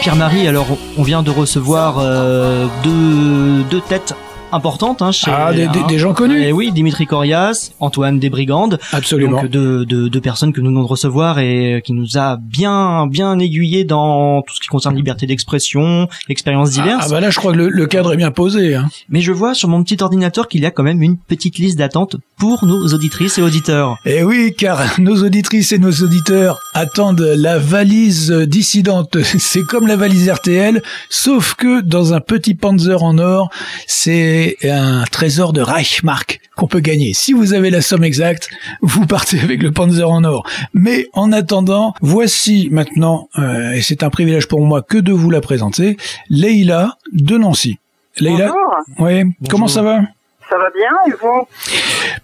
Pierre-Marie, 0.10 0.48
alors 0.48 0.66
on 0.98 1.04
vient 1.04 1.22
de 1.22 1.30
recevoir 1.30 2.00
euh, 2.00 2.66
deux 2.84 3.80
têtes 3.80 4.16
importantes 4.52 5.02
hein, 5.02 5.12
chez 5.12 5.32
Ah, 5.32 5.54
des- 5.54 5.68
des- 5.68 5.84
des 5.88 6.00
gens 6.00 6.14
connus. 6.14 6.42
Et 6.44 6.52
oui, 6.52 6.72
Dimitri 6.72 7.06
Corias, 7.06 7.72
Antoine 7.80 8.20
Desbrigandes. 8.20 8.80
Absolument. 8.92 9.42
Donc 9.42 9.52
deux, 9.52 9.86
deux, 9.86 10.10
deux 10.10 10.22
personnes 10.22 10.54
que 10.54 10.62
nous 10.62 10.70
venons 10.70 10.84
de 10.84 10.88
recevoir 10.88 11.40
et 11.40 11.82
qui 11.86 11.94
nous 11.94 12.18
a 12.18 12.38
bien 12.38 13.08
bien 13.08 13.38
aiguillé 13.40 13.84
dans 13.84 14.42
tout 14.42 14.54
ce 14.56 14.60
qui 14.62 14.68
concerne 14.68 14.96
liberté 14.96 15.26
d'expression, 15.28 16.08
expériences 16.30 16.72
diverses. 16.72 17.06
Ah 17.08 17.10
bah 17.12 17.20
là, 17.20 17.30
je 17.30 17.38
crois 17.40 17.52
que 17.54 17.58
le, 17.58 17.70
le 17.70 17.86
cadre 17.88 18.14
est 18.14 18.18
bien 18.18 18.32
posé. 18.32 18.76
Hein. 18.76 18.88
Mais 19.10 19.22
je 19.22 19.32
vois 19.32 19.54
sur 19.54 19.70
mon 19.70 19.84
petit 19.84 20.02
ordinateur 20.02 20.48
qu'il 20.48 20.62
y 20.62 20.66
a 20.66 20.72
quand 20.72 20.84
même 20.84 21.02
une 21.02 21.18
petite 21.18 21.58
liste 21.58 21.78
d'attente 21.78 22.16
pour 22.38 22.66
nos 22.66 22.88
auditrices 22.94 23.38
et 23.38 23.42
auditeurs. 23.42 23.98
Et 24.06 24.24
oui, 24.24 24.54
car 24.58 24.80
nos 25.00 25.24
auditrices 25.24 25.72
et 25.72 25.78
nos 25.78 25.92
auditeurs 25.92 26.60
attendent 26.74 27.20
la 27.36 27.58
valise 27.60 28.32
dissidente. 28.32 29.18
C'est 29.24 29.64
comme 29.64 29.88
la 29.88 29.96
valise 29.96 30.30
RTL, 30.30 30.82
sauf 31.10 31.54
que 31.56 31.82
dans 31.82 32.14
un 32.14 32.20
petit 32.20 32.56
Panzer 32.56 33.04
en 33.04 33.18
or, 33.20 33.50
c'est 33.88 34.39
un 34.64 35.04
trésor 35.12 35.54
de 35.54 35.62
Reichmark 35.62 36.40
qu'on 36.56 36.68
peut 36.68 36.80
gagner. 36.82 37.14
Si 37.14 37.32
vous 37.34 37.54
avez 37.54 37.70
la 37.70 37.82
somme 37.82 38.04
exacte, 38.04 38.50
vous 38.82 39.06
partez 39.06 39.40
avec 39.48 39.62
le 39.64 39.72
Panzer 39.72 40.10
en 40.10 40.24
or. 40.24 40.46
Mais 40.74 41.08
en 41.14 41.32
attendant, 41.32 41.94
voici 42.02 42.68
maintenant, 42.72 43.30
euh, 43.38 43.72
et 43.72 43.82
c'est 43.82 44.04
un 44.04 44.10
privilège 44.10 44.48
pour 44.48 44.62
moi 44.66 44.82
que 44.82 44.98
de 44.98 45.12
vous 45.12 45.30
la 45.30 45.42
présenter, 45.42 45.98
Leïla 46.30 46.98
de 47.14 47.38
Nancy. 47.38 47.78
Leïla, 48.20 48.48
Bonjour. 48.48 48.76
oui, 49.00 49.24
comment 49.50 49.68
ça 49.68 49.82
va? 49.82 50.02
Ça 50.50 50.58
va 50.58 50.70
bien 50.76 50.90
et 51.08 51.18
vous? 51.22 51.48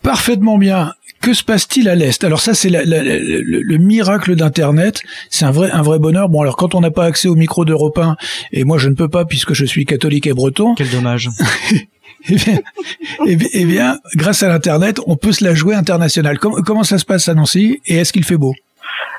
Parfaitement 0.01 0.57
bien. 0.57 0.93
Que 1.21 1.33
se 1.33 1.43
passe-t-il 1.43 1.89
à 1.89 1.95
l'Est? 1.95 2.23
Alors 2.23 2.39
ça, 2.39 2.53
c'est 2.53 2.69
la- 2.69 2.83
la- 2.85 3.01
la- 3.03 3.17
le, 3.17 3.61
le 3.61 3.77
miracle 3.77 4.35
d'Internet. 4.35 5.01
C'est 5.29 5.45
un 5.45 5.51
vrai, 5.51 5.71
un 5.71 5.81
vrai 5.81 5.97
bonheur. 5.97 6.29
Bon, 6.29 6.41
alors 6.41 6.55
quand 6.55 6.75
on 6.75 6.81
n'a 6.81 6.91
pas 6.91 7.05
accès 7.05 7.27
au 7.27 7.35
micro 7.35 7.65
d'Europe 7.65 7.97
1, 7.97 8.15
et 8.51 8.63
moi 8.63 8.77
je 8.77 8.89
ne 8.89 8.95
peux 8.95 9.09
pas 9.09 9.25
puisque 9.25 9.53
je 9.53 9.65
suis 9.65 9.85
catholique 9.85 10.27
et 10.27 10.33
breton. 10.33 10.75
Quel 10.75 10.89
dommage. 10.89 11.29
eh, 12.29 12.35
bien, 12.35 12.59
eh 13.27 13.35
bien- 13.35 13.47
eh 13.53 13.65
bien, 13.65 13.97
grâce 14.15 14.43
à 14.43 14.47
l'Internet, 14.49 14.99
on 15.07 15.15
peut 15.15 15.31
se 15.31 15.43
la 15.43 15.53
jouer 15.53 15.75
internationale. 15.75 16.39
Com- 16.39 16.61
comment 16.65 16.83
ça 16.83 16.97
se 16.97 17.05
passe 17.05 17.27
à 17.29 17.33
Nancy 17.33 17.81
Et 17.85 17.97
est-ce 17.97 18.11
qu'il 18.13 18.23
fait 18.25 18.37
beau? 18.37 18.53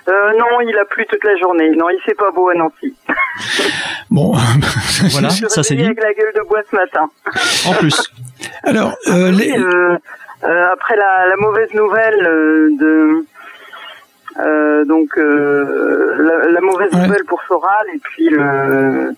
Euh, 0.09 0.13
Non, 0.39 0.61
il 0.61 0.77
a 0.79 0.85
plu 0.85 1.05
toute 1.11 1.25
la 1.25 1.37
journée. 1.37 1.71
Non, 1.77 1.89
il 1.91 2.01
fait 2.05 2.15
pas 2.15 2.31
beau 2.31 2.49
à 2.49 2.55
Nancy. 2.55 2.95
Bon, 4.11 4.33
Voilà, 5.11 5.29
Je 5.29 5.47
ça 5.49 5.63
c'est 5.63 5.75
dit. 5.75 5.85
avec 5.85 6.01
la 6.01 6.13
gueule 6.15 6.33
de 6.37 6.49
bois 6.49 6.61
ce 6.71 6.77
matin. 6.77 7.09
En 7.67 7.73
plus. 7.75 8.01
Alors, 8.63 8.95
euh, 9.09 9.31
les- 9.33 9.53
Euh, 9.59 9.97
euh, 10.45 10.73
après 10.73 10.97
la, 10.97 11.27
la 11.29 11.37
mauvaise 11.37 11.73
nouvelle 11.75 12.27
euh, 12.27 12.69
de 12.79 13.25
euh, 14.39 14.85
donc 14.85 15.17
euh, 15.19 16.15
la, 16.19 16.51
la 16.53 16.61
mauvaise 16.61 16.93
nouvelle 16.93 17.25
pour 17.27 17.43
Soral 17.49 17.87
et 17.95 17.99
puis 17.99 18.29
le, 18.29 18.39
euh, 18.41 19.13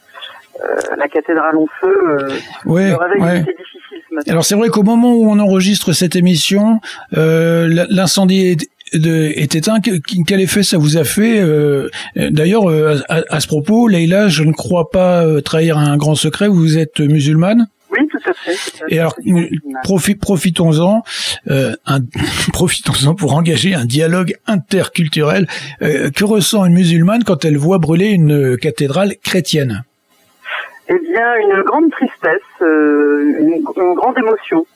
la 0.99 1.09
cathédrale 1.09 1.57
en 1.57 1.67
feu. 1.81 1.95
Euh, 2.21 2.29
Ouais, 2.65 2.91
le 2.91 2.97
réveil 2.97 3.23
ouais. 3.23 3.41
était 3.41 3.53
difficile 3.53 4.03
ce 4.09 4.15
matin. 4.15 4.31
Alors 4.33 4.45
c'est 4.45 4.55
vrai 4.55 4.69
qu'au 4.69 4.83
moment 4.83 5.15
où 5.15 5.29
on 5.31 5.39
enregistre 5.39 5.93
cette 5.93 6.17
émission, 6.17 6.81
euh, 7.17 7.87
l'incendie 7.91 8.41
est, 8.47 8.69
de- 8.99 9.33
est 9.37 9.55
éteint. 9.55 9.81
Que- 9.81 10.01
Quel 10.27 10.41
effet 10.41 10.63
ça 10.63 10.79
vous 10.79 10.97
a 10.97 11.05
fait 11.05 11.41
euh, 11.41 11.89
D'ailleurs, 12.17 12.71
euh, 12.71 12.99
à, 13.09 13.23
à 13.31 13.41
ce 13.41 13.47
propos, 13.47 13.87
Leïla, 13.89 14.29
je 14.29 14.43
ne 14.43 14.53
crois 14.53 14.91
pas 14.91 15.25
euh, 15.25 15.41
trahir 15.41 15.77
un 15.79 15.97
grand 15.97 16.15
secret. 16.15 16.49
Vous 16.49 16.79
êtes 16.79 17.01
musulmane 17.01 17.69
Oui, 17.91 18.07
tout 18.11 18.19
à 18.29 18.33
fait. 18.33 18.53
tout 18.55 18.85
à 18.85 18.89
fait. 18.89 18.95
et 18.95 18.99
alors, 18.99 19.15
profi- 19.85 20.17
profitons-en, 20.17 21.03
euh, 21.51 21.75
profitons-en 22.53 23.15
pour 23.15 23.35
engager 23.35 23.75
un 23.75 23.85
dialogue 23.85 24.35
interculturel. 24.47 25.47
Euh, 25.83 26.11
que 26.11 26.25
ressent 26.25 26.65
une 26.65 26.75
musulmane 26.75 27.25
quand 27.25 27.45
elle 27.45 27.57
voit 27.59 27.79
brûler 27.79 28.09
une 28.09 28.57
cathédrale 28.57 29.15
chrétienne? 29.23 29.85
Eh 30.89 30.99
bien, 30.99 31.37
une 31.37 31.63
grande 31.63 31.91
tristesse, 31.91 32.41
euh, 32.63 33.35
une, 33.41 33.63
une 33.77 33.95
grande 33.95 34.19
émotion. 34.19 34.67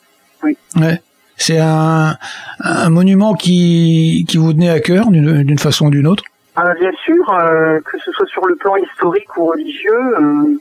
Oui. 0.43 0.57
Ouais. 0.77 1.01
C'est 1.37 1.59
un, 1.59 2.17
un 2.61 2.91
monument 2.91 3.35
qui, 3.35 4.25
qui 4.29 4.37
vous 4.37 4.53
tenait 4.53 4.69
à 4.69 4.81
cœur 4.81 5.11
d'une 5.11 5.59
façon 5.59 5.87
ou 5.87 5.91
d'une 5.91 6.07
autre? 6.07 6.25
Ah, 6.55 6.75
bien 6.79 6.93
sûr, 7.05 7.33
euh, 7.33 7.81
que 7.81 7.99
ce 8.05 8.13
soit 8.13 8.27
sur 8.27 8.47
le 8.47 8.57
plan 8.57 8.77
historique 8.77 9.35
ou 9.39 9.47
religieux, 9.47 10.17
euh, 10.21 10.59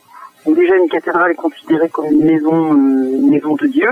déjà 0.48 0.76
une 0.76 0.90
cathédrale 0.90 1.32
est 1.32 1.36
considérée 1.36 1.90
comme 1.90 2.06
une 2.12 2.24
maison, 2.26 2.74
euh, 2.74 3.18
une 3.20 3.30
maison 3.30 3.56
de 3.56 3.68
Dieu. 3.68 3.88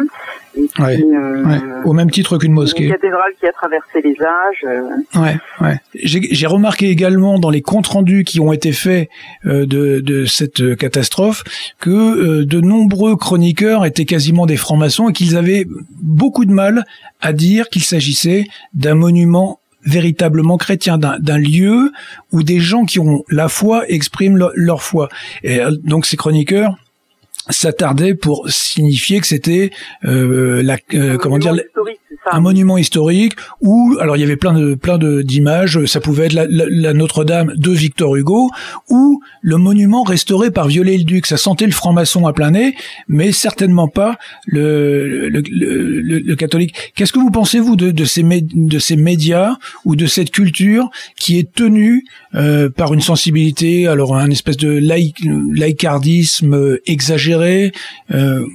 Et 0.56 0.68
puis, 0.74 0.84
Ouais, 0.84 1.02
euh, 1.04 1.44
ouais. 1.46 1.58
Au 1.86 1.94
même 1.94 2.10
titre 2.10 2.38
qu'une 2.38 2.50
Une 2.52 2.56
mosquée. 2.56 2.90
cathédrale 2.90 3.32
qui 3.40 3.46
a 3.46 3.52
traversé 3.52 4.02
les 4.04 4.16
âges. 4.22 4.66
euh, 4.66 5.20
Ouais, 5.22 5.38
ouais. 5.62 5.78
J'ai 5.94 6.48
remarqué 6.48 6.90
également 6.90 7.38
dans 7.40 7.50
les 7.52 7.62
comptes 7.62 7.88
rendus 7.88 8.24
qui 8.24 8.40
ont 8.40 8.52
été 8.52 8.72
faits 8.72 9.10
de, 9.46 9.66
de 10.00 10.26
cette 10.26 10.76
catastrophe 10.76 11.44
que 11.80 12.44
de 12.44 12.62
nombreux 12.62 13.16
chroniqueurs 13.16 13.86
étaient 13.86 14.06
quasiment 14.06 14.46
des 14.46 14.58
francs-maçons 14.58 15.10
et 15.10 15.14
qu'ils 15.14 15.38
avaient 15.38 15.66
beaucoup 16.02 16.46
de 16.46 16.52
mal 16.52 16.84
à 17.22 17.32
dire 17.34 17.70
qu'il 17.70 17.84
s'agissait 17.84 18.46
d'un 18.74 18.96
monument 18.96 19.60
véritablement 19.90 20.58
chrétien, 20.58 20.98
d'un 20.98 21.38
lieu 21.38 21.92
où 22.32 22.44
des 22.44 22.60
gens 22.60 22.86
qui 22.86 23.00
ont 23.00 23.24
la 23.30 23.50
foi 23.50 23.90
expriment 23.90 24.50
leur, 24.54 24.84
foi. 24.84 25.10
Et 25.44 25.60
euh, 25.60 25.72
donc 25.84 26.06
ces 26.06 26.18
chroniqueurs 26.18 26.76
s'attardaient 27.50 28.14
pour 28.14 28.50
signifier 28.50 29.20
que 29.20 29.28
c'était 29.28 29.72
euh, 30.06 30.62
la 30.62 30.78
euh, 30.94 31.18
comment 31.18 31.40
dire 31.40 31.56
un 32.32 32.40
monument 32.40 32.78
historique 32.78 33.34
où 33.62 33.96
alors 34.00 34.18
il 34.18 34.20
y 34.20 34.24
avait 34.24 34.36
plein 34.36 34.54
de 34.54 34.76
plein 34.76 34.98
de 34.98 35.22
d'images 35.22 35.86
ça 35.86 36.00
pouvait 36.00 36.26
être 36.28 36.34
la, 36.34 36.46
la- 36.48 36.66
la 36.70 36.94
Notre-Dame 36.94 37.54
de 37.56 37.72
Victor 37.72 38.16
Hugo 38.16 38.50
ou 38.90 39.22
le 39.42 39.58
monument 39.58 40.04
restauré 40.04 40.52
par 40.52 40.68
Viollet-le-Duc 40.68 41.26
ça 41.26 41.38
sentait 41.38 41.66
le 41.66 41.72
franc-maçon 41.72 42.28
à 42.28 42.34
plein 42.34 42.52
nez 42.52 42.76
mais 43.08 43.32
certainement 43.32 43.88
pas 43.88 44.18
le 44.46 45.30
le, 45.30 45.42
le, 45.42 46.02
le- 46.02 46.20
le 46.20 46.36
catholique. 46.36 46.76
Qu'est-ce 46.96 47.14
que 47.14 47.20
vous 47.20 47.32
pensez 47.32 47.60
vous 47.60 47.76
de, 47.76 47.92
de 47.92 48.06
ces 48.06 48.24
de 48.24 48.80
ces 48.80 48.96
médias 48.96 49.56
ou 49.86 49.96
de 49.96 50.06
cette 50.06 50.32
culture 50.32 50.90
qui 51.18 51.38
est 51.40 51.52
tenue 51.54 52.04
euh, 52.36 52.70
par 52.70 52.94
une 52.94 53.02
sensibilité 53.02 53.88
alors 53.88 54.16
un 54.16 54.30
espèce 54.30 54.58
de 54.58 54.70
laïc, 54.70 55.18
laïcardisme 55.54 56.54
euh, 56.54 56.82
exagéré 56.86 57.72
euh, 58.14 58.46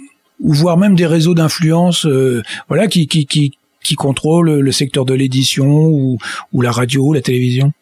ou 0.44 0.52
voire 0.52 0.76
même 0.76 0.94
des 0.94 1.06
réseaux 1.06 1.34
d'influence 1.34 2.06
euh, 2.06 2.42
voilà 2.68 2.86
qui 2.86 3.08
qui 3.08 3.26
qui 3.26 3.58
qui 3.82 3.96
contrôlent 3.96 4.60
le 4.60 4.72
secteur 4.72 5.04
de 5.04 5.14
l'édition 5.14 5.66
ou, 5.66 6.16
ou 6.54 6.62
la 6.62 6.70
radio, 6.70 7.12
la 7.12 7.20
télévision 7.20 7.72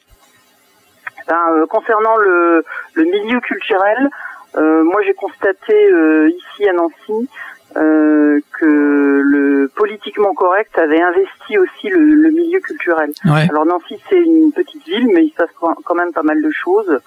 Ben, 1.29 1.37
euh, 1.53 1.67
concernant 1.67 2.17
le, 2.17 2.65
le 2.95 3.05
milieu 3.05 3.39
culturel, 3.41 4.11
euh, 4.57 4.83
moi 4.83 5.01
j'ai 5.07 5.15
constaté 5.15 5.73
euh, 5.75 6.29
ici 6.29 6.69
à 6.69 6.73
Nancy 6.73 7.29
euh, 7.77 8.41
que 8.59 8.67
le 8.67 9.71
politiquement 9.75 10.35
correct 10.35 10.77
avait 10.77 11.01
investi 11.01 11.57
aussi 11.57 11.89
le, 11.89 12.01
le 12.01 12.31
milieu 12.31 12.61
culturel. 12.61 13.13
Ouais. 13.25 13.47
Alors 13.49 13.65
Nancy 13.65 13.97
c'est 14.11 14.21
une 14.21 14.53
petite 14.53 14.85
ville, 14.85 15.07
mais 15.15 15.25
il 15.27 15.31
se 15.31 15.37
passe 15.37 15.55
quand 15.59 15.95
même 15.95 16.13
pas 16.13 16.25
mal 16.25 16.43
de 16.43 16.51
choses. 16.51 16.99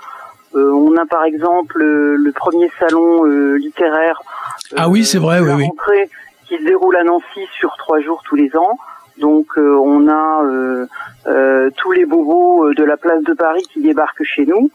Euh, 0.56 0.72
on 0.72 0.96
a 0.96 1.06
par 1.06 1.26
exemple 1.26 1.82
euh, 1.82 2.16
le 2.18 2.32
premier 2.32 2.72
salon 2.80 3.26
euh, 3.26 3.58
littéraire 3.58 4.22
Ah 4.76 4.90
oui, 4.90 5.06
c'est 5.06 5.18
vrai, 5.20 5.40
oui, 5.40 5.52
oui. 5.56 5.64
rentrée 5.66 6.10
qui 6.48 6.58
se 6.58 6.64
déroule 6.64 6.96
à 6.96 7.04
Nancy 7.04 7.42
sur 7.58 7.76
trois 7.78 8.00
jours 8.02 8.22
tous 8.28 8.36
les 8.36 8.56
ans. 8.56 8.78
Donc 9.18 9.46
euh, 9.58 9.78
on 9.82 10.10
a 10.10 10.44
euh, 10.44 10.86
euh, 11.28 11.70
tous 11.78 11.94
les 11.94 12.06
bobos 12.06 12.66
euh, 12.68 12.74
de 12.76 12.84
la 12.84 12.98
place 12.98 13.24
de 13.24 13.34
Paris 13.34 13.64
qui 13.72 13.82
débarquent 13.82 14.24
chez 14.26 14.46
nous, 14.46 14.70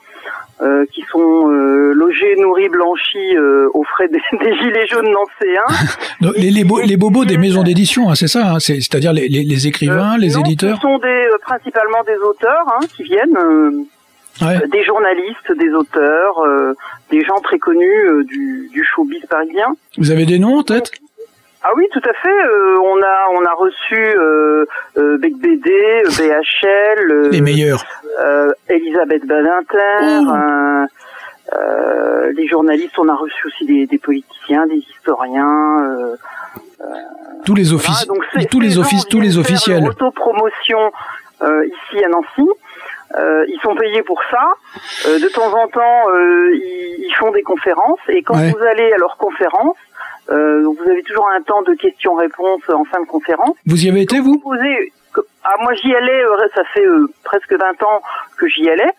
euh, 0.63 0.87
qui 0.95 1.03
sont 1.13 1.51
euh, 1.51 1.93
logés, 1.93 2.37
nourris, 2.39 2.71
blanchis 2.71 3.37
euh, 3.37 3.69
aux 3.75 3.85
frais 3.85 4.09
des, 4.09 4.19
des 4.43 4.57
gilets 4.57 4.87
jaunes 4.87 5.11
nancéens. 5.11 5.67
Donc, 6.23 6.33
les, 6.39 6.51
les, 6.51 6.65
bo- 6.65 6.81
les 6.81 6.97
bobos 6.97 7.27
des 7.27 7.37
maisons 7.37 7.63
d'édition, 7.63 8.09
hein, 8.09 8.15
c'est 8.15 8.29
ça, 8.29 8.53
hein, 8.55 8.59
c'est- 8.61 8.81
c'est-à-dire 8.81 9.13
les, 9.13 9.29
les, 9.29 9.43
les 9.45 9.67
écrivains, 9.67 10.17
les 10.17 10.35
Euh, 10.37 10.39
Non, 10.41 10.45
éditeurs. 10.47 10.77
Ce 10.77 10.83
sont 10.83 10.99
des, 10.99 11.07
euh, 11.09 11.37
principalement 11.43 12.03
des 12.07 12.17
auteurs 12.27 12.65
hein, 12.69 12.87
qui 12.97 13.03
viennent, 13.03 13.37
euh, 13.37 13.73
Ouais. 14.43 14.57
euh, 14.63 14.67
des 14.69 14.85
journalistes, 14.85 15.53
des 15.59 15.71
auteurs, 15.75 16.39
euh, 16.45 16.75
des 17.11 17.23
gens 17.23 17.39
très 17.43 17.59
connus 17.59 18.07
euh, 18.07 18.25
du, 18.25 18.69
du 18.73 18.85
showbiz 18.85 19.25
parisien. 19.29 19.69
Vous 19.99 20.11
avez 20.11 20.25
des 20.27 20.39
noms 20.39 20.59
en 20.59 20.63
tête? 20.63 20.91
Ah 21.63 21.69
oui, 21.77 21.85
tout 21.93 22.01
à 22.09 22.13
fait. 22.15 22.39
on 22.83 23.03
a 23.03 23.17
on 23.39 23.45
a 23.45 23.53
reçu 23.53 24.17
Bec 25.19 25.35
BD, 25.37 25.71
BHL, 26.19 27.29
Les 27.31 27.43
meilleurs. 27.43 27.85
Elisabeth 28.71 29.27
Badinter, 29.27 30.25
euh, 31.55 32.33
les 32.33 32.47
journalistes. 32.49 32.99
On 32.99 33.09
a 33.11 33.15
reçu 33.15 33.47
aussi 33.47 33.67
des, 33.67 33.87
des 33.87 33.99
politiciens, 33.99 34.67
des 34.69 34.77
historiens. 34.97 36.17
Tous 37.45 37.55
les 37.55 37.73
offices, 37.75 38.07
c'est- 38.35 38.49
tous 38.49 38.61
les 38.61 38.79
offices, 38.79 39.07
tous 39.07 39.21
les 39.21 39.37
officiels. 39.39 39.87
autopromotion 39.87 40.91
ici 41.43 42.05
à 42.05 42.09
Nancy. 42.09 42.49
Euh, 43.41 43.45
ils 43.49 43.61
sont 43.61 43.75
payés 43.75 44.03
pour 44.03 44.21
ça. 44.31 44.49
Euh, 45.07 45.19
de 45.19 45.29
temps 45.29 45.53
en 45.53 45.69
temps, 45.69 46.11
euh, 46.11 46.51
ils, 46.55 47.05
ils 47.07 47.15
font 47.19 47.31
des 47.33 47.43
conférences. 47.43 47.99
Et 48.09 48.23
quand 48.23 48.35
Ouais. 48.37 48.51
vous 48.51 48.63
allez 48.65 48.93
à 48.93 48.97
leurs 48.99 49.17
conférences, 49.17 49.77
euh, 50.31 50.63
vous 50.63 50.91
avez 50.91 51.03
toujours 51.03 51.29
un 51.35 51.43
temps 51.43 51.63
de 51.63 51.75
questions-réponses 51.75 52.69
en 52.73 52.85
fin 52.85 53.01
de 53.01 53.07
conférence. 53.07 53.57
Vous 53.67 53.85
y 53.85 53.89
avez 53.91 54.03
été 54.03 54.21
vous 54.21 54.39
Posez, 54.39 54.93
ah, 55.45 55.55
moi 55.61 55.75
j'y 55.75 55.95
allais, 55.95 56.23
ça 56.55 56.63
fait 56.75 56.85
euh, 56.87 57.07
presque 57.25 57.53
20 57.53 57.83
ans 57.83 58.01
que 58.39 58.47
j'y 58.49 58.69
allais. 58.71 58.91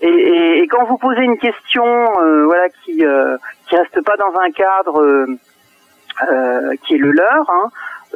Et, 0.00 0.08
et, 0.08 0.58
et 0.62 0.66
quand 0.66 0.84
vous 0.84 0.98
posez 0.98 1.22
une 1.22 1.38
question, 1.38 1.84
euh, 2.20 2.44
voilà, 2.46 2.68
qui 2.84 3.04
euh, 3.04 3.36
qui 3.68 3.76
reste 3.76 4.02
pas 4.04 4.16
dans 4.16 4.34
un 4.40 4.50
cadre 4.50 5.00
euh, 5.00 5.26
euh, 6.30 6.74
qui 6.84 6.94
est 6.94 6.98
le 6.98 7.12
leur, 7.12 7.48
hein, 7.48 7.70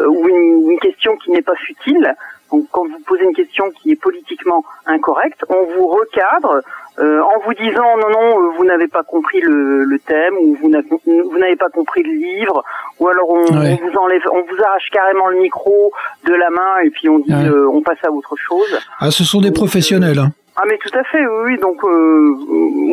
ou 0.04 0.28
une, 0.28 0.70
une 0.72 0.78
question 0.80 1.16
qui 1.16 1.30
n'est 1.30 1.42
pas 1.42 1.54
futile. 1.54 2.14
Donc, 2.52 2.64
quand 2.70 2.84
vous 2.84 3.00
posez 3.06 3.24
une 3.24 3.34
question 3.34 3.70
qui 3.72 3.90
est 3.92 4.00
politiquement 4.00 4.64
incorrecte, 4.86 5.44
on 5.48 5.64
vous 5.76 5.86
recadre 5.88 6.60
euh, 6.98 7.20
en 7.20 7.40
vous 7.44 7.52
disant 7.54 7.96
non 7.98 8.08
non 8.08 8.40
euh, 8.40 8.50
vous 8.56 8.64
n'avez 8.64 8.88
pas 8.88 9.02
compris 9.02 9.40
le, 9.40 9.84
le 9.84 9.98
thème 9.98 10.34
ou 10.40 10.56
vous 10.60 10.68
n'avez 11.38 11.56
pas 11.56 11.68
compris 11.68 12.02
le 12.02 12.12
livre 12.14 12.64
ou 13.00 13.08
alors 13.08 13.28
on, 13.28 13.42
Ouais. 13.58 13.78
on 13.82 13.86
vous 13.90 13.96
enlève 13.98 14.22
on 14.32 14.40
vous 14.42 14.62
arrache 14.64 14.88
carrément 14.92 15.28
le 15.28 15.38
micro 15.38 15.92
de 16.24 16.32
la 16.34 16.48
main 16.50 16.72
et 16.84 16.90
puis 16.90 17.08
on 17.10 17.18
dit 17.18 17.34
Ouais. 17.34 17.48
euh, 17.48 17.68
on 17.68 17.82
passe 17.82 17.98
à 18.06 18.10
autre 18.10 18.34
chose. 18.36 18.78
Ah, 18.98 19.10
ce 19.10 19.24
sont 19.24 19.40
des 19.42 19.52
professionnels. 19.52 20.18
hein. 20.18 20.30
Ah 20.58 20.62
mais 20.66 20.78
tout 20.78 20.96
à 20.98 21.04
fait 21.04 21.18
oui, 21.26 21.52
oui. 21.52 21.58
donc 21.58 21.84
euh, 21.84 21.88
euh, 21.88 22.26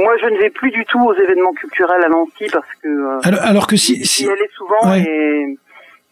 moi 0.03 0.13
je 0.21 0.27
ne 0.27 0.37
vais 0.37 0.49
plus 0.49 0.71
du 0.71 0.83
tout 0.83 0.99
aux 1.01 1.13
événements 1.13 1.53
culturels 1.53 2.03
à 2.03 2.09
Nancy 2.09 2.47
parce 2.51 2.67
que 2.81 2.89
euh, 2.89 3.19
Alors, 3.23 3.39
alors 3.43 3.67
que 3.67 3.77
si, 3.77 4.03
si, 4.05 4.27
allais 4.29 4.49
souvent 4.57 4.91
Ouais. 4.91 4.99
et 4.99 5.57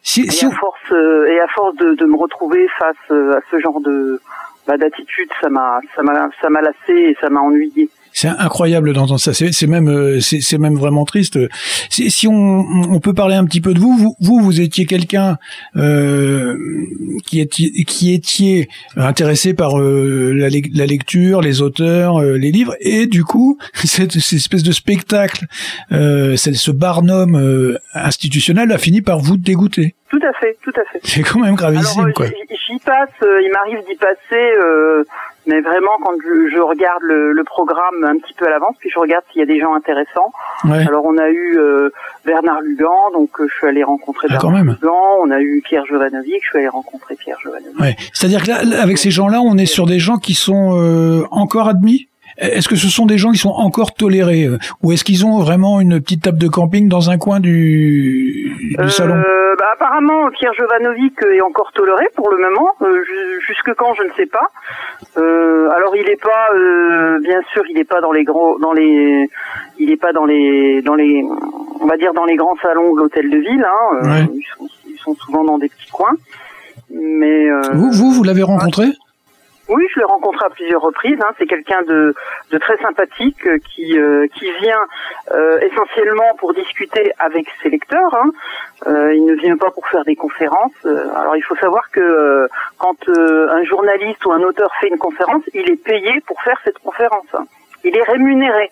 si, 0.02 0.22
et 0.22 0.46
à 0.46 0.52
force 0.52 0.92
euh, 0.92 1.28
et 1.28 1.40
à 1.40 1.48
force 1.48 1.76
de, 1.76 1.94
de 1.94 2.06
me 2.06 2.18
retrouver 2.18 2.68
face 2.80 2.96
euh, 3.12 3.38
à 3.38 3.42
ce 3.50 3.60
genre 3.60 3.80
de 3.82 4.20
bah, 4.68 4.78
d'attitude, 4.78 5.30
ça 5.42 5.50
m'a 5.50 5.80
ça 5.96 6.04
m'a 6.04 6.30
ça 6.42 6.50
m'a 6.50 6.62
lassé 6.62 6.94
et 6.94 7.18
ça 7.22 7.30
m'a 7.30 7.42
ennuyé. 7.42 7.90
C'est 8.14 8.28
incroyable 8.28 8.94
d'entendre 8.94 9.20
ça. 9.20 9.34
C'est 9.34 9.68
même, 9.68 9.88
euh, 9.88 10.20
c'est 10.22 10.58
même 10.58 10.76
vraiment 10.76 11.06
triste. 11.06 11.40
Si, 11.90 12.28
on, 12.28 13.00
peut 13.00 13.14
parler 13.14 13.36
un 13.36 13.46
petit 13.46 13.62
peu 13.62 13.74
de 13.74 13.80
vous, 13.80 14.16
vous, 14.20 14.40
vous, 14.40 14.62
étiez 14.62 14.86
quelqu'un 14.86 15.38
euh, 15.76 16.56
qui 17.26 17.40
étiez, 17.40 17.72
qui 17.86 18.14
étiez 18.14 18.70
intéressé 18.96 19.54
par 19.54 19.80
euh, 19.80 20.34
la, 20.34 20.50
lec- 20.50 20.72
la 20.74 20.86
lecture, 20.86 21.42
les 21.42 21.62
auteurs, 21.62 22.22
les 22.22 22.52
livres, 22.52 22.76
et 22.80 23.08
du 23.08 23.24
coup, 23.24 23.58
cette, 23.74 24.20
cette 24.20 24.40
espèce 24.40 24.64
de 24.64 24.72
spectacle, 24.72 25.46
ce 25.90 26.72
barnum 26.72 27.78
institutionnel 27.94 28.72
a 28.72 28.78
fini 28.78 29.02
par 29.02 29.20
vous 29.20 29.38
dégoûter. 29.38 29.96
Tout 30.12 30.20
à 30.28 30.34
fait, 30.34 30.58
tout 30.62 30.74
à 30.76 30.84
fait. 30.92 31.00
C'est 31.04 31.22
quand 31.24 31.40
même 31.40 31.56
gravissime, 31.56 32.04
Alors, 32.04 32.14
quoi. 32.14 32.26
euh, 32.26 32.30
j'y- 32.68 32.80
passe, 32.86 33.10
euh, 33.24 33.42
il 33.42 33.50
m'arrive 33.52 33.80
d'y 33.88 33.96
passer, 33.96 34.52
euh, 34.64 35.04
mais 35.48 35.62
vraiment 35.62 35.98
quand 36.04 36.12
je, 36.24 36.50
je 36.54 36.60
regarde 36.60 37.02
le, 37.04 37.32
le 37.32 37.44
programme 37.46 38.04
un 38.04 38.18
petit 38.18 38.34
peu 38.34 38.46
à 38.46 38.50
l'avance, 38.50 38.76
puis 38.80 38.90
je 38.94 39.00
regarde 39.00 39.24
s'il 39.32 39.40
y 39.40 39.44
a 39.44 39.46
des 39.46 39.60
gens 39.60 39.74
intéressants. 39.74 40.32
Ouais. 40.66 40.86
Alors 40.88 41.06
on 41.06 41.18
a 41.18 41.30
eu 41.30 41.58
euh, 41.58 41.90
Bernard 42.26 42.60
Lugan, 42.62 43.12
donc 43.14 43.30
euh, 43.40 43.48
je 43.48 43.54
suis 43.56 43.68
allé 43.68 43.84
rencontrer 43.84 44.28
Ah, 44.32 44.38
Bernard. 44.42 44.64
Lugan. 44.66 44.92
On 45.22 45.32
a 45.32 45.40
eu 45.40 45.62
Pierre 45.64 45.86
Jovanovic, 45.86 46.42
je 46.44 46.50
suis 46.50 46.58
allé 46.58 46.68
rencontrer 46.68 47.16
Pierre 47.16 47.38
Jovanovic. 47.42 47.80
Ouais. 47.80 47.96
C'est-à-dire 48.14 48.44
que 48.44 48.48
là, 48.50 48.82
avec 48.82 48.98
ces 48.98 49.12
gens-là, 49.12 49.40
on 49.42 49.58
est 49.58 49.66
sur 49.66 49.86
des 49.86 50.00
gens 50.00 50.18
qui 50.18 50.34
sont 50.34 50.78
euh, 50.78 51.24
encore 51.32 51.70
admis? 51.70 52.10
Est-ce 52.38 52.68
que 52.70 52.76
ce 52.76 52.88
sont 52.88 53.06
des 53.06 53.18
gens 53.18 53.32
qui 53.32 53.38
sont 53.38 53.50
encore 53.50 53.94
tolérés 53.94 54.46
euh, 54.46 54.58
ou 54.84 54.92
est-ce 54.92 55.04
qu'ils 55.04 55.26
ont 55.26 55.40
vraiment 55.40 55.80
une 55.82 56.00
petite 56.02 56.24
table 56.24 56.38
de 56.38 56.48
camping 56.48 56.88
dans 56.90 57.10
un 57.10 57.18
coin 57.18 57.40
du, 57.40 58.52
du 58.80 58.90
salon 58.90 59.16
Euh, 59.16 59.56
bah, 59.60 59.66
apparemment, 59.74 60.30
Pierre 60.32 60.54
Jovanovic 60.58 61.14
est 61.24 61.42
encore 61.42 61.72
toléré 61.74 62.06
pour 62.16 62.30
le 62.32 62.38
moment. 62.38 62.70
Euh, 62.82 63.04
ju- 63.04 63.42
jusque 63.48 63.74
quand, 63.76 63.94
je 63.96 64.04
ne 64.04 64.14
sais 64.16 64.26
pas. 64.26 64.48
Euh, 65.18 65.70
alors, 65.76 65.96
il 65.96 66.06
n'est 66.06 66.16
pas, 66.16 66.56
euh, 66.56 67.20
bien 67.22 67.42
sûr, 67.54 67.64
il 67.70 67.76
n'est 67.76 67.84
pas 67.84 68.00
dans 68.02 68.12
les 68.12 68.24
gros, 68.24 68.58
dans 68.60 68.72
les, 68.74 69.30
il 69.78 69.90
n'est 69.90 69.98
pas 69.98 70.14
dans 70.14 70.26
les, 70.26 70.82
dans 70.82 70.96
les, 70.96 71.24
on 71.82 71.86
va 71.86 71.98
dire 71.98 72.14
dans 72.14 72.26
les 72.26 72.36
grands 72.36 72.56
salons 72.62 72.94
de 72.96 73.00
l'hôtel 73.02 73.30
de 73.30 73.38
ville. 73.38 73.66
Hein. 73.66 73.98
Ouais. 74.10 74.28
ils, 74.34 74.46
sont, 74.58 74.68
ils 74.90 75.00
sont 75.00 75.16
souvent 75.16 75.44
dans 75.44 75.58
des 75.58 75.68
petits 75.70 75.90
coins. 75.92 76.16
Mais 76.94 77.50
euh, 77.50 77.62
Vous, 77.74 77.92
vous, 77.92 78.12
vous 78.12 78.24
l'avez 78.24 78.44
rencontré? 78.44 78.86
Oui, 79.72 79.84
je 79.94 80.00
l'ai 80.00 80.06
rencontré 80.06 80.46
à 80.46 80.50
plusieurs 80.50 80.82
reprises. 80.82 81.18
Hein. 81.22 81.32
C'est 81.38 81.48
quelqu'un 81.48 81.82
de, 81.84 82.14
de 82.52 82.58
très 82.58 82.78
sympathique 82.78 83.46
euh, 83.48 83.58
qui, 83.70 83.98
euh, 83.98 84.28
qui 84.36 84.46
vient 84.62 84.86
euh, 85.32 85.60
essentiellement 85.60 86.36
pour 86.40 86.54
discuter 86.54 87.12
avec 87.20 87.46
ses 87.64 87.70
lecteurs. 87.70 88.14
Hein. 88.16 88.30
Euh, 88.88 89.14
il 89.16 89.26
ne 89.26 89.36
vient 89.36 89.58
pas 89.58 89.72
pour 89.72 89.88
faire 89.88 90.04
des 90.06 90.16
conférences. 90.16 90.72
Euh, 90.86 91.08
alors 91.16 91.36
il 91.36 91.42
faut 91.44 91.56
savoir 91.56 91.90
que 91.92 92.00
euh, 92.00 92.48
quand 92.78 92.98
euh, 93.10 93.50
un 93.52 93.64
journaliste 93.64 94.26
ou 94.26 94.32
un 94.32 94.42
auteur 94.42 94.70
fait 94.80 94.88
une 94.90 94.98
conférence, 94.98 95.44
il 95.54 95.70
est 95.70 95.84
payé 95.84 96.22
pour 96.28 96.42
faire 96.42 96.60
cette 96.64 96.80
conférence. 96.80 97.28
hein. 97.34 97.46
Il 97.84 97.96
est 97.96 98.04
rémunéré. 98.04 98.70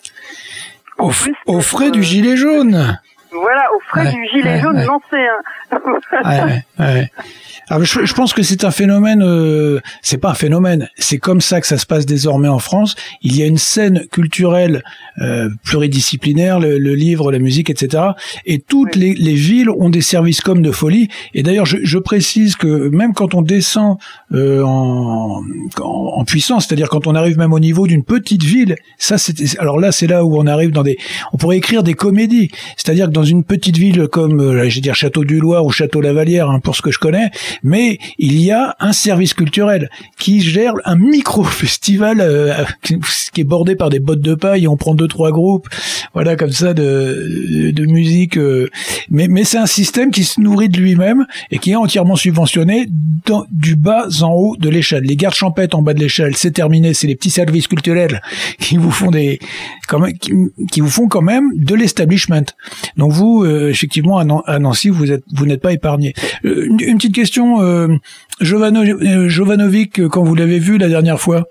au, 0.98 1.60
frais 1.60 1.90
du 1.90 2.02
gilet 2.02 2.36
jaune. 2.36 2.98
Voilà, 3.32 3.62
aux 3.76 3.80
frais 3.88 4.04
Ouais, 4.06 4.12
du 4.12 4.26
gilet 4.32 4.54
ouais, 4.54 4.60
jaune 4.60 4.76
ouais. 4.76 4.84
lancé. 4.86 5.04
Hein. 5.12 5.78
Ouais, 6.24 6.42
ouais, 6.78 6.84
ouais. 6.94 7.10
Alors, 7.68 7.84
je, 7.84 8.04
je 8.04 8.14
pense 8.14 8.32
que 8.32 8.42
c'est 8.42 8.64
un 8.64 8.72
phénomène. 8.72 9.22
Euh, 9.22 9.78
c'est 10.02 10.18
pas 10.18 10.30
un 10.30 10.34
phénomène. 10.34 10.88
C'est 10.98 11.18
comme 11.18 11.40
ça 11.40 11.60
que 11.60 11.66
ça 11.68 11.78
se 11.78 11.86
passe 11.86 12.04
désormais 12.06 12.48
en 12.48 12.58
France. 12.58 12.96
Il 13.22 13.36
y 13.36 13.42
a 13.42 13.46
une 13.46 13.58
scène 13.58 14.06
culturelle 14.10 14.82
euh, 15.20 15.48
pluridisciplinaire, 15.64 16.58
le, 16.58 16.78
le 16.78 16.94
livre, 16.96 17.30
la 17.30 17.38
musique, 17.38 17.70
etc. 17.70 18.02
Et 18.46 18.58
toutes 18.58 18.96
les, 18.96 19.14
les 19.14 19.34
villes 19.34 19.70
ont 19.70 19.90
des 19.90 20.00
services 20.00 20.40
comme 20.40 20.62
de 20.62 20.72
folie. 20.72 21.08
Et 21.34 21.44
d'ailleurs, 21.44 21.66
je, 21.66 21.78
je 21.84 21.98
précise 21.98 22.56
que 22.56 22.88
même 22.88 23.12
quand 23.14 23.34
on 23.34 23.42
descend 23.42 23.98
euh, 24.32 24.62
en, 24.64 25.40
en, 25.80 25.84
en 25.84 26.24
puissance, 26.24 26.66
c'est-à-dire 26.66 26.88
quand 26.88 27.06
on 27.06 27.14
arrive 27.14 27.38
même 27.38 27.52
au 27.52 27.60
niveau 27.60 27.86
d'une 27.86 28.02
petite 28.02 28.42
ville, 28.42 28.74
ça, 28.98 29.16
c'est 29.18 29.58
alors 29.60 29.78
là, 29.78 29.92
c'est 29.92 30.08
là 30.08 30.24
où 30.24 30.36
on 30.38 30.46
arrive 30.48 30.72
dans 30.72 30.82
des. 30.82 30.98
On 31.32 31.36
pourrait 31.36 31.58
écrire 31.58 31.84
des 31.84 31.94
comédies. 31.94 32.50
C'est-à-dire 32.76 33.06
que 33.06 33.12
dans 33.12 33.19
une 33.22 33.44
petite 33.44 33.76
ville 33.76 34.08
comme, 34.08 34.40
euh, 34.40 34.68
je 34.68 34.80
Château 34.92 35.24
du 35.24 35.38
Loir 35.38 35.64
ou 35.64 35.70
Château 35.70 36.00
Lavalière, 36.00 36.50
hein, 36.50 36.60
pour 36.60 36.74
ce 36.74 36.82
que 36.82 36.90
je 36.90 36.98
connais, 36.98 37.30
mais 37.62 37.98
il 38.18 38.40
y 38.40 38.50
a 38.50 38.76
un 38.80 38.92
service 38.92 39.34
culturel 39.34 39.88
qui 40.18 40.40
gère 40.40 40.74
un 40.84 40.96
micro-festival 40.96 42.20
euh, 42.20 42.64
qui 43.32 43.40
est 43.40 43.44
bordé 43.44 43.76
par 43.76 43.90
des 43.90 44.00
bottes 44.00 44.20
de 44.20 44.34
paille 44.34 44.66
on 44.66 44.76
prend 44.76 44.94
deux 44.94 45.08
trois 45.08 45.30
groupes, 45.30 45.68
voilà 46.14 46.36
comme 46.36 46.52
ça 46.52 46.74
de, 46.74 47.84
musique. 47.86 48.36
euh, 48.36 48.68
mais 49.10 49.28
mais 49.28 49.44
c'est 49.44 49.58
un 49.58 49.66
système 49.66 50.10
qui 50.10 50.24
se 50.24 50.40
nourrit 50.40 50.68
de 50.68 50.78
lui-même 50.78 51.26
et 51.50 51.58
qui 51.58 51.72
est 51.72 51.76
entièrement 51.76 52.16
subventionné 52.16 52.88
dans, 53.26 53.44
du 53.50 53.76
bas 53.76 54.06
en 54.22 54.32
haut 54.32 54.56
de 54.56 54.68
l'échelle. 54.68 55.04
Les 55.04 55.16
gardes 55.16 55.34
champêtres 55.34 55.76
en 55.76 55.82
bas 55.82 55.94
de 55.94 56.00
l'échelle, 56.00 56.36
c'est 56.36 56.52
terminé. 56.52 56.94
C'est 56.94 57.06
les 57.06 57.16
petits 57.16 57.30
services 57.30 57.66
culturels 57.66 58.20
qui 58.58 58.76
vous 58.76 58.90
font 58.90 59.10
des 59.10 59.38
qui 60.70 60.80
vous 60.80 60.90
font 60.90 61.08
quand 61.08 61.22
même 61.22 61.50
de 61.54 61.74
l'establishment. 61.74 62.44
Donc 62.96 63.09
vous, 63.10 63.44
euh, 63.44 63.68
effectivement, 63.68 64.18
à, 64.18 64.24
Nan- 64.24 64.42
à 64.46 64.58
Nancy, 64.58 64.88
vous 64.88 65.12
êtes, 65.12 65.22
vous 65.34 65.44
n'êtes 65.46 65.60
pas 65.60 65.72
épargné. 65.72 66.14
Euh, 66.44 66.64
une, 66.66 66.80
une 66.80 66.96
petite 66.96 67.14
question, 67.14 67.60
euh, 67.60 67.88
Jovano, 68.40 68.80
Jovanovic, 69.28 70.08
quand 70.08 70.22
vous 70.22 70.34
l'avez 70.34 70.58
vu 70.58 70.78
la 70.78 70.88
dernière 70.88 71.20
fois, 71.20 71.44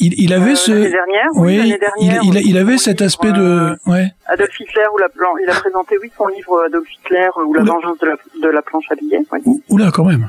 il, 0.00 0.14
il 0.16 0.32
avait 0.32 0.54
ce, 0.54 0.70
Euh, 0.70 0.90
dernière, 0.90 1.26
oui, 1.34 1.54
il, 1.56 1.78
dernière, 1.78 2.22
il, 2.22 2.30
oui, 2.30 2.42
il 2.44 2.56
avait 2.56 2.78
cet 2.78 3.02
aspect 3.02 3.32
de, 3.32 3.74
ouais. 3.86 4.06
Adolf 4.26 4.60
Hitler, 4.60 4.82
ou 4.94 4.98
la, 4.98 5.08
il 5.44 5.50
a 5.50 5.54
présenté, 5.54 5.96
oui, 6.00 6.08
son 6.16 6.28
livre 6.28 6.62
Adolf 6.66 6.86
Hitler 6.88 7.26
ou 7.44 7.52
la 7.54 7.62
Oula. 7.62 7.72
vengeance 7.72 7.98
de 7.98 8.06
la, 8.06 8.16
de 8.42 8.48
la 8.48 8.62
planche 8.62 8.84
à 8.90 8.94
billets. 8.94 9.18
oui. 9.32 9.60
Oula, 9.68 9.90
quand 9.90 10.04
même. 10.04 10.28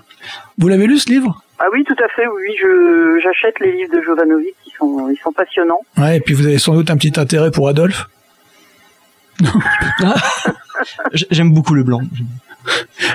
Vous 0.57 0.67
l'avez 0.69 0.87
lu 0.87 0.97
ce 0.97 1.09
livre? 1.09 1.43
Ah 1.59 1.65
oui, 1.73 1.83
tout 1.83 1.95
à 2.03 2.07
fait, 2.15 2.25
oui, 2.25 2.41
oui, 2.47 2.55
je, 2.59 3.19
j'achète 3.21 3.59
les 3.59 3.71
livres 3.73 3.93
de 3.95 4.01
Jovanovic, 4.01 4.55
qui 4.63 4.71
sont, 4.77 5.09
ils 5.09 5.19
sont 5.21 5.31
passionnants. 5.33 5.81
Ouais, 5.97 6.17
et 6.17 6.19
puis 6.21 6.33
vous 6.33 6.47
avez 6.47 6.57
sans 6.57 6.73
doute 6.73 6.89
un 6.89 6.95
petit 6.97 7.19
intérêt 7.19 7.51
pour 7.51 7.67
Adolphe. 7.67 8.07
J'aime 11.31 11.53
beaucoup 11.53 11.73
le 11.73 11.83
blanc. 11.83 12.01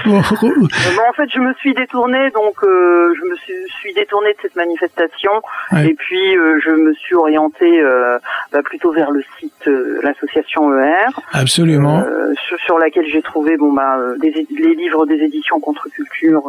Bon, 0.07 0.19
Euh, 0.19 0.21
en 0.21 1.13
fait, 1.13 1.29
je 1.33 1.39
me 1.39 1.53
suis 1.55 1.75
détournée, 1.75 2.31
donc 2.31 2.55
euh, 2.65 3.15
je 3.15 3.29
me 3.31 3.37
suis, 3.37 3.55
suis 3.79 3.95
détournée 3.95 4.31
de 4.33 4.39
cette 4.43 4.57
manifestation, 4.57 5.31
Ouais. 5.71 5.89
et 5.91 5.95
puis 5.95 6.37
euh, 6.37 6.59
je 6.65 6.71
me 6.71 6.93
suis 6.95 7.15
orientée 7.15 7.81
euh, 7.81 8.19
bah, 8.53 8.63
plutôt 8.65 8.91
vers 8.93 9.11
le 9.11 9.23
site, 9.39 9.53
euh, 9.69 10.01
l'association 10.03 10.73
ER, 10.79 11.07
absolument. 11.33 12.01
euh, 12.01 12.33
sur, 12.49 12.59
sur 12.61 12.79
laquelle 12.79 13.07
j'ai 13.07 13.23
trouvé 13.23 13.57
bon 13.57 13.73
bah 13.73 13.99
des, 14.21 14.31
les 14.51 14.75
livres 14.75 15.07
des 15.07 15.17
éditions 15.23 15.61
contre-culture 15.61 16.43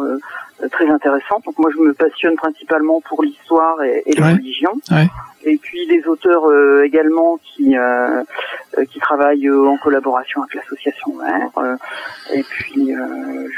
très 0.72 0.88
intéressantes. 0.88 1.44
Donc 1.44 1.58
moi, 1.58 1.70
je 1.74 1.80
me 1.82 1.92
passionne 1.92 2.34
principalement 2.36 3.00
pour 3.02 3.22
l'histoire 3.22 3.80
et, 3.84 4.02
et 4.06 4.14
les 4.14 4.22
Ouais. 4.22 4.32
religions. 4.32 4.72
Ouais. 4.90 5.06
Et 5.48 5.56
puis 5.58 5.86
des 5.86 6.04
auteurs 6.08 6.44
euh, 6.50 6.82
également 6.84 7.38
qui 7.44 7.76
euh, 7.76 8.22
euh, 8.78 8.84
qui 8.90 8.98
travaillent 8.98 9.48
en 9.50 9.76
collaboration 9.76 10.42
avec 10.42 10.54
l'association 10.54 11.12
euh, 11.58 11.76
et 12.34 12.42
puis 12.42 12.90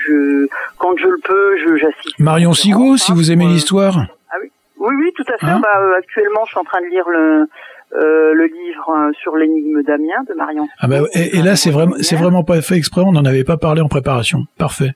je 0.07 0.47
quand 0.77 0.95
je 0.99 1.07
le 1.07 1.19
peux, 1.25 1.57
je 1.57 1.77
j'assiste. 1.77 2.19
Marion 2.19 2.53
Sigaud, 2.53 2.97
si 2.99 3.13
vous 3.13 3.31
aimez 3.33 3.47
l'histoire. 3.47 3.95
Ah 4.31 4.35
oui, 4.43 4.49
oui, 4.79 4.95
oui, 5.01 5.11
tout 5.17 5.25
à 5.33 5.39
fait. 5.39 5.47
Hein 5.47 5.61
bah, 5.63 5.81
actuellement, 5.99 6.45
je 6.45 6.51
suis 6.51 6.61
en 6.61 6.65
train 6.65 6.83
de 6.83 6.87
lire 6.89 7.09
le 7.09 7.49
euh, 7.95 8.35
le 8.35 8.45
livre 8.45 9.11
sur 9.23 9.35
l'énigme 9.37 9.83
d'Amiens 9.83 10.23
de 10.29 10.35
Marion. 10.35 10.69
Ah 10.81 10.89
bah, 10.89 10.99
et, 11.15 11.39
et 11.39 11.43
là, 11.43 11.57
c'est 11.57 11.71
vraiment, 11.71 11.97
c'est 12.03 12.17
vraiment 12.17 12.45
pas 12.45 12.61
fait 12.61 12.77
exprès. 12.77 13.01
On 13.01 13.13
n'en 13.13 13.25
avait 13.25 13.45
pas 13.45 13.57
parlé 13.57 13.81
en 13.81 13.89
préparation. 13.89 14.41
Parfait. 14.59 14.93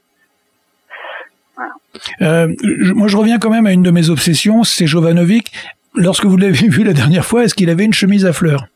Euh, 2.21 2.49
je- 2.63 2.93
moi, 2.93 3.07
je 3.09 3.17
reviens 3.17 3.39
quand 3.39 3.51
même 3.51 3.67
à 3.67 3.73
une 3.73 3.83
de 3.83 3.91
mes 3.91 4.11
obsessions, 4.11 4.63
c'est 4.65 4.87
Jovanovic. 4.87 5.53
Lorsque 5.95 6.25
vous 6.25 6.37
l'avez 6.37 6.53
vu 6.69 6.85
la 6.85 6.93
dernière 6.93 7.25
fois, 7.25 7.45
est-ce 7.45 7.55
qu'il 7.55 7.71
avait 7.71 7.85
une 7.85 7.93
chemise 7.95 8.27
à 8.27 8.33
fleurs? 8.33 8.67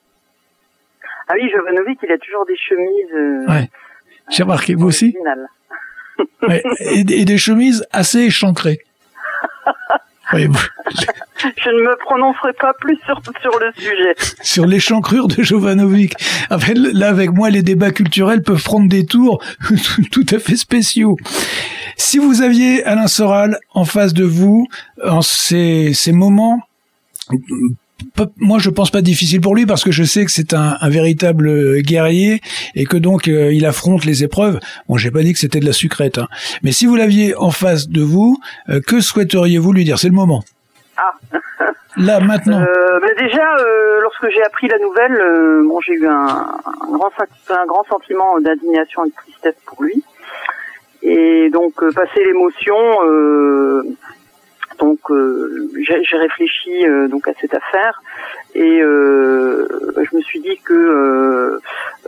Ah 1.28 1.34
oui, 1.34 1.50
Jovanovic, 1.54 1.98
il 2.02 2.12
a 2.12 2.18
toujours 2.18 2.46
des 2.46 2.56
chemises. 2.56 3.14
euh, 3.14 3.46
Ouais. 3.52 3.70
J'ai 4.30 4.42
remarqué, 4.42 4.74
vous 4.74 4.86
aussi? 4.86 5.14
Ouais. 6.48 6.62
et, 6.80 7.00
et 7.00 7.24
des 7.26 7.36
chemises 7.38 7.84
assez 7.92 8.20
échancrées. 8.20 8.80
Je 10.32 10.38
ne 11.70 11.82
me 11.82 11.96
prononcerai 11.98 12.52
pas 12.54 12.72
plus 12.80 12.96
sur 13.04 13.20
sur 13.42 13.58
le 13.60 13.70
sujet. 13.76 14.14
sur 14.42 14.66
l'échancrure 14.66 15.28
de 15.28 15.42
Jovanovic. 15.42 16.14
En 16.50 16.58
fait, 16.58 16.74
là, 16.74 17.08
avec 17.08 17.30
moi, 17.32 17.50
les 17.50 17.62
débats 17.62 17.90
culturels 17.90 18.42
peuvent 18.42 18.62
prendre 18.62 18.88
des 18.88 19.04
tours 19.06 19.42
tout 20.10 20.26
à 20.30 20.38
fait 20.38 20.56
spéciaux. 20.56 21.16
Si 21.96 22.18
vous 22.18 22.42
aviez 22.42 22.82
Alain 22.84 23.06
Soral 23.08 23.58
en 23.74 23.84
face 23.84 24.14
de 24.14 24.24
vous, 24.24 24.66
en 25.04 25.20
ces, 25.22 25.92
ces 25.94 26.12
moments, 26.12 26.60
moi 28.38 28.58
je 28.58 28.70
pense 28.70 28.90
pas 28.90 29.00
difficile 29.02 29.40
pour 29.40 29.54
lui 29.56 29.66
parce 29.66 29.82
que 29.82 29.90
je 29.90 30.04
sais 30.04 30.24
que 30.24 30.30
c'est 30.30 30.52
un, 30.54 30.76
un 30.80 30.88
véritable 30.88 31.80
guerrier 31.80 32.40
et 32.74 32.84
que 32.84 32.96
donc 32.96 33.26
euh, 33.26 33.52
il 33.52 33.64
affronte 33.66 34.04
les 34.04 34.22
épreuves. 34.22 34.60
Bon, 34.88 34.96
j'ai 34.96 35.10
pas 35.10 35.22
dit 35.22 35.32
que 35.32 35.38
c'était 35.38 35.60
de 35.60 35.66
la 35.66 35.72
sucrète, 35.72 36.18
hein. 36.18 36.28
mais 36.62 36.72
si 36.72 36.86
vous 36.86 36.94
l'aviez 36.96 37.34
en 37.36 37.50
face 37.50 37.88
de 37.88 38.02
vous, 38.02 38.38
euh, 38.68 38.80
que 38.86 39.00
souhaiteriez-vous 39.00 39.72
lui 39.72 39.84
dire? 39.84 39.98
C'est 39.98 40.08
le 40.08 40.14
moment. 40.14 40.44
Ah. 40.98 41.12
Là, 41.98 42.20
maintenant. 42.20 42.60
Euh, 42.60 43.00
bah 43.00 43.14
déjà, 43.18 43.42
euh, 43.58 44.00
lorsque 44.02 44.28
j'ai 44.28 44.42
appris 44.42 44.68
la 44.68 44.78
nouvelle, 44.78 45.18
euh, 45.18 45.62
bon, 45.66 45.80
j'ai 45.80 45.94
eu 45.94 46.06
un, 46.06 46.12
un 46.12 46.92
grand 46.92 47.10
sen- 47.16 47.56
un 47.56 47.66
grand 47.66 47.84
sentiment 47.84 48.38
d'indignation 48.40 49.06
et 49.06 49.08
de 49.08 49.14
tristesse 49.14 49.54
pour 49.64 49.82
lui. 49.82 50.04
Et 51.02 51.48
donc, 51.50 51.72
euh, 51.82 51.90
passé 51.92 52.22
l'émotion, 52.26 52.76
euh, 53.06 53.82
donc 54.78 54.98
euh, 55.10 55.68
j'ai 55.80 56.16
réfléchi 56.16 56.86
euh, 56.86 57.08
donc 57.08 57.26
à 57.28 57.32
cette 57.40 57.54
affaire 57.54 58.00
et 58.54 58.80
euh, 58.82 59.66
je 60.10 60.16
me 60.16 60.22
suis 60.22 60.40
dit 60.40 60.58
que 60.64 61.58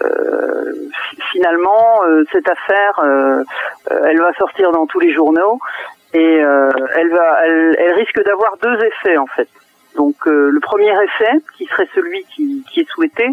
fi- 0.01 1.21
finalement 1.33 2.01
cette 2.33 2.49
affaire, 2.49 3.01
elle 4.05 4.19
va 4.21 4.33
sortir 4.35 4.71
dans 4.73 4.87
tous 4.87 5.01
les 5.01 5.13
journaux 5.13 5.59
et 6.15 6.35
elle 6.39 7.11
va, 7.11 7.47
elle, 7.47 7.77
elle 7.79 7.93
risque 7.95 8.23
d'avoir 8.25 8.57
deux 8.63 8.79
effets 8.85 9.17
en 9.19 9.27
fait. 9.27 9.49
Donc 9.97 10.15
euh, 10.27 10.51
le 10.51 10.61
premier 10.61 10.91
effet, 11.03 11.33
qui 11.57 11.65
serait 11.67 11.89
celui 11.95 12.23
qui, 12.35 12.65
qui 12.71 12.81
est 12.81 12.89
souhaité, 12.91 13.27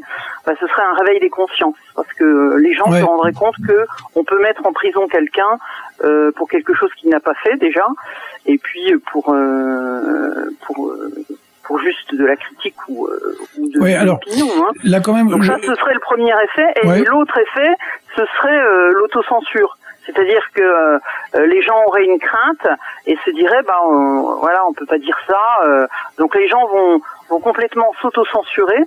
bah, 0.46 0.54
ce 0.60 0.66
serait 0.68 0.82
un 0.84 0.94
réveil 1.04 1.20
des 1.20 1.30
consciences, 1.30 1.76
parce 1.96 2.12
que 2.14 2.24
euh, 2.24 2.58
les 2.58 2.74
gens 2.74 2.90
Ouais. 2.90 3.00
se 3.02 3.06
rendraient 3.06 3.34
compte 3.34 3.56
que 3.68 3.86
on 4.16 4.24
peut 4.24 4.40
mettre 4.42 4.66
en 4.66 4.74
prison 4.74 5.08
quelqu'un 5.08 5.58
euh, 6.04 6.32
pour 6.32 6.48
quelque 6.50 6.74
chose 6.74 6.90
qu'il 6.98 7.10
n'a 7.10 7.20
pas 7.20 7.34
fait 7.36 7.58
déjà, 7.58 7.86
et 8.46 8.58
puis 8.58 8.94
euh, 8.94 9.00
pour 9.12 9.34
euh, 9.34 10.50
pour 10.66 10.88
euh, 10.90 11.12
pour 11.64 11.80
juste 11.80 12.14
de 12.16 12.24
la 12.26 12.36
critique 12.36 12.76
ou, 12.88 13.08
euh, 13.08 13.38
ou 13.58 13.68
de, 13.70 13.80
Oui, 13.80 13.92
de 13.94 13.98
alors, 13.98 14.20
l'opinion. 14.24 14.48
Hein. 14.60 14.72
Là, 14.84 15.00
quand 15.02 15.14
même, 15.14 15.30
Donc 15.30 15.42
je- 15.42 15.52
ça, 15.52 15.58
ce 15.64 15.74
serait 15.76 15.96
le 15.96 16.00
premier 16.00 16.32
effet. 16.44 16.68
Et 16.84 16.88
Ouais. 16.88 17.04
l'autre 17.04 17.36
effet, 17.40 17.74
ce 18.16 18.24
serait 18.38 18.56
euh, 18.60 18.92
l'autocensure. 18.94 19.76
C'est-à-dire 20.06 20.46
que 20.54 20.62
euh, 20.62 21.00
les 21.48 21.62
gens 21.62 21.82
auraient 21.88 22.06
une 22.06 22.20
crainte 22.20 22.68
et 23.06 23.16
se 23.26 23.32
diraient, 23.32 23.64
bah 23.64 23.80
on, 23.84 24.36
voilà, 24.40 24.66
on 24.68 24.74
peut 24.74 24.86
pas 24.86 24.98
dire 24.98 25.18
ça. 25.28 25.42
euh, 25.66 25.88
donc 26.18 26.36
les 26.36 26.48
gens 26.48 26.66
vont 26.68 27.02
vont 27.30 27.40
complètement 27.40 27.92
s'auto-censurer. 28.02 28.82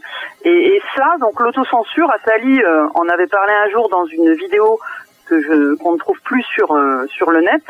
Et, 0.44 0.76
et 0.76 0.82
ça, 0.96 1.16
donc 1.20 1.40
l'autocensure, 1.40 2.10
Attali 2.10 2.62
euh, 2.62 2.86
en 2.94 3.08
avait 3.08 3.26
parlé 3.26 3.52
un 3.52 3.68
jour 3.70 3.88
dans 3.88 4.06
une 4.06 4.32
vidéo 4.34 4.78
que 5.28 5.42
je 5.42 5.74
qu'on 5.82 5.92
ne 5.92 5.98
trouve 5.98 6.20
plus 6.22 6.42
sur 6.54 6.72
euh, 6.74 7.06
sur 7.08 7.30
le 7.30 7.40
net. 7.40 7.64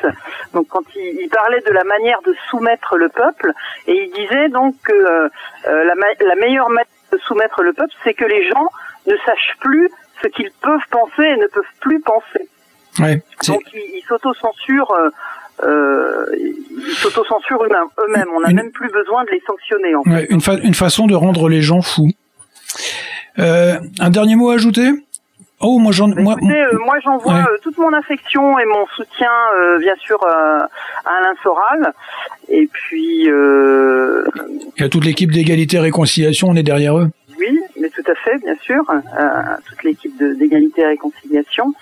Donc 0.54 0.68
quand 0.68 0.84
il, 0.94 1.20
il 1.22 1.28
parlait 1.28 1.60
de 1.62 1.72
la 1.72 1.84
manière 1.84 2.20
de 2.22 2.34
soumettre 2.50 2.96
le 2.96 3.08
peuple 3.08 3.52
et 3.86 4.04
il 4.04 4.10
disait 4.12 4.48
donc 4.48 4.74
que 4.84 4.92
euh, 4.92 5.28
euh, 5.66 5.84
la, 5.84 5.94
la 5.94 6.34
meilleure 6.36 6.68
manière 6.68 6.86
de 7.12 7.18
soumettre 7.18 7.62
le 7.62 7.72
peuple, 7.72 7.92
c'est 8.04 8.14
que 8.14 8.24
les 8.26 8.46
gens 8.48 8.68
ne 9.06 9.16
sachent 9.24 9.56
plus 9.60 9.90
ce 10.22 10.28
qu'ils 10.28 10.52
peuvent 10.60 10.86
penser 10.90 11.22
et 11.22 11.36
ne 11.36 11.46
peuvent 11.46 11.74
plus 11.80 12.00
penser. 12.00 12.48
Ouais, 12.98 13.22
Donc 13.46 13.62
ils, 13.74 14.02
s'autocensurent. 14.08 14.92
Euh, 14.92 15.10
euh, 15.64 16.26
ils 16.36 16.94
s'autocensurent 16.96 17.64
eux-mêmes. 17.64 18.26
On 18.36 18.40
n'a 18.40 18.50
Une- 18.50 18.56
même 18.56 18.70
plus 18.70 18.90
besoin 18.90 19.24
de 19.24 19.30
les 19.30 19.42
sanctionner. 19.46 19.94
En 19.96 20.02
fait. 20.04 20.10
Ouais, 20.10 20.26
une, 20.30 20.40
fa- 20.40 20.58
une 20.62 20.74
façon 20.74 21.06
de 21.06 21.14
rendre 21.14 21.48
les 21.48 21.62
gens 21.62 21.82
fous. 21.82 22.10
Euh, 23.38 23.78
un 24.00 24.10
dernier 24.10 24.36
mot 24.36 24.50
à 24.50 24.54
ajouter? 24.54 24.88
Oh, 25.60 25.78
moi 25.80 25.90
j'en, 25.90 26.06
moi, 26.08 26.36
Écoutez, 26.38 26.54
euh, 26.60 26.78
moi 26.84 26.98
j'envoie 27.02 27.32
Ouais. 27.34 27.40
euh, 27.40 27.56
toute 27.62 27.76
mon 27.78 27.92
affection 27.92 28.58
et 28.60 28.64
mon 28.64 28.86
soutien, 28.94 29.30
euh, 29.58 29.78
bien 29.78 29.94
sûr, 29.96 30.24
à 30.24 30.68
Alain 31.04 31.34
Soral. 31.42 31.92
Et 32.48 32.68
puis, 32.72 33.28
euh, 33.28 34.24
et 34.76 34.84
à 34.84 34.88
toute 34.88 35.04
l'équipe 35.04 35.32
d'égalité 35.32 35.76
et 35.76 35.80
réconciliation, 35.80 36.48
on 36.48 36.54
est 36.54 36.62
derrière 36.62 36.96
eux. 36.98 37.08
oui, 37.38 37.60
mais 37.80 37.90
à 38.08 38.14
fait, 38.14 38.38
bien 38.38 38.56
sûr, 38.62 38.82
euh, 38.90 39.28
toute 39.68 39.82
l'équipe 39.84 40.16
d'égalité 40.18 40.82
et 40.82 40.86
réconciliation. 40.86 41.72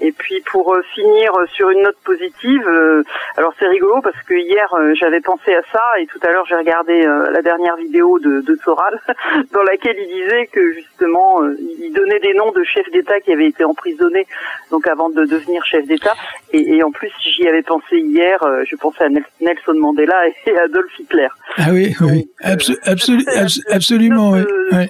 Et 0.00 0.10
puis 0.12 0.40
pour 0.50 0.74
euh, 0.74 0.82
finir 0.94 1.32
sur 1.52 1.70
une 1.70 1.82
note 1.82 1.96
positive, 2.04 2.66
euh, 2.68 3.02
alors 3.36 3.54
c'est 3.58 3.66
rigolo 3.68 4.00
parce 4.02 4.20
que 4.24 4.34
hier 4.34 4.66
j'avais 4.94 5.20
pensé 5.20 5.54
à 5.54 5.62
ça 5.72 5.82
et 6.00 6.06
tout 6.06 6.18
à 6.26 6.32
l'heure 6.32 6.44
j'ai 6.48 6.56
regardé 6.56 7.02
la 7.32 7.42
dernière 7.42 7.76
vidéo 7.76 8.18
de, 8.18 8.40
de 8.40 8.56
Soral 8.64 8.98
dans 9.52 9.62
laquelle 9.62 9.96
il 9.98 10.08
disait 10.08 10.46
que 10.48 10.72
justement 10.72 11.42
il 11.80 11.92
donnait 11.94 12.18
des 12.20 12.34
noms 12.34 12.50
de 12.50 12.64
chefs 12.64 12.90
d'État 12.92 13.20
qui 13.20 13.32
avaient 13.32 13.46
été 13.48 13.64
emprisonnés 13.64 14.26
donc 14.70 14.86
avant 14.88 15.10
de 15.10 15.24
devenir 15.24 15.64
chef 15.64 15.86
d'État 15.86 16.14
et, 16.52 16.76
et 16.76 16.82
en 16.82 16.90
plus 16.90 17.10
j'y 17.22 17.46
avais 17.46 17.62
pensé 17.62 17.96
hier, 17.98 18.38
je 18.68 18.76
pensais 18.76 19.04
à 19.04 19.08
Nel- 19.08 19.24
Nelson 19.40 19.74
Mandela 19.74 20.26
et 20.46 20.58
Adolf 20.58 20.90
Hitler. 20.98 21.28
Ah 21.56 21.68
oui, 21.72 21.94
oui, 22.00 22.28
Abso- 22.42 22.78
absolu- 22.84 23.28
abs- 23.28 23.62
absolument. 23.70 24.32
oui. 24.32 24.42
Ouais. 24.72 24.86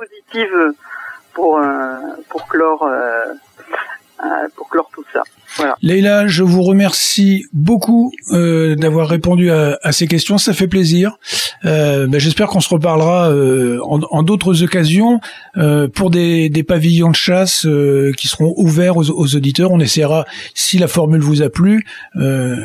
Pour 1.32 1.58
euh, 1.58 1.98
pour 2.28 2.46
clore 2.48 2.82
euh, 2.84 3.24
euh, 4.24 4.48
pour 4.56 4.68
clore 4.68 4.90
tout 4.92 5.04
ça. 5.12 5.22
Voilà. 5.56 5.76
Leïla, 5.82 6.26
je 6.26 6.42
vous 6.42 6.62
remercie 6.62 7.46
beaucoup 7.52 8.12
euh, 8.32 8.74
d'avoir 8.76 9.08
répondu 9.08 9.50
à, 9.50 9.78
à 9.82 9.92
ces 9.92 10.06
questions. 10.06 10.38
Ça 10.38 10.52
fait 10.52 10.66
plaisir. 10.68 11.12
Euh, 11.64 12.06
ben, 12.06 12.18
J'espère 12.20 12.48
qu'on 12.48 12.60
se 12.60 12.68
reparlera 12.68 13.30
euh, 13.30 13.78
en, 13.84 14.00
en 14.10 14.22
d'autres 14.22 14.62
occasions 14.62 15.20
euh, 15.56 15.88
pour 15.88 16.10
des, 16.10 16.48
des 16.48 16.62
pavillons 16.62 17.10
de 17.10 17.16
chasse 17.16 17.66
euh, 17.66 18.12
qui 18.16 18.28
seront 18.28 18.54
ouverts 18.56 18.96
aux, 18.96 19.10
aux 19.10 19.36
auditeurs. 19.36 19.70
On 19.72 19.80
essaiera, 19.80 20.24
si 20.54 20.78
la 20.78 20.88
formule 20.88 21.20
vous 21.20 21.42
a 21.42 21.48
plu, 21.50 21.84
euh, 22.16 22.56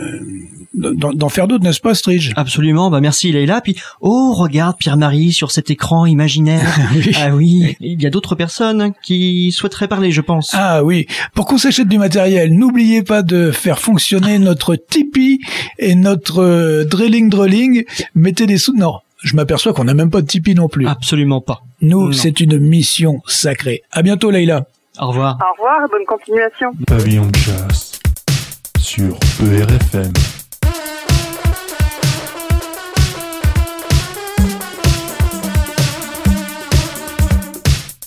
d'en 0.74 1.14
d'en 1.14 1.30
faire 1.30 1.48
d'autres, 1.48 1.64
n'est-ce 1.64 1.82
pas, 1.82 1.96
Stridge? 1.96 2.32
Absolument, 2.36 2.90
bah 2.90 3.02
merci 3.02 3.32
Leïla. 3.32 3.62
Puis 3.62 3.76
oh 4.02 4.34
regarde 4.34 4.78
Pierre-Marie 4.78 5.32
sur 5.34 5.52
cet 5.52 5.70
écran 5.72 6.06
imaginaire. 6.06 6.62
ah 7.18 7.30
oui, 7.36 7.76
il 7.82 8.02
y 8.02 8.06
a 8.06 8.10
d'autres 8.10 8.36
personnes 8.36 8.94
qui 9.04 9.52
souhaiteraient 9.52 9.88
parler, 9.88 10.12
je 10.12 10.22
pense. 10.22 10.52
Ah 10.54 10.84
oui, 10.84 11.08
pour 11.34 11.46
qu'on 11.46 11.58
s'achète 11.58 11.88
du 11.88 11.98
matériel, 11.98 12.54
n'oubliez 12.54 12.79
pas 13.06 13.22
de 13.22 13.52
faire 13.52 13.80
fonctionner 13.80 14.40
notre 14.40 14.76
Tipeee 14.76 15.40
et 15.78 15.96
notre 15.96 16.40
euh, 16.42 16.86
drilling 16.86 17.30
drilling. 17.30 17.84
Mettez 18.16 18.46
des 18.46 18.58
sous. 18.58 18.74
Non, 18.76 19.00
je 19.24 19.36
m'aperçois 19.36 19.74
qu'on 19.74 19.84
n'a 19.86 19.94
même 19.94 20.10
pas 20.10 20.22
de 20.22 20.28
Tipeee 20.28 20.56
non 20.56 20.68
plus. 20.68 20.88
Absolument 20.88 21.42
pas. 21.42 21.62
Nous, 21.82 22.08
Non. 22.08 22.12
c'est 22.12 22.40
une 22.40 22.58
mission 22.60 23.22
sacrée. 23.28 23.84
À 23.92 24.02
bientôt, 24.02 24.32
Leïla. 24.32 24.66
Au 25.00 25.08
revoir. 25.10 25.38
Au 25.42 25.54
revoir 25.62 25.86
et 25.86 25.92
bonne 25.92 26.06
continuation. 26.06 26.72
Pavillon 26.88 27.28
de 27.28 27.38
chasse 27.38 28.00
sur 28.80 29.18
ERFM. 29.42 30.12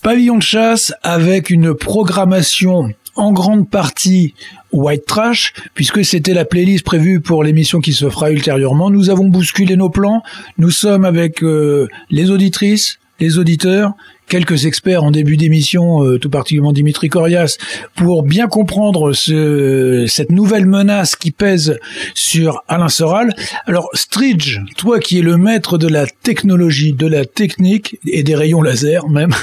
Pavillon 0.02 0.36
de 0.38 0.42
chasse 0.42 0.92
avec 1.02 1.48
une 1.50 1.74
programmation 1.74 2.90
en 3.14 3.32
grande 3.32 3.68
partie 3.68 4.34
white 4.72 5.06
trash, 5.06 5.52
puisque 5.74 6.04
c'était 6.04 6.34
la 6.34 6.44
playlist 6.44 6.84
prévue 6.84 7.20
pour 7.20 7.44
l'émission 7.44 7.80
qui 7.80 7.92
se 7.92 8.08
fera 8.08 8.30
ultérieurement. 8.30 8.90
Nous 8.90 9.10
avons 9.10 9.26
bousculé 9.26 9.76
nos 9.76 9.90
plans. 9.90 10.22
Nous 10.58 10.70
sommes 10.70 11.04
avec 11.04 11.42
euh, 11.42 11.88
les 12.10 12.30
auditrices, 12.30 12.98
les 13.20 13.38
auditeurs, 13.38 13.94
quelques 14.33 14.64
experts 14.64 15.05
en 15.05 15.11
début 15.11 15.37
d'émission, 15.37 16.03
euh, 16.07 16.18
tout 16.18 16.30
particulièrement 16.30 16.72
Dimitri 16.72 17.11
Corias, 17.11 17.59
pour 17.95 18.22
bien 18.22 18.47
comprendre 18.47 19.12
ce, 19.12 20.07
cette 20.09 20.33
nouvelle 20.33 20.64
menace 20.64 21.16
qui 21.16 21.33
pèse 21.33 21.78
sur 22.14 22.64
Alain 22.66 22.89
Soral. 22.89 23.35
Alors, 23.66 23.91
Stridge, 23.93 24.61
toi 24.78 25.01
qui 25.01 25.18
es 25.18 25.20
le 25.20 25.37
maître 25.37 25.76
de 25.76 25.87
la 25.87 26.07
technologie, 26.07 26.95
de 26.95 27.07
la 27.07 27.26
technique 27.26 27.99
et 28.07 28.22
des 28.22 28.35
rayons 28.35 28.62
laser 28.62 29.07
même, 29.11 29.35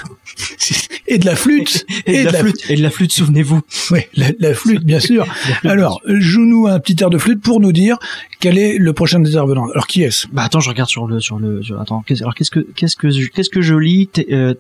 et 1.08 1.20
de 1.20 1.26
la 1.28 1.36
flûte, 1.36 1.86
Et, 2.08 2.24
de 2.24 2.30
la 2.32 2.40
flûte, 2.40 2.70
et 2.72 2.76
de 2.76 2.82
la 2.82 2.90
flûte, 2.90 3.12
souvenez-vous. 3.12 3.62
oui, 3.92 4.00
la, 4.16 4.30
la 4.40 4.56
flûte, 4.56 4.84
bien 4.84 5.00
sûr. 5.10 5.28
Alors, 5.66 6.02
joue-nous 6.08 6.66
un 6.66 6.80
petit 6.80 6.96
air 7.04 7.12
de 7.12 7.20
flûte 7.20 7.42
pour 7.44 7.60
nous 7.60 7.74
dire 7.74 8.00
quel 8.40 8.58
est 8.58 8.78
le 8.78 8.94
prochain 8.94 9.24
intervenant? 9.24 9.68
Alors, 9.72 9.88
qui 9.88 10.04
est-ce? 10.04 10.28
Bah 10.32 10.44
attends, 10.44 10.60
je 10.60 10.70
regarde 10.70 10.90
sur 10.90 11.08
le 11.08 11.20
sur 11.20 11.40
le 11.40 11.62
sur- 11.62 11.80
attends, 11.80 12.04
alors 12.22 12.36
qu'est-ce 12.36 12.52
que 12.52 12.60
qu'est-ce 12.76 12.96
que 12.96 13.10
je- 13.10 13.30
qu'est-ce 13.30 13.50
que 13.50 13.62
je 13.62 13.76
lis? 13.76 14.10
Euh, 14.32 14.54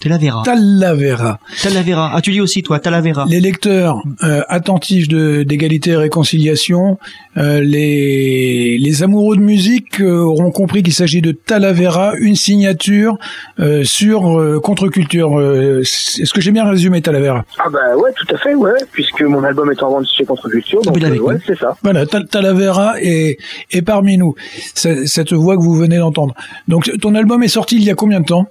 Talavera. 0.00 0.42
Talavera. 0.44 1.38
Talavera. 1.62 2.10
Ah 2.14 2.20
tu 2.20 2.30
lis 2.30 2.40
aussi 2.40 2.62
toi, 2.62 2.78
Talavera. 2.78 3.26
Les 3.28 3.40
lecteurs 3.40 4.02
euh, 4.24 4.42
attentifs 4.48 5.08
de- 5.08 5.42
d'égalité 5.42 5.90
et 5.90 5.96
réconciliation, 5.96 6.98
euh, 7.36 7.60
les, 7.60 8.78
les 8.78 9.02
amoureux 9.02 9.36
de 9.36 9.42
musique 9.42 10.00
euh, 10.00 10.20
auront 10.22 10.50
compris 10.50 10.82
qu'il 10.82 10.94
s'agit 10.94 11.20
de 11.20 11.32
Talavera, 11.32 12.14
une 12.18 12.34
signature 12.36 13.18
euh, 13.58 13.84
sur 13.84 14.38
euh, 14.40 14.58
contre-culture. 14.58 15.38
Euh, 15.38 15.80
Est-ce 15.82 16.32
que 16.32 16.40
j'ai 16.40 16.50
bien 16.52 16.68
résumé 16.68 17.02
Talavera? 17.02 17.44
Ah 17.58 17.68
bah 17.70 17.96
ouais, 17.96 18.10
tout 18.16 18.34
à 18.34 18.38
fait, 18.38 18.54
ouais, 18.54 18.72
puisque 18.92 19.22
mon 19.22 19.44
album 19.44 19.70
est 19.70 19.82
en 19.82 19.90
vente 19.90 20.06
chez 20.16 20.24
Contre-Culture, 20.24 20.80
donc 20.82 21.02
euh, 21.02 21.18
ouais, 21.18 21.36
c'est 21.46 21.58
ça. 21.58 21.76
Voilà, 21.82 22.06
Tal- 22.06 22.26
Talavera 22.26 22.94
est, 23.02 23.36
est 23.70 23.82
parmi 23.82 24.16
nous. 24.16 24.34
Cette 24.74 25.32
voix 25.34 25.56
que 25.56 25.62
vous 25.62 25.74
venez 25.74 25.98
d'entendre. 25.98 26.34
Donc, 26.68 26.90
ton 27.00 27.14
album 27.14 27.42
est 27.42 27.48
sorti 27.48 27.76
il 27.76 27.84
y 27.84 27.90
a 27.90 27.94
combien 27.94 28.20
de 28.20 28.26
temps? 28.26 28.46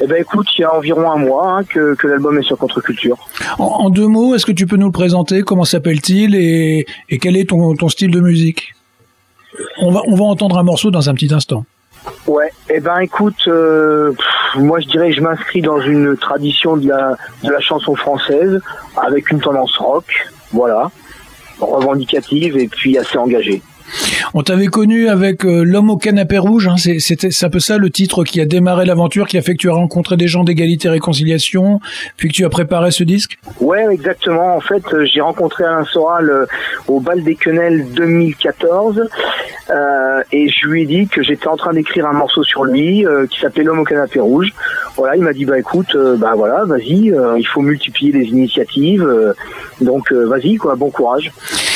Eh 0.00 0.06
ben 0.06 0.20
écoute, 0.20 0.46
il 0.56 0.62
y 0.62 0.64
a 0.64 0.74
environ 0.74 1.10
un 1.10 1.16
mois 1.16 1.52
hein, 1.58 1.64
que, 1.64 1.94
que 1.94 2.06
l'album 2.06 2.38
est 2.38 2.42
sur 2.42 2.56
Contre-Culture. 2.56 3.18
en, 3.58 3.64
en 3.64 3.90
deux 3.90 4.06
mots, 4.06 4.34
est-ce 4.34 4.46
que 4.46 4.52
tu 4.52 4.66
peux 4.66 4.76
nous 4.76 4.86
le 4.86 4.92
présenter? 4.92 5.42
Comment 5.42 5.64
s'appelle-t-il? 5.64 6.34
Et, 6.34 6.86
et 7.10 7.18
quel 7.18 7.36
est 7.36 7.48
ton, 7.50 7.74
ton 7.76 7.88
style 7.88 8.10
de 8.10 8.20
musique? 8.20 8.74
On 9.80 9.92
va, 9.92 10.00
on 10.06 10.16
va 10.16 10.24
entendre 10.24 10.58
un 10.58 10.62
morceau 10.62 10.90
dans 10.90 11.10
un 11.10 11.14
petit 11.14 11.32
instant. 11.32 11.66
Ouais, 12.26 12.50
eh 12.68 12.80
ben 12.80 12.98
écoute, 12.98 13.46
euh, 13.46 14.12
pff, 14.12 14.62
moi 14.62 14.80
je 14.80 14.88
dirais 14.88 15.10
que 15.10 15.16
je 15.16 15.20
m'inscris 15.20 15.60
dans 15.60 15.80
une 15.80 16.16
tradition 16.16 16.76
de 16.76 16.88
la, 16.88 17.16
de 17.44 17.50
la 17.50 17.60
chanson 17.60 17.94
française 17.94 18.60
avec 18.96 19.30
une 19.30 19.40
tendance 19.40 19.76
rock, 19.76 20.06
voilà, 20.52 20.90
revendicative 21.60 22.56
et 22.56 22.66
puis 22.66 22.98
assez 22.98 23.18
engagée. 23.18 23.62
On 24.34 24.42
t'avait 24.42 24.66
connu 24.66 25.08
avec 25.08 25.44
euh, 25.44 25.62
L'homme 25.62 25.90
au 25.90 25.96
canapé 25.96 26.38
rouge, 26.38 26.68
hein, 26.68 26.76
c'était 26.76 27.28
un 27.42 27.50
peu 27.50 27.60
ça 27.60 27.78
le 27.78 27.90
titre 27.90 28.24
qui 28.24 28.40
a 28.40 28.44
démarré 28.44 28.84
l'aventure, 28.84 29.26
qui 29.26 29.38
a 29.38 29.42
fait 29.42 29.52
que 29.52 29.58
tu 29.58 29.70
as 29.70 29.74
rencontré 29.74 30.16
des 30.16 30.28
gens 30.28 30.44
d'égalité 30.44 30.88
et 30.88 30.90
réconciliation, 30.90 31.80
puis 32.16 32.28
que 32.28 32.34
tu 32.34 32.44
as 32.44 32.48
préparé 32.48 32.90
ce 32.90 33.04
disque? 33.04 33.38
Ouais, 33.60 33.84
exactement. 33.90 34.56
En 34.56 34.60
fait, 34.60 34.82
euh, 34.92 35.04
j'ai 35.04 35.20
rencontré 35.20 35.64
Alain 35.64 35.84
Soral 35.84 36.30
euh, 36.30 36.46
au 36.88 37.00
bal 37.00 37.22
des 37.22 37.34
Quenelles 37.34 37.86
2014 37.92 39.08
euh, 39.70 40.22
et 40.32 40.48
je 40.48 40.66
lui 40.66 40.82
ai 40.82 40.86
dit 40.86 41.08
que 41.08 41.22
j'étais 41.22 41.48
en 41.48 41.56
train 41.56 41.72
d'écrire 41.72 42.06
un 42.06 42.12
morceau 42.12 42.42
sur 42.42 42.64
lui 42.64 43.06
qui 43.30 43.40
s'appelait 43.40 43.64
L'homme 43.64 43.80
au 43.80 43.84
canapé 43.84 44.20
rouge. 44.20 44.52
Voilà, 44.96 45.16
il 45.16 45.22
m'a 45.22 45.32
dit 45.32 45.44
bah 45.44 45.58
écoute, 45.58 45.96
bah 46.18 46.32
voilà, 46.36 46.64
vas-y, 46.64 47.12
il 47.38 47.46
faut 47.46 47.62
multiplier 47.62 48.12
les 48.12 48.24
initiatives, 48.24 49.08
donc 49.80 50.12
vas-y 50.12 50.56
quoi, 50.56 50.74
bon 50.74 50.90
courage. 50.90 51.32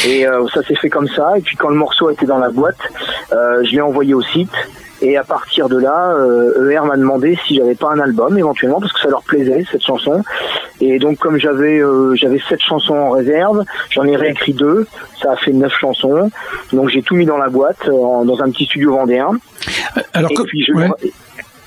Et 0.07 0.27
ça 0.53 0.63
s'est 0.63 0.75
fait 0.75 0.91
comme 0.91 1.09
ça. 1.09 1.39
Et 1.39 1.41
puis 1.41 1.57
quand 1.57 1.69
le 1.69 1.77
morceau 1.77 2.06
était 2.11 2.27
dans 2.27 2.39
la 2.39 2.51
boîte, 2.51 2.79
euh, 3.33 3.63
je 3.65 3.73
l'ai 3.73 3.81
envoyé 3.81 4.15
au 4.15 4.23
site. 4.23 4.53
Et 5.03 5.19
à 5.19 5.25
partir 5.25 5.69
de 5.69 5.79
là, 5.79 6.15
euh, 6.17 6.71
ER 6.71 6.81
m'a 6.87 6.97
demandé 6.97 7.39
si 7.47 7.55
j'avais 7.57 7.75
pas 7.75 7.91
un 7.91 8.01
album 8.01 8.39
éventuellement 8.39 8.81
parce 8.81 8.95
que 8.95 9.01
ça 9.01 9.09
leur 9.11 9.23
plaisait 9.23 9.63
cette 9.71 9.83
chanson. 9.83 10.25
Et 10.81 10.99
donc 10.99 11.19
comme 11.19 11.37
j'avais 11.39 11.79
euh, 11.81 12.15
j'avais 12.15 12.41
sept 12.49 12.63
chansons 12.63 12.95
en 12.95 13.11
réserve, 13.11 13.63
j'en 13.91 14.05
ai 14.05 14.17
réécrit 14.17 14.55
deux. 14.55 14.87
Ça 15.23 15.33
a 15.33 15.37
fait 15.37 15.53
neuf 15.53 15.75
chansons. 15.79 16.31
Donc 16.73 16.89
j'ai 16.89 17.03
tout 17.03 17.15
mis 17.15 17.27
dans 17.27 17.37
la 17.37 17.51
boîte 17.51 17.87
euh, 17.89 18.25
dans 18.25 18.41
un 18.43 18.51
petit 18.51 18.65
studio 18.65 18.93
vendéen. 18.93 19.33
Alors, 20.15 20.31
et 20.31 20.35
co- 20.35 20.45
puis 20.45 20.65
je 20.67 20.73
ouais. 20.73 20.89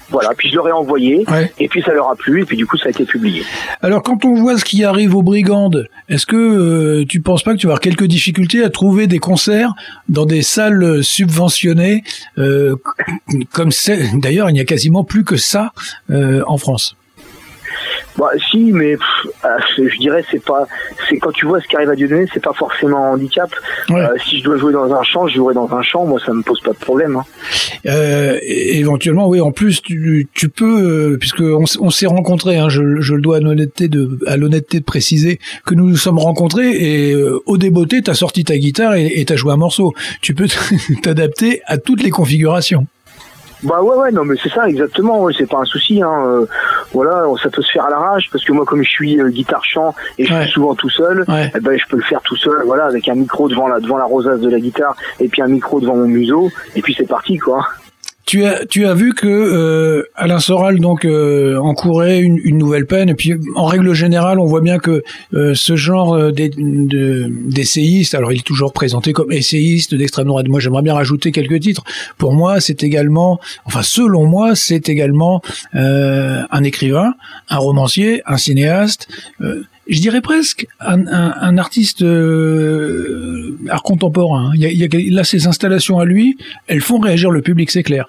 Voilà, 0.10 0.32
puis 0.36 0.50
je 0.50 0.56
leur 0.56 0.68
ai 0.68 0.72
envoyé, 0.72 1.26
et 1.60 1.68
puis 1.68 1.82
ça 1.82 1.94
leur 1.94 2.10
a 2.10 2.16
plu, 2.16 2.42
et 2.42 2.46
puis 2.46 2.58
du 2.58 2.66
coup 2.66 2.78
ça 2.78 2.88
a 2.88 2.90
été 2.90 3.06
publié. 3.06 3.44
Alors 3.82 4.02
quand 4.04 4.26
on 4.26 4.34
voit 4.34 4.58
ce 4.58 4.66
qui 4.66 4.84
arrive 4.84 5.16
aux 5.16 5.22
brigandes, 5.22 5.88
est-ce 6.10 6.26
que 6.26 6.36
euh, 6.36 7.06
tu 7.08 7.22
penses 7.22 7.44
pas 7.44 7.54
que 7.54 7.60
tu 7.60 7.68
vas 7.68 7.74
avoir 7.74 7.82
quelques 7.82 8.06
difficultés 8.06 8.64
à 8.64 8.70
trouver 8.70 9.08
des 9.08 9.20
concerts 9.20 9.74
dans 10.08 10.26
des 10.26 10.42
salles 10.42 11.04
subventionnées 11.04 12.04
euh, 12.38 12.76
comme 13.52 13.72
c'est 13.72 14.10
D'ailleurs, 14.20 14.50
il 14.50 14.54
n'y 14.54 14.60
a 14.60 14.66
quasiment 14.66 15.04
plus 15.04 15.24
que 15.24 15.38
ça 15.38 15.72
euh, 16.10 16.44
en 16.48 16.58
France? 16.58 16.96
Bah, 18.18 18.32
si, 18.50 18.72
mais 18.72 18.98
pff, 18.98 19.34
euh, 19.46 19.88
je 19.90 19.98
dirais 19.98 20.24
c'est 20.32 20.44
pas, 20.44 20.68
c'est 21.08 21.18
quand 21.18 21.32
tu 21.32 21.46
vois 21.46 21.62
ce 21.62 21.68
qui 21.68 21.76
arrive 21.76 21.90
à 21.90 21.96
Dieudonné, 21.96 22.26
c'est 22.34 22.44
pas 22.44 22.54
forcément 22.54 23.06
un 23.06 23.14
handicap. 23.14 23.50
Euh, 23.92 24.08
si 24.26 24.40
je 24.40 24.44
dois 24.44 24.58
jouer 24.58 24.74
dans 24.74 24.94
un 24.94 25.04
champ, 25.04 25.28
je 25.28 25.36
jouerai 25.36 25.54
dans 25.54 25.72
un 25.74 25.82
champ. 25.82 26.06
Moi, 26.06 26.20
ça 26.26 26.34
me 26.34 26.42
pose 26.42 26.60
pas 26.62 26.72
de 26.72 26.78
problème. 26.78 27.16
Hein. 27.18 27.24
Euh, 27.86 28.38
éventuellement, 28.44 29.28
oui. 29.28 29.42
En 29.42 29.52
plus, 29.52 29.82
tu, 29.82 30.28
tu 30.34 30.50
peux, 30.50 31.18
puisque 31.20 31.42
on, 31.42 31.90
s'est 31.90 32.08
rencontrés. 32.08 32.58
Hein, 32.58 32.70
je, 32.70 33.00
je 33.00 33.16
le 33.16 33.22
dois 33.22 33.38
à 33.38 33.40
l'honnêteté 33.40 33.88
de, 33.88 34.20
à 34.28 34.38
l'honnêteté 34.38 34.80
de 34.80 34.86
préciser 34.86 35.40
que 35.66 35.76
nous 35.76 35.90
nous 35.90 35.98
sommes 35.98 36.20
rencontrés 36.20 36.72
et 36.72 37.14
euh, 37.14 37.40
au 37.46 37.58
débeauté, 37.58 38.02
t'as 38.02 38.14
sorti 38.14 38.44
ta 38.44 38.58
guitare 38.58 38.96
et 38.96 39.20
et 39.20 39.26
t'as 39.26 39.36
joué 39.36 39.52
un 39.52 39.58
morceau. 39.58 39.94
Tu 40.22 40.34
peux 40.34 40.48
t'adapter 41.04 41.62
à 41.66 41.78
toutes 41.78 42.04
les 42.04 42.10
configurations. 42.10 42.88
Bah 43.64 43.82
ouais 43.82 43.96
ouais 43.96 44.12
non 44.12 44.24
mais 44.24 44.36
c'est 44.42 44.50
ça 44.50 44.70
exactement 44.70 45.22
ouais, 45.22 45.34
c'est 45.38 45.50
pas 45.50 45.58
un 45.58 45.66
souci 45.66 46.02
hein 46.02 46.26
euh, 46.26 46.46
voilà 46.94 47.26
ça 47.44 47.50
peut 47.50 47.62
se 47.62 47.72
faire 47.72 47.86
à 47.86 47.90
l'arrache 47.90 48.30
parce 48.32 48.46
que 48.46 48.54
moi 48.54 48.64
comme 48.64 48.84
je 48.84 48.90
suis 48.90 49.20
euh, 49.20 49.30
guitare 49.30 49.64
chant 49.66 49.94
et 50.18 50.26
je 50.26 50.34
suis 50.34 50.52
souvent 50.52 50.76
tout 50.76 50.90
seul 50.90 51.26
eh 51.54 51.60
ben 51.60 51.78
je 51.78 51.86
peux 51.90 51.98
le 51.98 52.04
faire 52.04 52.22
tout 52.22 52.38
seul 52.38 52.64
voilà 52.66 52.86
avec 52.86 53.10
un 53.10 53.16
micro 53.16 53.50
devant 53.50 53.68
la 53.68 53.82
devant 53.82 53.98
la 53.98 54.06
rosace 54.06 54.40
de 54.40 54.50
la 54.50 54.60
guitare 54.60 54.96
et 55.20 55.28
puis 55.28 55.42
un 55.42 55.48
micro 55.48 55.82
devant 55.82 55.98
mon 55.98 56.08
museau 56.08 56.50
et 56.76 56.82
puis 56.82 56.96
c'est 56.98 57.08
parti 57.08 57.38
quoi 57.38 57.68
Tu 58.30 58.46
as, 58.46 58.64
tu 58.68 58.86
as 58.86 58.94
vu 58.94 59.16
que 59.16 59.26
euh, 59.28 60.04
Alain 60.14 60.38
Soral 60.40 60.80
donc 60.80 61.04
euh, 61.04 61.58
encourait 61.58 62.20
une, 62.20 62.38
une 62.44 62.60
nouvelle 62.60 62.86
peine 62.86 63.10
et 63.10 63.16
puis 63.16 63.34
en 63.56 63.66
règle 63.66 63.92
générale 63.96 64.38
on 64.38 64.46
voit 64.46 64.62
bien 64.62 64.78
que 64.78 65.02
euh, 65.34 65.56
ce 65.56 65.76
genre 65.76 66.14
euh, 66.14 66.32
d'essayiste 66.32 68.14
alors 68.14 68.32
il 68.32 68.42
est 68.42 68.44
toujours 68.44 68.72
présenté 68.72 69.14
comme 69.14 69.32
essayiste 69.32 69.96
d'extrême 69.96 70.28
droite. 70.28 70.48
Moi 70.48 70.60
j'aimerais 70.60 70.84
bien 70.84 70.94
rajouter 70.94 71.32
quelques 71.32 71.60
titres. 71.60 71.84
Pour 72.20 72.34
moi 72.34 72.60
c'est 72.60 72.84
également 72.84 73.40
enfin 73.66 73.82
selon 73.82 74.28
moi 74.28 74.54
c'est 74.54 74.90
également 74.90 75.42
euh, 75.74 76.44
un 76.52 76.64
écrivain 76.64 77.16
un 77.50 77.58
romancier 77.58 78.22
un 78.28 78.38
cinéaste 78.38 79.08
euh, 79.42 79.64
je 79.90 80.00
dirais 80.02 80.22
presque 80.22 80.68
un, 80.80 81.06
un, 81.08 81.34
un 81.42 81.58
artiste 81.58 82.02
euh, 82.02 83.58
art 83.70 83.84
contemporain. 83.84 84.52
Il 84.56 84.62
y 84.62 84.66
a, 84.66 84.70
il 84.70 84.78
y 84.78 84.84
a- 84.84 85.16
là, 85.16 85.24
ces 85.24 85.48
installations 85.48 86.00
à 86.00 86.06
lui, 86.06 86.38
elles 86.68 86.82
font 86.82 87.00
réagir 87.00 87.32
le 87.32 87.42
public, 87.42 87.72
c'est 87.72 87.84
clair. 87.84 88.06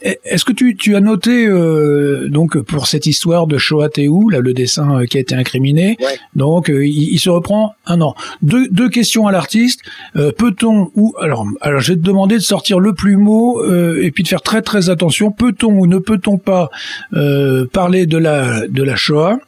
Et- 0.00 0.18
Est-ce 0.24 0.44
que 0.44 0.52
tu, 0.52 0.76
tu 0.76 0.94
as 0.94 1.00
noté 1.00 1.46
euh, 1.46 2.28
donc 2.28 2.56
pour 2.60 2.86
cette 2.86 3.06
histoire 3.06 3.48
de 3.48 3.58
Shoah 3.58 3.88
Teou, 3.88 4.28
là 4.30 4.38
le 4.38 4.52
dessin 4.54 5.00
euh, 5.00 5.06
qui 5.06 5.16
a 5.16 5.20
été 5.20 5.34
incriminé, 5.34 5.96
donc 6.36 6.70
euh, 6.70 6.86
il, 6.86 7.14
il 7.14 7.18
se 7.18 7.30
reprend 7.30 7.74
un 7.86 8.00
an. 8.00 8.14
Deux, 8.40 8.68
deux 8.68 8.88
questions 8.88 9.26
à 9.26 9.32
l'artiste. 9.32 9.80
Euh, 10.14 10.30
Peut-on 10.30 10.92
ou 10.94 11.14
alors 11.20 11.44
alors 11.62 11.80
je 11.80 11.92
vais 11.94 11.98
te 11.98 12.04
demander 12.04 12.36
de 12.36 12.42
sortir 12.42 12.78
le 12.78 12.92
euh, 12.92 14.00
et 14.04 14.12
puis 14.12 14.22
de 14.22 14.28
faire 14.28 14.42
très 14.42 14.62
très 14.62 14.88
attention. 14.88 15.32
Peut-on 15.32 15.72
ou 15.72 15.86
ne 15.88 15.98
peut-on 15.98 16.38
pas 16.38 16.70
euh, 17.14 17.66
parler 17.66 18.06
de 18.06 18.18
la 18.18 18.68
de 18.68 18.82
la 18.84 18.94
Shoah? 18.94 19.38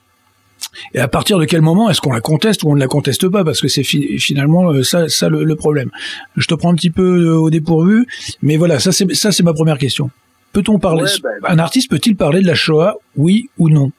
Et 0.94 0.98
à 1.00 1.08
partir 1.08 1.38
de 1.38 1.44
quel 1.44 1.60
moment 1.62 1.90
est-ce 1.90 2.00
qu'on 2.00 2.12
la 2.12 2.20
conteste 2.20 2.62
ou 2.62 2.70
on 2.70 2.74
ne 2.74 2.80
la 2.80 2.86
conteste 2.86 3.28
pas? 3.28 3.44
Parce 3.44 3.60
que 3.60 3.68
c'est 3.68 3.82
fi- 3.84 4.18
finalement 4.18 4.70
euh, 4.72 4.82
ça, 4.82 5.08
ça 5.08 5.28
le, 5.28 5.44
le 5.44 5.56
problème. 5.56 5.90
Je 6.36 6.46
te 6.46 6.54
prends 6.54 6.70
un 6.70 6.74
petit 6.74 6.90
peu 6.90 7.02
euh, 7.28 7.34
au 7.36 7.50
dépourvu, 7.50 8.06
mais 8.42 8.56
voilà, 8.56 8.78
ça 8.78 8.92
c'est 8.92 9.12
ça 9.14 9.32
c'est 9.32 9.42
ma 9.42 9.52
première 9.54 9.78
question. 9.78 10.10
Peut-on 10.52 10.78
parler 10.78 11.02
Ouais, 11.04 11.10
bah, 11.42 11.48
Un 11.50 11.58
artiste 11.58 11.88
peut-il 11.90 12.16
parler 12.16 12.40
de 12.42 12.46
la 12.46 12.54
Shoah 12.54 12.96
Oui 13.16 13.48
ou 13.58 13.68
non? 13.70 13.92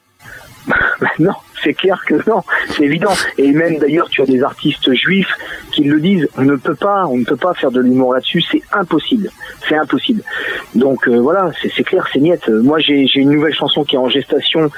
Bah 0.66 0.76
non, 1.18 1.32
c'est 1.62 1.74
clair 1.74 2.02
que 2.06 2.14
non, 2.28 2.42
c'est 2.70 2.84
évident. 2.84 3.12
Et 3.38 3.50
même 3.52 3.78
d'ailleurs, 3.78 4.08
tu 4.08 4.22
as 4.22 4.26
des 4.26 4.42
artistes 4.42 4.92
juifs 4.94 5.32
qui 5.72 5.84
le 5.84 6.00
disent. 6.00 6.28
On 6.36 6.42
ne 6.42 6.56
peut 6.56 6.74
pas, 6.74 7.06
on 7.06 7.18
ne 7.18 7.24
peut 7.24 7.36
pas 7.36 7.54
faire 7.54 7.70
de 7.70 7.80
l'humour 7.80 8.14
là-dessus. 8.14 8.42
C'est 8.50 8.62
impossible. 8.72 9.30
C'est 9.68 9.76
impossible. 9.76 10.22
Donc 10.74 11.08
euh, 11.08 11.18
voilà, 11.18 11.50
c'est 11.62 11.84
clair, 11.84 12.06
c'est. 12.12 12.20
Euh, 12.48 12.62
Moi, 12.62 12.78
j'ai 12.80 13.06
une 13.14 13.30
nouvelle 13.30 13.54
chanson 13.54 13.84
qui 13.84 13.96
est 13.96 13.98
en 13.98 14.08
gestation 14.08 14.70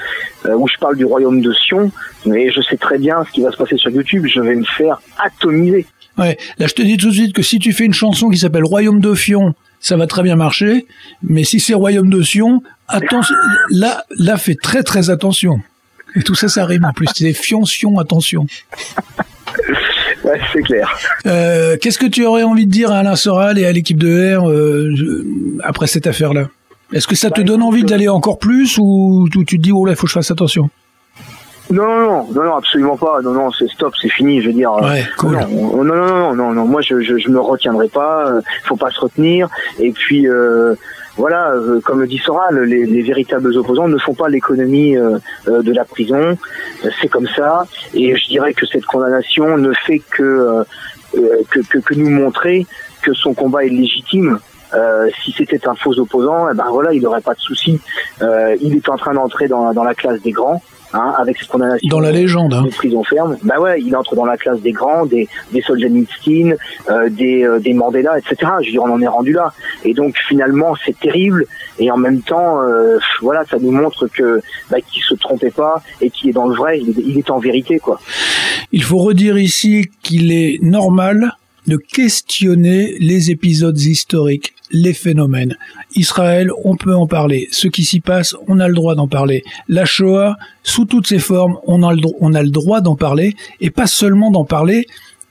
euh, 0.45 0.55
où 0.55 0.67
je 0.67 0.77
parle 0.77 0.97
du 0.97 1.05
royaume 1.05 1.41
de 1.41 1.53
Sion. 1.53 1.91
Et 2.33 2.51
je 2.51 2.61
sais 2.61 2.77
très 2.77 2.97
bien 2.97 3.23
ce 3.25 3.31
qui 3.31 3.41
va 3.41 3.51
se 3.51 3.57
passer 3.57 3.77
sur 3.77 3.91
YouTube. 3.91 4.25
Je 4.27 4.41
vais 4.41 4.55
me 4.55 4.65
faire 4.65 4.99
atomiser. 5.17 5.85
Ouais, 6.17 6.37
là 6.59 6.67
je 6.67 6.73
te 6.73 6.81
dis 6.81 6.97
tout 6.97 7.09
de 7.09 7.13
suite 7.13 7.33
que 7.33 7.41
si 7.41 7.59
tu 7.59 7.73
fais 7.73 7.83
une 7.83 7.93
chanson 7.93 8.29
qui 8.29 8.37
s'appelle 8.37 8.63
Royaume 8.63 9.01
de 9.01 9.13
Fion, 9.13 9.53
ça 9.81 9.97
va 9.97 10.07
très 10.07 10.23
bien 10.23 10.35
marcher, 10.35 10.85
mais 11.21 11.43
si 11.43 11.59
c'est 11.59 11.73
Royaume 11.73 12.09
de 12.09 12.21
Sion, 12.21 12.61
attention, 12.87 13.35
là, 13.69 14.03
là 14.17 14.37
fais 14.37 14.55
très 14.55 14.81
très 14.81 15.09
attention. 15.09 15.59
Et 16.15 16.21
tout 16.23 16.35
ça, 16.35 16.47
ça 16.47 16.65
rime 16.65 16.85
en 16.85 16.93
plus. 16.93 17.07
C'est 17.15 17.33
Fion, 17.33 17.65
Sion, 17.65 17.99
attention. 17.99 18.45
Ouais, 20.23 20.39
c'est 20.51 20.63
clair. 20.63 20.89
Euh, 21.27 21.77
Qu'est-ce 21.79 21.99
que 21.99 22.07
tu 22.07 22.25
aurais 22.25 22.41
envie 22.41 22.65
de 22.65 22.71
dire 22.71 22.91
à 22.91 22.97
Alain 22.97 23.15
Soral 23.15 23.59
et 23.59 23.65
à 23.67 23.71
l'équipe 23.71 23.97
de 23.99 24.35
R 24.37 24.49
euh, 24.49 24.89
après 25.63 25.85
cette 25.85 26.07
affaire-là? 26.07 26.47
Est-ce 26.93 27.07
que 27.07 27.15
ça 27.15 27.29
te 27.29 27.41
donne 27.41 27.61
envie 27.61 27.83
d'aller 27.83 28.07
encore 28.07 28.39
plus 28.39 28.77
ou, 28.79 29.27
tu 29.31 29.45
te 29.45 29.55
dis 29.61 29.71
oh 29.71 29.85
là 29.85 29.91
il 29.93 29.95
faut 29.95 30.03
que 30.07 30.09
je 30.09 30.13
fasse 30.13 30.31
attention? 30.31 30.69
Non, 31.71 32.27
non, 32.31 32.43
non, 32.43 32.55
absolument 32.55 32.97
pas. 32.97 33.21
Non, 33.23 33.31
non, 33.33 33.51
c'est 33.51 33.67
stop, 33.69 33.93
c'est 34.01 34.09
fini. 34.09 34.41
Je 34.41 34.47
veux 34.47 34.53
dire. 34.53 34.71
euh, 34.71 34.81
Ouais, 34.87 35.03
cool. 35.17 35.33
Non, 35.33 35.47
on- 35.51 35.83
non, 35.83 35.95
non, 35.95 36.07
non, 36.07 36.35
non, 36.35 36.53
non. 36.53 36.65
Moi, 36.65 36.81
je, 36.81 37.01
je, 37.01 37.17
je 37.17 37.29
me 37.29 37.39
retiendrai 37.39 37.87
pas. 37.87 38.27
euh, 38.27 38.41
faut 38.65 38.75
pas 38.75 38.91
se 38.91 38.99
retenir. 38.99 39.47
Et 39.79 39.91
puis, 39.91 40.27
euh, 40.27 40.75
voilà, 41.17 41.51
euh, 41.51 41.79
comme 41.81 42.01
le 42.01 42.07
dit 42.07 42.17
Soral, 42.17 42.59
les, 42.63 42.85
les 42.85 43.01
véritables 43.01 43.55
opposants 43.57 43.87
ne 43.87 43.97
font 43.97 44.13
pas 44.13 44.27
l'économie 44.27 44.97
euh, 44.97 45.17
euh, 45.47 45.61
de 45.61 45.71
la 45.71 45.85
prison. 45.85 46.37
C'est 47.01 47.07
comme 47.07 47.27
ça. 47.27 47.65
Et 47.93 48.15
je 48.15 48.27
dirais 48.27 48.53
que 48.53 48.65
cette 48.65 48.85
condamnation 48.85 49.57
ne 49.57 49.73
fait 49.73 49.99
que 49.99 50.63
que, 51.49 51.59
que, 51.69 51.77
que 51.77 51.93
nous 51.93 52.09
montrer 52.09 52.65
que 53.01 53.13
son 53.13 53.33
combat 53.33 53.63
est 53.63 53.69
légitime. 53.69 54.39
Si 55.23 55.31
c'était 55.31 55.65
un 55.65 55.75
faux 55.75 55.97
opposant, 55.97 56.49
eh 56.51 56.53
ben 56.53 56.65
voilà, 56.69 56.91
il 56.91 57.01
n'aurait 57.01 57.21
pas 57.21 57.33
de 57.33 57.39
souci. 57.39 57.79
Il 58.19 58.75
est 58.75 58.89
en 58.89 58.97
train 58.97 59.13
d'entrer 59.13 59.47
dans, 59.47 59.71
dans 59.73 59.85
la 59.85 59.95
classe 59.95 60.21
des 60.21 60.33
grands, 60.33 60.61
hein, 60.95 61.13
avec 61.17 61.37
cette 61.37 61.49
condamnation. 61.49 61.87
Dans 61.89 61.99
la 61.99 62.11
légende, 62.11 62.53
hein. 62.53 62.63
De 62.63 62.69
prison 62.69 63.03
ferme. 63.03 63.37
Bah 63.43 63.59
ouais, 63.59 63.81
il 63.81 63.95
entre 63.95 64.15
dans 64.15 64.25
la 64.25 64.37
classe 64.37 64.61
des 64.61 64.71
grands, 64.71 65.05
des, 65.05 65.27
des 65.51 65.61
Solzhenitsyn, 65.61 66.55
euh, 66.89 67.09
des, 67.09 67.43
euh, 67.43 67.59
des 67.59 67.73
Mandela, 67.73 68.17
etc. 68.17 68.51
Je 68.61 68.67
veux 68.67 68.71
dire, 68.71 68.83
on 68.83 68.91
en 68.91 69.01
est 69.01 69.07
rendu 69.07 69.33
là. 69.33 69.53
Et 69.83 69.93
donc 69.93 70.15
finalement, 70.27 70.73
c'est 70.85 70.97
terrible. 70.99 71.45
Et 71.79 71.91
en 71.91 71.97
même 71.97 72.21
temps, 72.21 72.61
euh, 72.61 72.97
voilà, 73.21 73.43
ça 73.45 73.57
nous 73.59 73.71
montre 73.71 74.07
que 74.07 74.41
bah, 74.71 74.77
qu'il 74.81 75.03
se 75.03 75.15
trompait 75.15 75.51
pas 75.51 75.81
et 76.01 76.09
qu'il 76.09 76.29
est 76.29 76.33
dans 76.33 76.47
le 76.47 76.55
vrai. 76.55 76.79
Il 76.79 76.89
est, 76.89 77.03
il 77.05 77.17
est 77.17 77.29
en 77.29 77.39
vérité, 77.39 77.79
quoi. 77.79 77.99
Il 78.71 78.83
faut 78.83 78.97
redire 78.97 79.37
ici 79.37 79.89
qu'il 80.01 80.31
est 80.31 80.59
normal 80.61 81.33
de 81.67 81.77
questionner 81.77 82.95
les 82.99 83.31
épisodes 83.31 83.79
historiques, 83.79 84.53
les 84.71 84.93
phénomènes. 84.93 85.57
Israël, 85.95 86.51
on 86.63 86.75
peut 86.75 86.95
en 86.95 87.07
parler. 87.07 87.47
Ce 87.51 87.67
qui 87.67 87.83
s'y 87.83 87.99
passe, 87.99 88.35
on 88.47 88.59
a 88.59 88.67
le 88.67 88.73
droit 88.73 88.95
d'en 88.95 89.07
parler. 89.07 89.43
La 89.67 89.85
Shoah, 89.85 90.37
sous 90.63 90.85
toutes 90.85 91.07
ses 91.07 91.19
formes, 91.19 91.57
on 91.65 91.83
a 91.83 91.93
le, 91.93 92.49
droit 92.49 92.81
d'en 92.81 92.95
parler, 92.95 93.35
et 93.61 93.69
pas 93.69 93.87
seulement 93.87 94.31
d'en 94.31 94.45
parler 94.45 94.85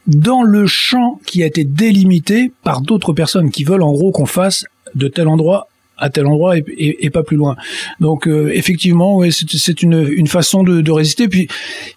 dans 0.07 0.43
le 0.43 0.67
champ 0.67 1.21
qui 1.27 1.43
a 1.43 1.47
été 1.47 1.65
délimité 1.65 2.53
par 2.63 2.83
d'autres 2.83 3.13
personnes 3.13 3.51
qui 3.51 3.65
veulent 3.65 3.83
en 3.83 3.93
gros 3.93 4.13
qu'on 4.13 4.27
fasse 4.27 4.65
de 4.95 5.09
tel 5.09 5.29
endroit 5.29 5.69
à 5.99 6.11
tel 6.11 6.27
endroit 6.27 6.57
et, 6.57 7.11
pas 7.11 7.23
plus 7.23 7.37
loin. 7.37 7.57
Donc 8.01 8.27
euh, 8.27 8.51
effectivement, 8.53 9.21
c'est 9.31 9.83
une, 9.83 10.09
une 10.11 10.27
façon 10.27 10.63
de, 10.63 10.81
de 10.81 10.93
résister. 10.93 11.29
Puis 11.29 11.49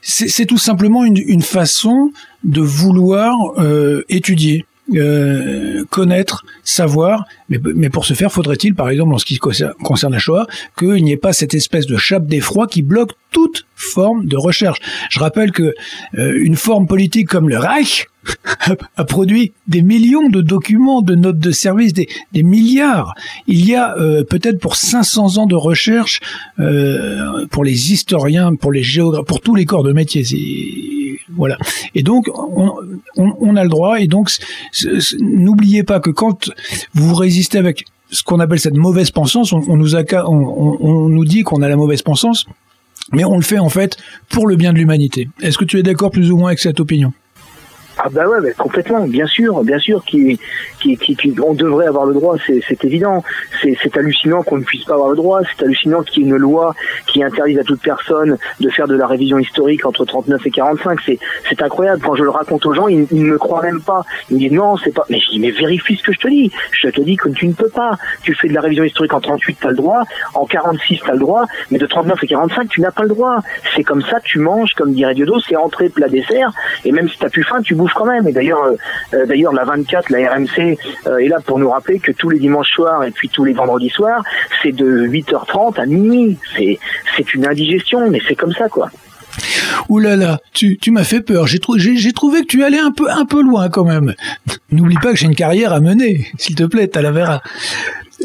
c'est 0.02 0.46
tout 0.46 0.58
simplement 0.58 1.04
une, 1.04 1.18
une 1.18 1.42
façon 1.42 2.12
de 2.44 2.62
vouloir 2.62 3.34
euh, 3.58 4.04
étudier. 4.10 4.66
euh, 4.96 5.84
connaître, 5.90 6.46
savoir, 6.64 7.26
mais, 7.50 7.60
mais 7.76 7.90
pour 7.90 8.06
ce 8.06 8.14
faire, 8.14 8.32
faudrait-il, 8.32 8.76
par 8.76 8.90
exemple, 8.90 9.14
en 9.14 9.18
ce 9.18 9.26
qui 9.26 9.38
concerne 9.38 9.74
concerne 9.84 10.14
la 10.14 10.20
Shoah, 10.20 10.48
qu'il 10.78 11.04
n'y 11.04 11.12
ait 11.12 11.18
pas 11.18 11.34
cette 11.34 11.54
espèce 11.54 11.86
de 11.88 11.98
chape 11.98 12.28
d'effroi 12.28 12.68
qui 12.68 12.82
bloque 12.82 13.12
toute 13.32 13.66
forme 13.76 14.26
de 14.26 14.38
recherche. 14.38 14.80
Je 15.10 15.20
rappelle 15.20 15.52
que 15.52 15.74
euh, 16.18 16.40
une 16.42 16.56
forme 16.56 16.88
politique 16.88 17.28
comme 17.28 17.50
le 17.50 17.58
Reich 17.58 18.08
a, 18.98 19.04
produit 19.04 19.54
des 19.68 19.82
millions 19.82 20.30
de 20.30 20.42
documents, 20.42 21.02
de 21.02 21.16
notes 21.16 21.40
de 21.40 21.52
service, 21.52 21.94
des, 21.94 22.08
milliards. 22.36 23.14
Il 23.48 23.68
y 23.68 23.76
a 23.76 23.98
euh, 23.98 24.24
peut-être 24.24 24.60
pour 24.60 24.76
500 24.76 25.38
ans 25.38 25.46
de 25.46 25.56
recherche 25.56 26.20
euh, 26.60 27.46
pour 27.52 27.64
les 27.64 27.94
historiens, 27.94 28.56
pour 28.56 28.72
les 28.72 28.84
géographes, 28.84 29.26
pour 29.26 29.42
tous 29.42 29.56
les 29.56 29.66
corps 29.66 29.84
de 29.84 29.94
métier. 29.94 30.24
Voilà. 31.36 31.58
Et 31.96 32.04
donc, 32.04 32.28
on, 33.16 33.56
a 33.56 33.64
le 33.64 33.70
droit. 33.70 34.00
Et 34.00 34.08
donc, 34.08 34.32
n'oubliez 35.20 35.84
pas 35.84 36.00
que 36.00 36.10
quand 36.10 36.50
vous 36.94 37.14
résistez 37.16 37.58
avec 37.58 37.86
ce 38.10 38.24
qu'on 38.24 38.40
appelle 38.40 38.60
cette 38.60 38.78
mauvaise 38.78 39.12
pensance, 39.12 39.52
on, 39.52 39.76
nous, 39.76 39.96
on 39.96 41.10
nous 41.10 41.26
dit 41.26 41.44
qu'on 41.44 41.62
a 41.62 41.68
la 41.68 41.76
mauvaise 41.76 42.02
pensance, 42.02 42.46
mais 43.12 43.26
on 43.26 43.36
le 43.36 43.44
fait 43.44 43.60
en 43.60 43.70
fait 43.70 43.98
pour 44.30 44.48
le 44.48 44.56
bien 44.56 44.74
de 44.74 44.78
l'humanité. 44.78 45.30
Est-ce 45.42 45.58
que 45.58 45.66
tu 45.66 45.78
es 45.78 45.84
d'accord 45.84 46.12
plus 46.12 46.32
ou 46.32 46.38
moins 46.38 46.50
avec 46.50 46.60
cette 46.60 46.80
opinion? 46.80 47.14
Ah 48.00 48.10
bah 48.12 48.28
ouais, 48.28 48.40
bah 48.42 48.50
complètement, 48.58 49.08
bien 49.08 49.26
sûr, 49.26 49.64
bien 49.64 49.80
sûr, 49.80 50.04
qui, 50.06 50.40
qui, 50.80 50.98
qui, 50.98 51.36
on 51.44 51.54
devrait 51.54 51.88
avoir 51.88 52.06
le 52.06 52.14
droit, 52.14 52.36
c'est 52.46 52.84
évident. 52.86 53.24
C'est 53.62 53.98
hallucinant 53.98 54.44
qu'on 54.44 54.58
ne 54.58 54.64
puisse 54.64 54.86
pas 54.86 54.94
avoir 54.94 55.10
le 55.10 55.16
droit, 55.16 55.42
c'est 55.44 55.66
hallucinant 55.66 56.04
qu'il 56.04 56.24
y 56.24 56.26
ait 56.26 56.30
une 56.30 56.36
loi 56.36 56.76
qui 57.08 57.24
interdise 57.24 57.58
à 57.58 57.64
toute 57.64 57.82
personne 57.82 58.38
de 58.60 58.70
faire 58.70 58.88
de 58.88 58.96
la 58.96 59.08
révision 59.08 59.40
historique 59.40 59.86
entre 59.86 60.06
39 60.06 60.46
et 60.46 60.52
45. 60.52 61.00
C'est 61.50 61.62
incroyable. 61.62 62.02
Quand 62.04 62.16
je 62.16 62.24
le 62.24 62.30
raconte 62.30 62.66
aux 62.66 62.74
gens, 62.74 62.88
ils, 62.88 63.08
ils 63.12 63.24
ne 63.24 63.32
me 63.32 63.38
croient 63.38 63.64
même 63.64 63.82
pas. 63.82 64.04
Ils 64.30 64.36
me 64.36 64.40
disent 64.40 64.52
non, 64.52 64.78
c'est 64.78 64.94
pas. 64.94 65.06
Mais 65.10 65.20
je 65.20 65.32
dis 65.32 65.40
mais 65.40 65.52
vérifie 65.52 65.96
ce 65.96 66.04
que 66.04 66.14
je 66.14 66.20
te 66.20 66.28
dis. 66.28 66.52
Je 66.72 66.90
te 66.90 67.02
dis 67.02 67.18
que 67.18 67.30
tu 67.30 67.48
ne 67.48 67.54
peux 67.54 67.70
pas. 67.70 67.98
Tu 68.22 68.36
fais 68.36 68.48
de 68.48 68.54
la 68.54 68.62
révision 68.62 68.84
historique 68.84 69.14
en 69.14 69.22
38, 69.22 69.58
t'as 69.60 69.70
le 69.70 69.76
droit. 69.76 70.04
En 70.36 70.46
46, 70.46 71.02
t'as 71.06 71.14
le 71.14 71.20
droit. 71.20 71.46
Mais 71.72 71.80
de 71.80 71.88
39 71.88 72.24
et 72.24 72.28
45, 72.28 72.70
tu 72.70 72.82
n'as 72.82 72.92
pas 72.92 73.04
le 73.04 73.10
droit. 73.10 73.38
C'est 73.76 73.84
comme 73.84 74.04
ça, 74.04 74.20
tu 74.24 74.40
manges, 74.40 74.74
comme 74.76 74.94
dirait 74.94 75.16
Diodo, 75.16 75.40
c'est 75.40 75.56
entrée, 75.56 75.90
plat, 75.90 76.08
dessert. 76.08 76.52
Et 76.86 76.92
même 76.92 77.10
si 77.10 77.18
t'as 77.18 77.30
plus 77.30 77.44
faim, 77.44 77.62
tu 77.64 77.76
quand 77.94 78.06
même. 78.06 78.28
Et 78.28 78.32
d'ailleurs, 78.32 78.64
euh, 78.64 78.76
euh, 79.14 79.26
d'ailleurs, 79.26 79.54
la 79.54 79.64
24, 79.66 80.10
la 80.10 80.32
RMC 80.34 80.78
euh, 81.08 81.18
est 81.18 81.28
là 81.28 81.38
pour 81.46 81.60
nous 81.60 81.70
rappeler 81.70 82.00
que 82.00 82.12
tous 82.12 82.30
les 82.30 82.40
dimanches 82.40 82.70
soirs 82.72 83.04
et 83.04 83.12
puis 83.12 83.30
tous 83.30 83.44
les 83.46 83.54
vendredis 83.54 83.90
soirs, 83.90 84.24
c'est 84.64 84.72
de 84.72 85.08
8h30 85.08 85.80
à 85.82 85.86
minuit. 85.86 86.38
C'est, 86.56 86.80
c'est 87.16 87.34
une 87.34 87.46
indigestion, 87.48 88.10
mais 88.10 88.20
c'est 88.28 88.36
comme 88.36 88.54
ça, 88.54 88.70
quoi. 88.70 88.90
Ouh 89.90 90.00
là 90.00 90.16
là, 90.16 90.40
tu, 90.54 90.78
tu 90.80 90.90
m'as 90.92 91.04
fait 91.04 91.22
peur. 91.22 91.46
J'ai 91.48 91.60
trou- 91.60 91.78
j'ai- 91.78 91.96
j'ai 91.98 92.12
trouvé 92.12 92.42
que 92.42 92.48
tu 92.48 92.64
allais 92.64 92.80
un 92.80 92.92
peu, 92.92 93.10
un 93.10 93.26
peu 93.26 93.42
loin 93.44 93.70
quand 93.70 93.86
même. 93.86 94.16
N'oublie 94.72 94.98
pas 94.98 95.12
que 95.12 95.18
j'ai 95.18 95.28
une 95.28 95.36
carrière 95.36 95.74
à 95.74 95.80
mener, 95.80 96.26
s'il 96.38 96.56
te 96.56 96.64
plaît, 96.64 96.88
Talavera. 96.88 97.42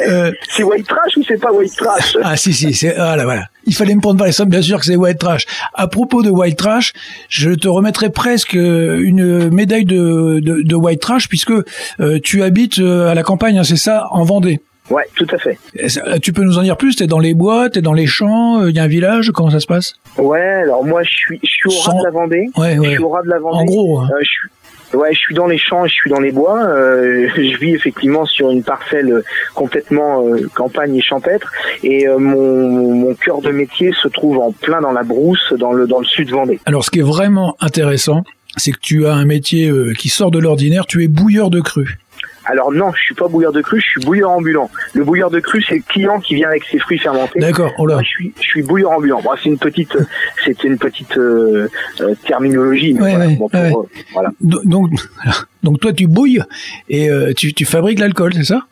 Euh, 0.01 0.33
c'est 0.49 0.63
white 0.63 0.87
trash 0.89 1.17
ou 1.19 1.23
c'est 1.29 1.39
pas 1.39 1.53
white 1.53 1.77
trash? 1.77 2.17
Ah 2.23 2.35
si 2.37 2.55
si, 2.55 2.73
c'est 2.73 2.97
ah 2.97 3.15
là 3.15 3.25
voilà. 3.25 3.45
Il 3.67 3.75
fallait 3.75 3.95
me 3.95 4.01
prendre 4.01 4.19
par 4.19 4.27
les 4.27 4.33
sommes, 4.33 4.49
bien 4.49 4.63
sûr 4.63 4.79
que 4.81 4.85
c'est 4.87 4.97
white 4.97 5.19
trash. 5.19 5.47
À 5.75 5.87
propos 5.87 6.23
de 6.23 6.31
white 6.31 6.57
trash, 6.59 6.93
je 7.29 7.51
te 7.51 7.69
remettrai 7.69 8.11
presque 8.11 8.55
une 8.55 9.51
médaille 9.51 9.85
de, 9.85 10.41
de, 10.43 10.63
de 10.63 10.75
white 10.75 11.01
trash 11.01 11.29
puisque 11.29 11.53
euh, 11.53 12.19
tu 12.23 12.43
habites 12.43 12.79
euh, 12.79 13.09
à 13.09 13.15
la 13.15 13.23
campagne, 13.23 13.59
hein, 13.59 13.65
c'est 13.65 13.77
ça, 13.77 14.07
en 14.11 14.25
Vendée. 14.25 14.61
Ouais, 14.91 15.05
tout 15.15 15.27
à 15.33 15.39
fait. 15.39 15.59
Ça- 15.89 16.19
Tu 16.19 16.33
peux 16.33 16.43
nous 16.43 16.59
en 16.59 16.63
dire 16.63 16.77
plus? 16.77 16.97
T'es 16.97 17.07
dans 17.07 17.21
les 17.21 17.35
bois, 17.35 17.71
t'es 17.71 17.81
dans 17.83 17.93
les 17.93 18.07
champs, 18.07 18.67
il 18.67 18.75
y 18.75 18.81
a 18.81 18.83
un 18.83 18.89
village, 18.89 19.31
comment 19.33 19.51
ça 19.51 19.61
se 19.61 19.67
passe? 19.67 19.95
Ouais, 20.19 20.41
alors 20.41 20.85
moi 20.85 21.03
je 21.05 21.11
suis, 21.11 21.41
je 21.43 21.49
suis 21.49 21.69
au 21.69 21.81
ras 21.83 21.93
de 21.99 22.05
la 22.05 22.11
Vendée. 22.11 22.51
Ouais, 22.57 22.79
ouais. 22.79 22.87
Je 22.87 22.91
suis 22.91 22.99
au 23.03 23.09
ras 23.09 23.23
de 23.23 23.29
la 23.29 23.39
Vendée. 23.39 23.59
En 23.59 23.65
gros, 23.65 24.01
hein. 24.01 24.09
Euh, 24.13 24.17
je 24.21 24.29
suis... 24.29 24.49
Ouais, 24.95 25.13
je 25.13 25.19
suis 25.19 25.35
dans 25.35 25.47
les 25.47 25.59
champs 25.59 25.87
je 25.87 25.93
suis 25.93 26.11
dans 26.11 26.21
les 26.21 26.33
bois. 26.33 26.63
Euh, 26.65 27.29
je 27.37 27.59
vis 27.59 27.75
effectivement 27.75 28.25
sur 28.25 28.51
une 28.51 28.63
parcelle 28.63 29.23
complètement 29.55 30.27
euh, 30.27 30.49
campagne 30.55 30.97
et 30.97 31.03
champêtre. 31.03 31.53
Et 31.83 32.07
euh, 32.07 32.19
mon, 32.19 32.95
mon 32.95 33.15
cœur 33.15 33.41
de 33.41 33.51
métier 33.51 33.93
se 34.01 34.09
trouve 34.09 34.39
en 34.39 34.53
plein 34.53 34.81
dans 34.81 34.93
la 34.93 35.03
brousse, 35.03 35.53
dans 35.59 35.73
le 35.73 35.87
dans 35.87 35.99
le 35.99 36.07
sud 36.07 36.31
Vendée. 36.31 36.61
Alors, 36.67 36.85
ce 36.85 36.91
qui 36.91 37.01
est 37.01 37.03
vraiment 37.05 37.57
intéressant, 37.61 38.25
c'est 38.57 38.73
que 38.73 38.81
tu 38.81 39.07
as 39.07 39.15
un 39.15 39.25
métier 39.25 39.71
qui 39.99 40.09
sort 40.09 40.31
de 40.31 40.39
l'ordinaire. 40.39 40.87
Tu 40.87 41.03
es 41.03 41.09
bouilleur 41.09 41.51
de 41.51 41.61
cru. 41.61 41.99
Alors 42.45 42.73
non, 42.73 42.93
je 42.93 43.01
suis 43.01 43.15
pas 43.15 43.29
bouilleur 43.29 43.53
de 43.53 43.61
cru, 43.61 43.81
je 43.81 43.87
suis 43.87 44.01
bouilleur 44.01 44.31
ambulant. 44.31 44.71
Le 44.95 45.05
bouilleur 45.05 45.31
de 45.31 45.41
cru, 45.41 45.63
c'est 45.63 45.77
le 45.77 45.83
client 45.89 46.19
qui 46.21 46.35
vient 46.35 46.49
avec 46.49 46.65
ses 46.65 46.79
fruits 46.79 46.99
fermentés. 46.99 47.39
D'accord, 47.41 47.73
oh 47.79 47.87
là. 47.87 47.95
Moi, 47.95 48.03
je 48.03 48.09
suis, 48.09 48.33
je 48.37 48.43
suis 48.43 48.63
bouilleur 48.63 48.91
ambulant. 48.93 49.21
Bon, 49.23 49.31
c'est 49.43 49.49
une 49.49 49.59
petite, 49.59 49.97
c'est 50.45 50.65
une 50.65 50.79
petite 50.79 51.17
euh, 51.19 51.69
euh, 52.01 52.15
terminologie. 52.27 52.95
Ouais, 52.95 52.99
voilà, 53.11 53.27
ouais, 53.27 53.35
bon, 53.37 53.49
pour, 53.49 53.61
ouais. 53.61 53.73
euh, 53.73 54.03
voilà. 54.13 54.31
Do- 54.41 54.63
Donc, 54.65 54.91
donc 55.63 55.81
toi, 55.81 55.93
tu 55.93 56.07
bouilles 56.07 56.43
et 56.89 57.11
euh, 57.11 57.33
tu, 57.35 57.53
tu 57.55 57.65
fabriques 57.65 57.99
l'alcool, 58.01 58.35
c'est 58.35 58.45
ça? 58.45 58.67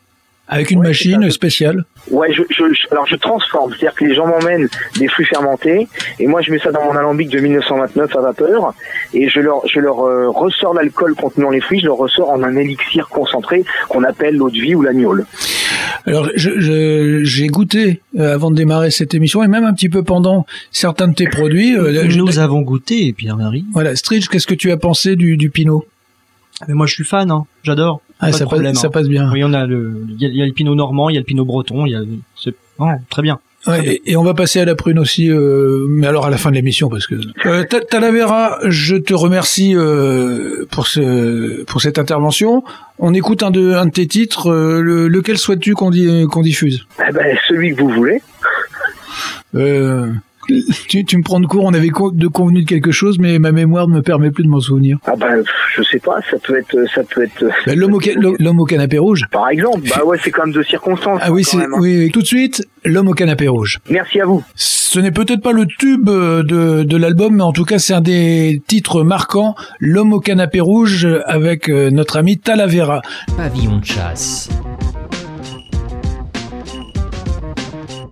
Avec 0.53 0.69
une 0.69 0.81
machine 0.83 1.31
spéciale. 1.31 1.85
Ouais, 2.11 2.31
je, 2.33 2.41
je, 2.49 2.63
je- 2.73 2.87
alors 2.91 3.07
je 3.07 3.15
transforme, 3.15 3.71
c'est-à-dire 3.71 3.95
que 3.95 4.03
les 4.05 4.13
gens 4.13 4.27
m'emmènent 4.27 4.67
des 4.99 5.07
fruits 5.07 5.25
fermentés 5.25 5.87
et 6.19 6.27
moi 6.27 6.41
je 6.41 6.51
mets 6.51 6.59
ça 6.59 6.71
dans 6.71 6.83
mon 6.83 6.91
alambic 6.95 7.29
de 7.29 7.39
1929 7.39 8.15
à 8.17 8.21
vapeur 8.21 8.73
et 9.13 9.29
je 9.29 9.39
leur, 9.39 9.65
je 9.67 9.79
leur 9.79 10.01
euh, 10.01 10.29
ressors 10.29 10.73
l'alcool 10.73 11.15
contenant 11.15 11.49
les 11.51 11.61
fruits, 11.61 11.79
je 11.79 11.85
leur 11.85 11.95
ressors 11.97 12.29
en 12.29 12.43
un 12.43 12.55
élixir 12.57 13.07
concentré 13.09 13.63
qu'on 13.89 14.03
appelle 14.03 14.35
l'eau 14.35 14.49
de 14.49 14.59
vie 14.59 14.75
ou 14.75 14.81
l'agnole. 14.81 15.25
Alors, 16.05 16.27
je- 16.35 16.59
je- 16.59 17.23
j'ai 17.23 17.47
goûté 17.47 18.01
euh, 18.19 18.33
avant 18.33 18.51
de 18.51 18.55
démarrer 18.55 18.91
cette 18.91 19.13
émission 19.13 19.43
et 19.43 19.47
même 19.47 19.63
un 19.63 19.73
petit 19.73 19.87
peu 19.89 20.03
pendant 20.03 20.45
certains 20.71 21.07
de 21.07 21.13
tes 21.13 21.27
produits. 21.27 21.77
euh, 21.77 22.09
je- 22.09 22.17
Nous 22.17 22.39
avons 22.39 22.61
goûté, 22.61 23.13
Pierre-Marie. 23.13 23.63
Voilà, 23.71 23.95
Stridge, 23.95 24.27
qu'est-ce 24.27 24.47
que 24.47 24.55
tu 24.55 24.71
as 24.71 24.77
pensé 24.77 25.15
du, 25.15 25.37
du 25.37 25.49
Pinot? 25.49 25.85
Mais 26.67 26.73
moi, 26.73 26.85
je 26.85 26.93
suis 26.93 27.03
fan, 27.03 27.29
hein. 27.31 27.45
J'adore. 27.63 28.01
Ah, 28.19 28.27
Pas 28.27 28.31
ça 28.33 28.45
de 28.45 28.49
passe- 28.49 28.73
ça 28.77 28.87
hein. 28.87 28.89
passe 28.91 29.07
bien. 29.07 29.31
Oui, 29.31 29.43
on 29.43 29.53
a 29.53 29.65
le, 29.65 30.05
il 30.09 30.21
y 30.21 30.25
a, 30.25 30.29
il 30.29 30.35
y 30.35 30.41
a 30.41 30.45
le 30.45 30.51
Pinot 30.53 30.75
normand, 30.75 31.09
il 31.09 31.13
y 31.13 31.17
a 31.17 31.21
le 31.21 31.25
Pinot 31.25 31.45
breton, 31.45 31.85
il 31.85 31.91
y 31.91 31.95
a, 31.95 32.01
c'est, 32.41 32.53
oh, 32.79 32.85
très 33.09 33.21
bien. 33.21 33.39
Ouais, 33.67 33.85
et, 34.05 34.11
et 34.11 34.15
on 34.17 34.23
va 34.23 34.33
passer 34.33 34.59
à 34.59 34.65
la 34.65 34.73
prune 34.73 34.97
aussi, 34.97 35.29
euh, 35.29 35.85
mais 35.87 36.07
alors 36.07 36.25
à 36.25 36.31
la 36.31 36.37
fin 36.37 36.49
de 36.49 36.55
l'émission 36.55 36.89
parce 36.89 37.05
que 37.05 37.13
euh, 37.45 37.63
Ta- 37.63 37.81
Talavera, 37.81 38.57
je 38.67 38.95
te 38.95 39.13
remercie 39.13 39.75
euh, 39.75 40.65
pour 40.71 40.87
ce 40.87 41.63
pour 41.65 41.79
cette 41.79 41.99
intervention. 41.99 42.63
On 42.97 43.13
écoute 43.13 43.43
un 43.43 43.51
de 43.51 43.73
un 43.73 43.85
de 43.85 43.91
tes 43.91 44.07
titres. 44.07 44.51
euh, 44.51 44.81
le- 44.81 45.07
lequel 45.07 45.37
souhaites-tu 45.37 45.75
qu'on 45.75 45.91
di- 45.91 46.25
qu'on 46.25 46.41
diffuse? 46.41 46.87
Eh 47.07 47.11
ben, 47.11 47.37
celui 47.47 47.75
que 47.75 47.81
vous 47.81 47.89
voulez. 47.89 48.23
euh, 49.55 50.07
tu, 50.87 51.05
tu 51.05 51.17
me 51.17 51.23
prends 51.23 51.39
de 51.39 51.45
court. 51.45 51.63
On 51.65 51.73
avait 51.73 51.89
de 51.89 52.27
convenu 52.27 52.63
de 52.63 52.67
quelque 52.67 52.91
chose, 52.91 53.19
mais 53.19 53.39
ma 53.39 53.51
mémoire 53.51 53.87
ne 53.87 53.95
me 53.95 54.01
permet 54.01 54.31
plus 54.31 54.43
de 54.43 54.49
m'en 54.49 54.59
souvenir. 54.59 54.97
Ah 55.05 55.13
ben, 55.17 55.43
je 55.75 55.83
sais 55.83 55.99
pas, 55.99 56.17
ça 56.29 56.37
peut 56.43 56.57
être, 56.57 56.75
ça 56.93 57.01
peut 57.03 57.23
être. 57.23 57.45
Ben, 57.65 57.77
L'homme 57.77 57.93
au, 57.93 58.01
ca- 58.01 58.13
l'homme 58.39 58.59
au 58.59 58.65
canapé 58.65 58.97
rouge. 58.97 59.25
Par 59.31 59.49
exemple, 59.49 59.81
bah 59.89 60.03
ouais, 60.05 60.17
c'est 60.23 60.31
quand 60.31 60.45
même 60.45 60.53
de 60.53 60.63
circonstances. 60.63 61.19
Ah 61.23 61.31
oui, 61.31 61.43
quand 61.43 61.51
c'est 61.51 61.57
même, 61.57 61.73
hein. 61.73 61.79
oui, 61.81 61.97
oui. 61.99 62.11
Tout 62.11 62.21
de 62.21 62.27
suite, 62.27 62.63
l'homme 62.85 63.07
au 63.07 63.13
canapé 63.13 63.47
rouge. 63.47 63.79
Merci 63.89 64.19
à 64.21 64.25
vous. 64.25 64.43
Ce 64.55 64.99
n'est 64.99 65.11
peut-être 65.11 65.41
pas 65.41 65.53
le 65.53 65.65
tube 65.65 66.09
euh, 66.09 66.43
de, 66.43 66.83
de 66.83 66.97
l'album, 66.97 67.35
mais 67.35 67.43
en 67.43 67.53
tout 67.53 67.63
cas, 67.63 67.79
c'est 67.79 67.93
un 67.93 68.01
des 68.01 68.61
titres 68.67 69.03
marquants. 69.03 69.55
L'homme 69.79 70.11
au 70.13 70.19
canapé 70.19 70.59
rouge 70.59 71.07
avec 71.25 71.69
euh, 71.69 71.89
notre 71.91 72.17
ami 72.17 72.37
Talavera. 72.39 73.01
Pavillon 73.37 73.77
de 73.77 73.85
chasse. 73.85 74.49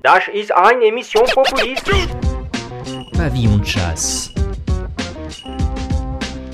Das 0.02 0.30
ist 0.34 0.54
eine 0.54 0.86
Emission 0.86 1.26
Populist. 1.34 1.92
Pavillon 3.12 3.58
de 3.58 3.66
chasse. 3.66 4.32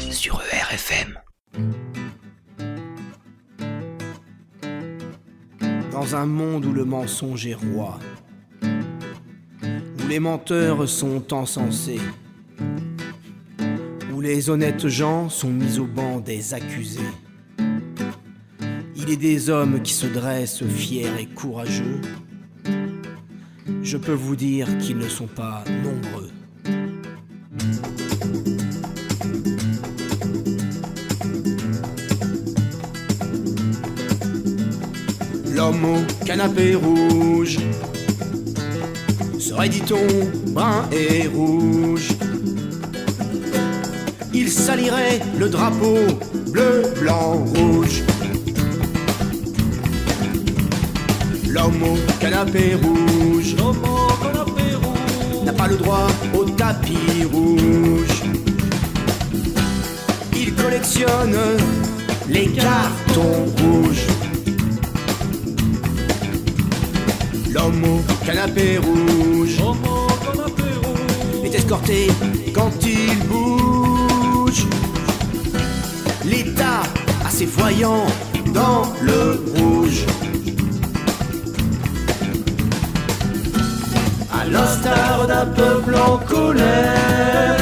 Sur 0.10 0.42
ERFM. 0.52 1.20
Dans 5.92 6.16
un 6.16 6.26
monde 6.26 6.66
où 6.66 6.74
le 6.74 6.86
mensonge 6.86 7.46
est 7.46 7.54
roi, 7.54 8.00
où 8.64 10.08
les 10.10 10.20
menteurs 10.20 10.90
sont 10.90 11.32
encensés, 11.32 12.02
où 14.12 14.22
les 14.22 14.50
honnêtes 14.50 14.88
gens 14.88 15.30
sont 15.30 15.52
mis 15.52 15.78
au 15.78 15.86
banc 15.86 16.20
des 16.20 16.56
accusés, 16.56 17.12
il 18.96 19.12
est 19.12 19.18
des 19.18 19.52
hommes 19.52 19.84
qui 19.84 19.94
se 19.94 20.08
dressent 20.08 20.66
fiers 20.66 21.12
et 21.20 21.28
courageux. 21.28 22.02
Je 23.82 23.98
peux 23.98 24.14
vous 24.14 24.36
dire 24.36 24.68
qu'ils 24.80 24.98
ne 24.98 25.08
sont 25.08 25.28
pas 25.28 25.64
nombreux. 25.84 26.30
L'homme 35.56 35.86
au 35.86 36.26
canapé 36.26 36.76
rouge 36.76 37.58
serait, 39.40 39.70
dit-on, 39.70 40.52
brun 40.52 40.90
et 40.92 41.28
rouge. 41.28 42.10
Il 44.34 44.50
salirait 44.50 45.22
le 45.40 45.48
drapeau 45.50 45.98
bleu, 46.52 46.84
blanc, 47.00 47.46
rouge. 47.56 48.05
L'homme 51.56 51.84
au 51.84 51.98
canapé 52.20 52.76
rouge 52.76 53.56
n'a 55.46 55.54
pas 55.54 55.70
le 55.70 55.78
droit 55.78 56.08
au 56.38 56.44
tapis 56.44 57.24
rouge. 57.32 58.24
Il 60.36 60.54
collectionne 60.54 61.38
les 62.28 62.48
cartons 62.48 63.46
rouges. 63.58 64.06
L'homme 67.54 67.84
au 67.86 68.26
canapé 68.26 68.78
rouge 68.78 69.58
est 71.46 71.56
escorté 71.56 72.08
quand 72.54 72.74
il 72.86 73.18
bouge. 73.30 74.68
L'État 76.26 76.82
a 77.26 77.30
ses 77.30 77.46
voyants 77.46 78.08
dans 78.54 78.84
le 79.02 79.42
rouge. 79.56 79.75
D'un 84.86 85.48
peuple 85.48 85.96
en 85.96 86.18
colère, 86.18 87.58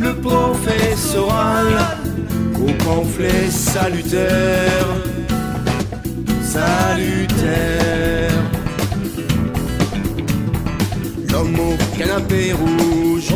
le 0.00 0.14
professoral 0.14 1.66
au 2.54 2.72
pamphlet 2.82 3.50
salutaire, 3.50 4.86
salutaire. 6.42 8.32
L'homme 11.30 11.60
au 11.60 11.98
canapé 11.98 12.54
rouge 12.54 13.34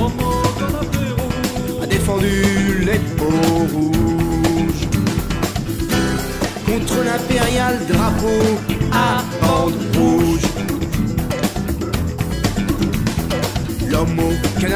a 1.83 1.87
défendu 1.87 2.87
les 2.87 3.01
peaux 3.19 3.67
rouges. 3.75 4.89
trône 6.87 7.09
impérial, 7.09 7.79
drapeau 7.87 8.41
à 8.91 9.23
bande 9.43 9.75
rouge. 9.95 10.20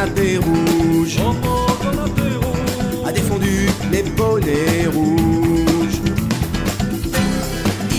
Au 0.04 0.06
canapé 0.06 0.36
rouge 0.36 1.18
a 3.06 3.12
défendu 3.12 3.68
les 3.90 4.02
bonnets 4.02 4.86
rouges. 4.92 6.00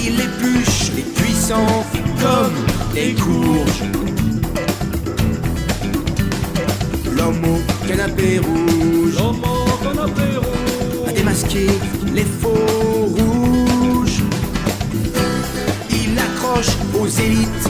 Il 0.06 0.20
épluche 0.20 0.92
les 0.96 1.02
puissants 1.02 1.84
comme 2.22 2.54
les 2.94 3.14
courges. 3.16 3.84
L'homme 7.18 7.42
au 7.44 7.88
canapé 7.88 8.40
rouge 8.40 9.18
a 11.08 11.12
démasqué 11.12 11.68
les 12.14 12.26
faux 12.40 13.08
rouges. 13.18 14.22
Il 15.90 16.20
accroche 16.20 16.78
aux 17.00 17.08
élites 17.08 17.65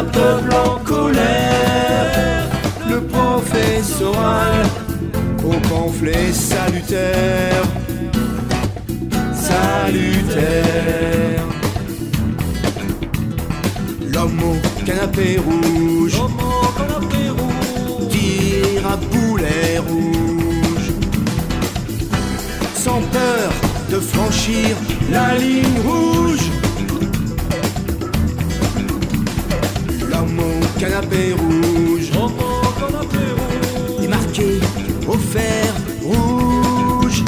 d'un 0.00 0.06
peuple 0.06 0.54
en 0.54 0.78
colère, 0.84 2.48
le 2.88 3.00
professoral 3.02 4.66
au 5.44 5.52
pamphlet 5.68 6.32
salutaire, 6.32 7.64
salutaire. 9.34 10.54
L'homme 14.12 14.42
au 14.42 14.84
canapé 14.84 15.38
rouge, 15.38 16.16
tire 18.10 18.86
à 18.86 18.96
boulet 18.96 19.78
rouge, 19.86 20.92
sans 22.74 23.02
peur 23.12 23.52
de 23.90 24.00
franchir 24.00 24.76
la 25.10 25.34
ligne 25.36 25.80
rouge. 25.84 26.59
Canapé 30.80 31.34
rouge, 31.34 32.10
est 34.02 34.08
marqué 34.08 34.58
au 35.06 35.12
fer 35.12 35.74
rouge. 36.02 37.22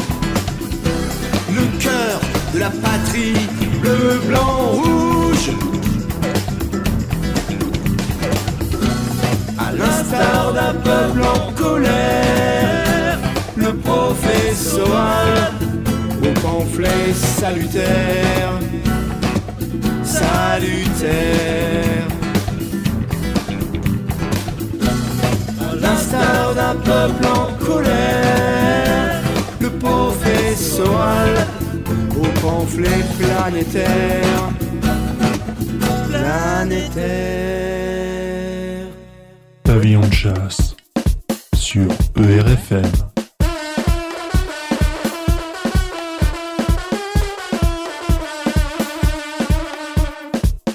Le 1.55 1.79
cœur 1.79 2.19
de 2.55 2.61
la 2.61 2.71
patrie, 2.71 3.35
bleu, 3.83 4.23
blanc, 4.27 4.73
rouge. 4.73 5.51
À 9.59 9.73
l'instar 9.73 10.55
d'un 10.55 10.73
peuple 10.73 11.21
en 11.23 11.53
colère, 11.53 13.19
le 13.57 13.77
professoral 13.77 15.53
au 16.23 16.41
pamphlet 16.41 17.13
salutaire, 17.13 18.59
salutaire. 20.03 22.02
Peuple 26.75 27.27
en 27.27 27.53
colère, 27.65 29.23
le 29.61 29.71
professoral 29.71 31.47
au 32.17 32.27
pamphlet 32.41 33.05
planétaire, 33.19 34.51
planétaire. 36.09 37.33
Pavillon 39.65 40.01
de 40.01 40.13
chasse 40.13 40.77
sur 41.57 41.89
ERFM. 42.17 42.91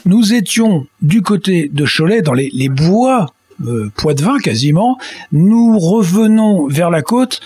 Nous 0.06 0.34
étions 0.34 0.88
du 1.02 1.22
côté 1.22 1.70
de 1.72 1.86
Cholet, 1.86 2.22
dans 2.22 2.34
les, 2.34 2.50
les 2.54 2.70
bois, 2.70 3.28
euh, 3.66 3.90
Poitevin 3.96 4.38
quasiment. 4.40 4.98
Nous 5.32 5.78
revenons 5.80 6.68
vers 6.68 6.90
la 6.90 7.02
côte. 7.02 7.40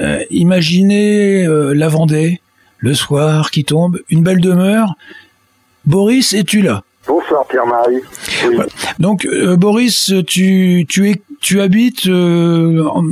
Euh, 0.00 0.22
imaginez 0.30 1.46
euh, 1.46 1.72
la 1.72 1.88
Vendée, 1.88 2.40
le 2.78 2.94
soir 2.94 3.50
qui 3.50 3.64
tombe, 3.64 3.98
une 4.10 4.22
belle 4.22 4.40
demeure. 4.40 4.94
Boris, 5.84 6.34
es-tu 6.34 6.62
là? 6.62 6.82
Bonsoir 7.06 7.46
Pierre-Marie. 7.46 8.00
Oui. 8.48 8.56
Donc 8.98 9.28
Boris, 9.56 10.12
tu 10.26 10.84
tu 10.88 11.08
es 11.08 11.22
tu 11.40 11.60
habites 11.60 12.08
en, 12.08 13.04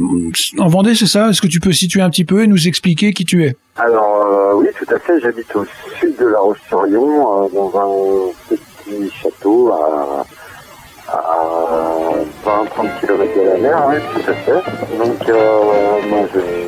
en 0.59 0.69
Vendée, 0.69 0.97
c'est 0.97 1.07
ça? 1.07 1.31
Est-ce 1.31 1.41
que 1.41 1.47
tu 1.47 1.61
peux 1.61 1.73
situer 1.73 2.03
un 2.03 2.11
petit 2.11 2.25
peu 2.25 2.43
et 2.43 2.49
nous 2.49 2.67
expliquer 2.67 3.13
qui 3.13 3.25
tu 3.25 3.45
es? 3.45 3.57
Alors 3.77 4.57
oui, 4.57 4.67
tout 4.77 4.93
à 4.93 4.99
fait. 4.99 5.21
J'habite 5.21 5.55
au 5.55 5.65
sud 6.01 6.17
de 6.19 6.27
La 6.27 6.41
Roche-sur-Yon, 6.41 7.49
dans 7.55 7.73
un 7.79 8.33
petit 8.49 9.11
château 9.23 9.71
à, 9.71 10.27
à 11.07 12.04
20-30 12.45 13.01
km 13.01 13.35
de 13.35 13.43
la 13.49 13.57
mer, 13.57 13.85
oui, 13.89 13.97
tout 14.15 14.31
à 14.31 14.35
fait. 14.35 14.63
Donc 14.99 15.29
euh, 15.29 16.09
moi 16.09 16.21
je 16.33 16.64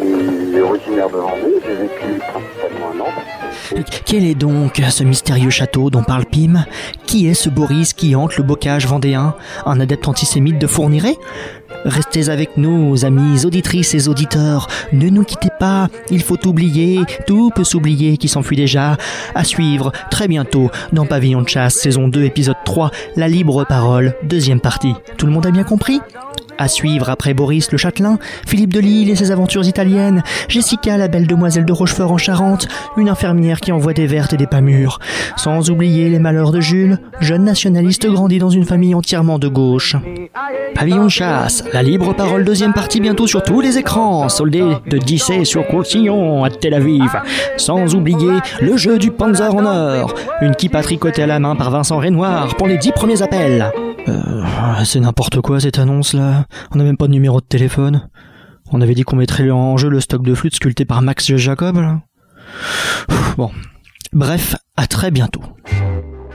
j'ai 0.57 1.75
vécu 1.75 2.19
principalement 2.19 2.91
à 2.93 2.97
Nantes. 2.97 3.85
Quel 4.05 4.25
est 4.25 4.35
donc 4.35 4.81
ce 4.91 5.05
mystérieux 5.05 5.51
château 5.51 5.91
dont 5.91 6.03
parle 6.03 6.25
Pym 6.25 6.65
Qui 7.07 7.27
est 7.27 7.35
ce 7.35 7.49
Boris 7.49 7.93
qui 7.93 8.15
hante 8.17 8.37
le 8.37 8.43
bocage 8.43 8.87
vendéen? 8.87 9.35
Un 9.67 9.81
adepte 9.81 10.09
antisémite 10.09 10.59
de 10.59 10.67
Fourniret? 10.67 11.17
Restez 11.85 12.31
avec 12.31 12.57
nous, 12.57 13.05
amis 13.05 13.45
auditrices 13.45 13.95
et 13.95 14.09
auditeurs. 14.09 14.69
Ne 14.93 15.09
nous 15.09 15.25
quittez 15.25 15.51
pas, 15.59 15.89
il 16.11 16.23
faut 16.23 16.47
oublier, 16.47 17.01
tout 17.27 17.51
peut 17.55 17.65
s'oublier 17.65 18.17
qui 18.17 18.29
s'enfuit 18.29 18.57
déjà. 18.57 18.97
À 19.35 19.45
suivre 19.45 19.93
très 20.11 20.29
bientôt 20.29 20.71
dans 20.93 21.07
Pavillon 21.07 21.43
de 21.43 21.49
chasse, 21.49 21.75
saison 21.75 22.09
2, 22.09 22.25
épisode 22.25 22.57
3, 22.65 22.91
La 23.17 23.29
libre 23.29 23.65
parole, 23.65 24.15
deuxième 24.23 24.61
partie. 24.61 24.95
Tout 25.19 25.27
le 25.27 25.33
monde 25.33 25.47
a 25.47 25.51
bien 25.51 25.65
compris? 25.65 26.01
À 26.59 26.69
suivre 26.69 27.11
après 27.11 27.35
Boris 27.35 27.71
le 27.73 27.79
Châtelain, 27.79 28.19
Philippe 28.47 28.73
de 28.73 28.81
Lille 28.81 29.11
et 29.11 29.17
ses 29.17 29.31
aventures 29.31 29.67
italiennes, 29.67 30.23
Jessica 30.49 30.97
la 30.97 31.09
belle 31.09 31.27
demoiselle 31.27 31.65
de 31.65 31.73
Rochefort 31.73 32.13
en 32.13 32.19
Charente, 32.19 32.69
une 32.97 33.09
infirmière 33.09 33.61
qui 33.61 33.73
envoie 33.73 33.93
des 33.93 34.07
vertes 34.07 34.33
et 34.33 34.37
des 34.37 34.47
pas 34.47 34.61
mûres. 34.61 34.99
Sans 35.37 35.71
oublier 35.71 36.09
les 36.09 36.19
malheurs 36.19 36.53
de 36.53 36.61
Jules, 36.61 36.99
jeune 37.21 37.45
nationaliste 37.45 38.07
grandi 38.07 38.39
dans 38.39 38.51
une 38.51 38.65
famille 38.65 38.95
entièrement 38.95 39.39
de 39.39 39.49
gauche. 39.49 39.97
Pavillon 40.75 41.09
chasse, 41.09 41.65
la 41.73 41.83
libre 41.83 42.15
parole 42.15 42.45
deuxième 42.45 42.73
partie 42.73 43.01
bientôt 43.01 43.27
sur 43.27 43.43
tous 43.43 43.61
les 43.61 43.79
écrans, 43.79 44.29
soldé 44.29 44.63
de 44.87 44.99
Dissé 44.99 45.45
sur 45.45 45.67
Courtillon 45.67 46.45
à 46.45 46.51
Tel 46.51 46.75
Aviv. 46.75 47.11
Sans 47.57 47.95
oublier 47.95 48.41
le 48.61 48.77
jeu 48.77 48.99
du 48.99 49.11
Panzer 49.11 49.55
en 49.55 49.65
or, 49.65 50.15
une 50.43 50.55
kippa 50.55 50.83
tricotée 50.83 51.23
à 51.23 51.27
la 51.27 51.39
main 51.39 51.57
par 51.57 51.71
Vincent 51.71 51.99
Renoir 51.99 52.57
pour 52.57 52.67
les 52.67 52.79
dix 52.79 52.93
premiers 52.93 53.23
appels. 53.23 53.73
Euh, 54.09 54.43
c'est 54.85 55.01
n'importe 55.01 55.41
quoi 55.41 55.61
cette 55.61 55.79
annonce 55.79 56.13
là. 56.13 56.46
On 56.71 56.79
n'a 56.79 56.85
même 56.85 56.97
pas 56.97 57.07
de 57.07 57.13
numéro 57.13 57.41
de 57.41 57.47
téléphone. 57.47 58.09
On 58.73 58.81
avait 58.81 58.95
dit 58.95 59.03
qu'on 59.03 59.17
mettrait 59.17 59.51
en 59.51 59.77
jeu 59.77 59.89
le 59.89 60.01
stock 60.01 60.23
de 60.23 60.35
flûte 60.35 60.57
sculpté 60.57 60.85
par 60.85 61.03
Max 61.03 61.35
Jacob. 61.37 62.01
Bon. 63.37 63.51
Bref, 64.13 64.57
à 64.77 64.87
très 64.87 65.11
bientôt. 65.11 65.43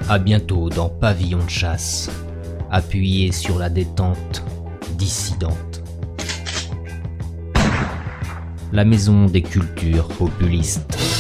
À 0.10 0.20
bientôt 0.20 0.70
dans 0.70 0.90
Pavillon 0.90 1.44
de 1.44 1.50
chasse. 1.50 2.10
Appuyez 2.70 3.32
sur 3.32 3.60
la 3.60 3.70
détente 3.70 4.44
dissidente. 4.98 5.84
La 8.72 8.86
maison 8.86 9.26
des 9.26 9.42
cultures 9.42 10.08
populistes. 10.08 11.11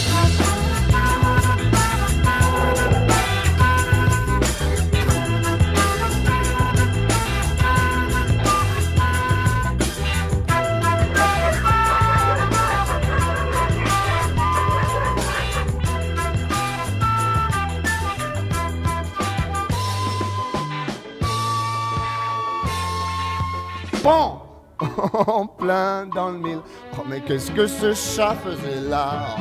Bon 24.03 24.39
En 25.27 25.45
plein 25.45 26.07
dans 26.07 26.29
le 26.29 26.39
mille. 26.39 26.59
Oh, 26.97 27.03
mais 27.07 27.21
qu'est-ce 27.21 27.51
que 27.51 27.67
ce 27.67 27.93
chat 27.93 28.35
faisait 28.35 28.89
là 28.89 29.35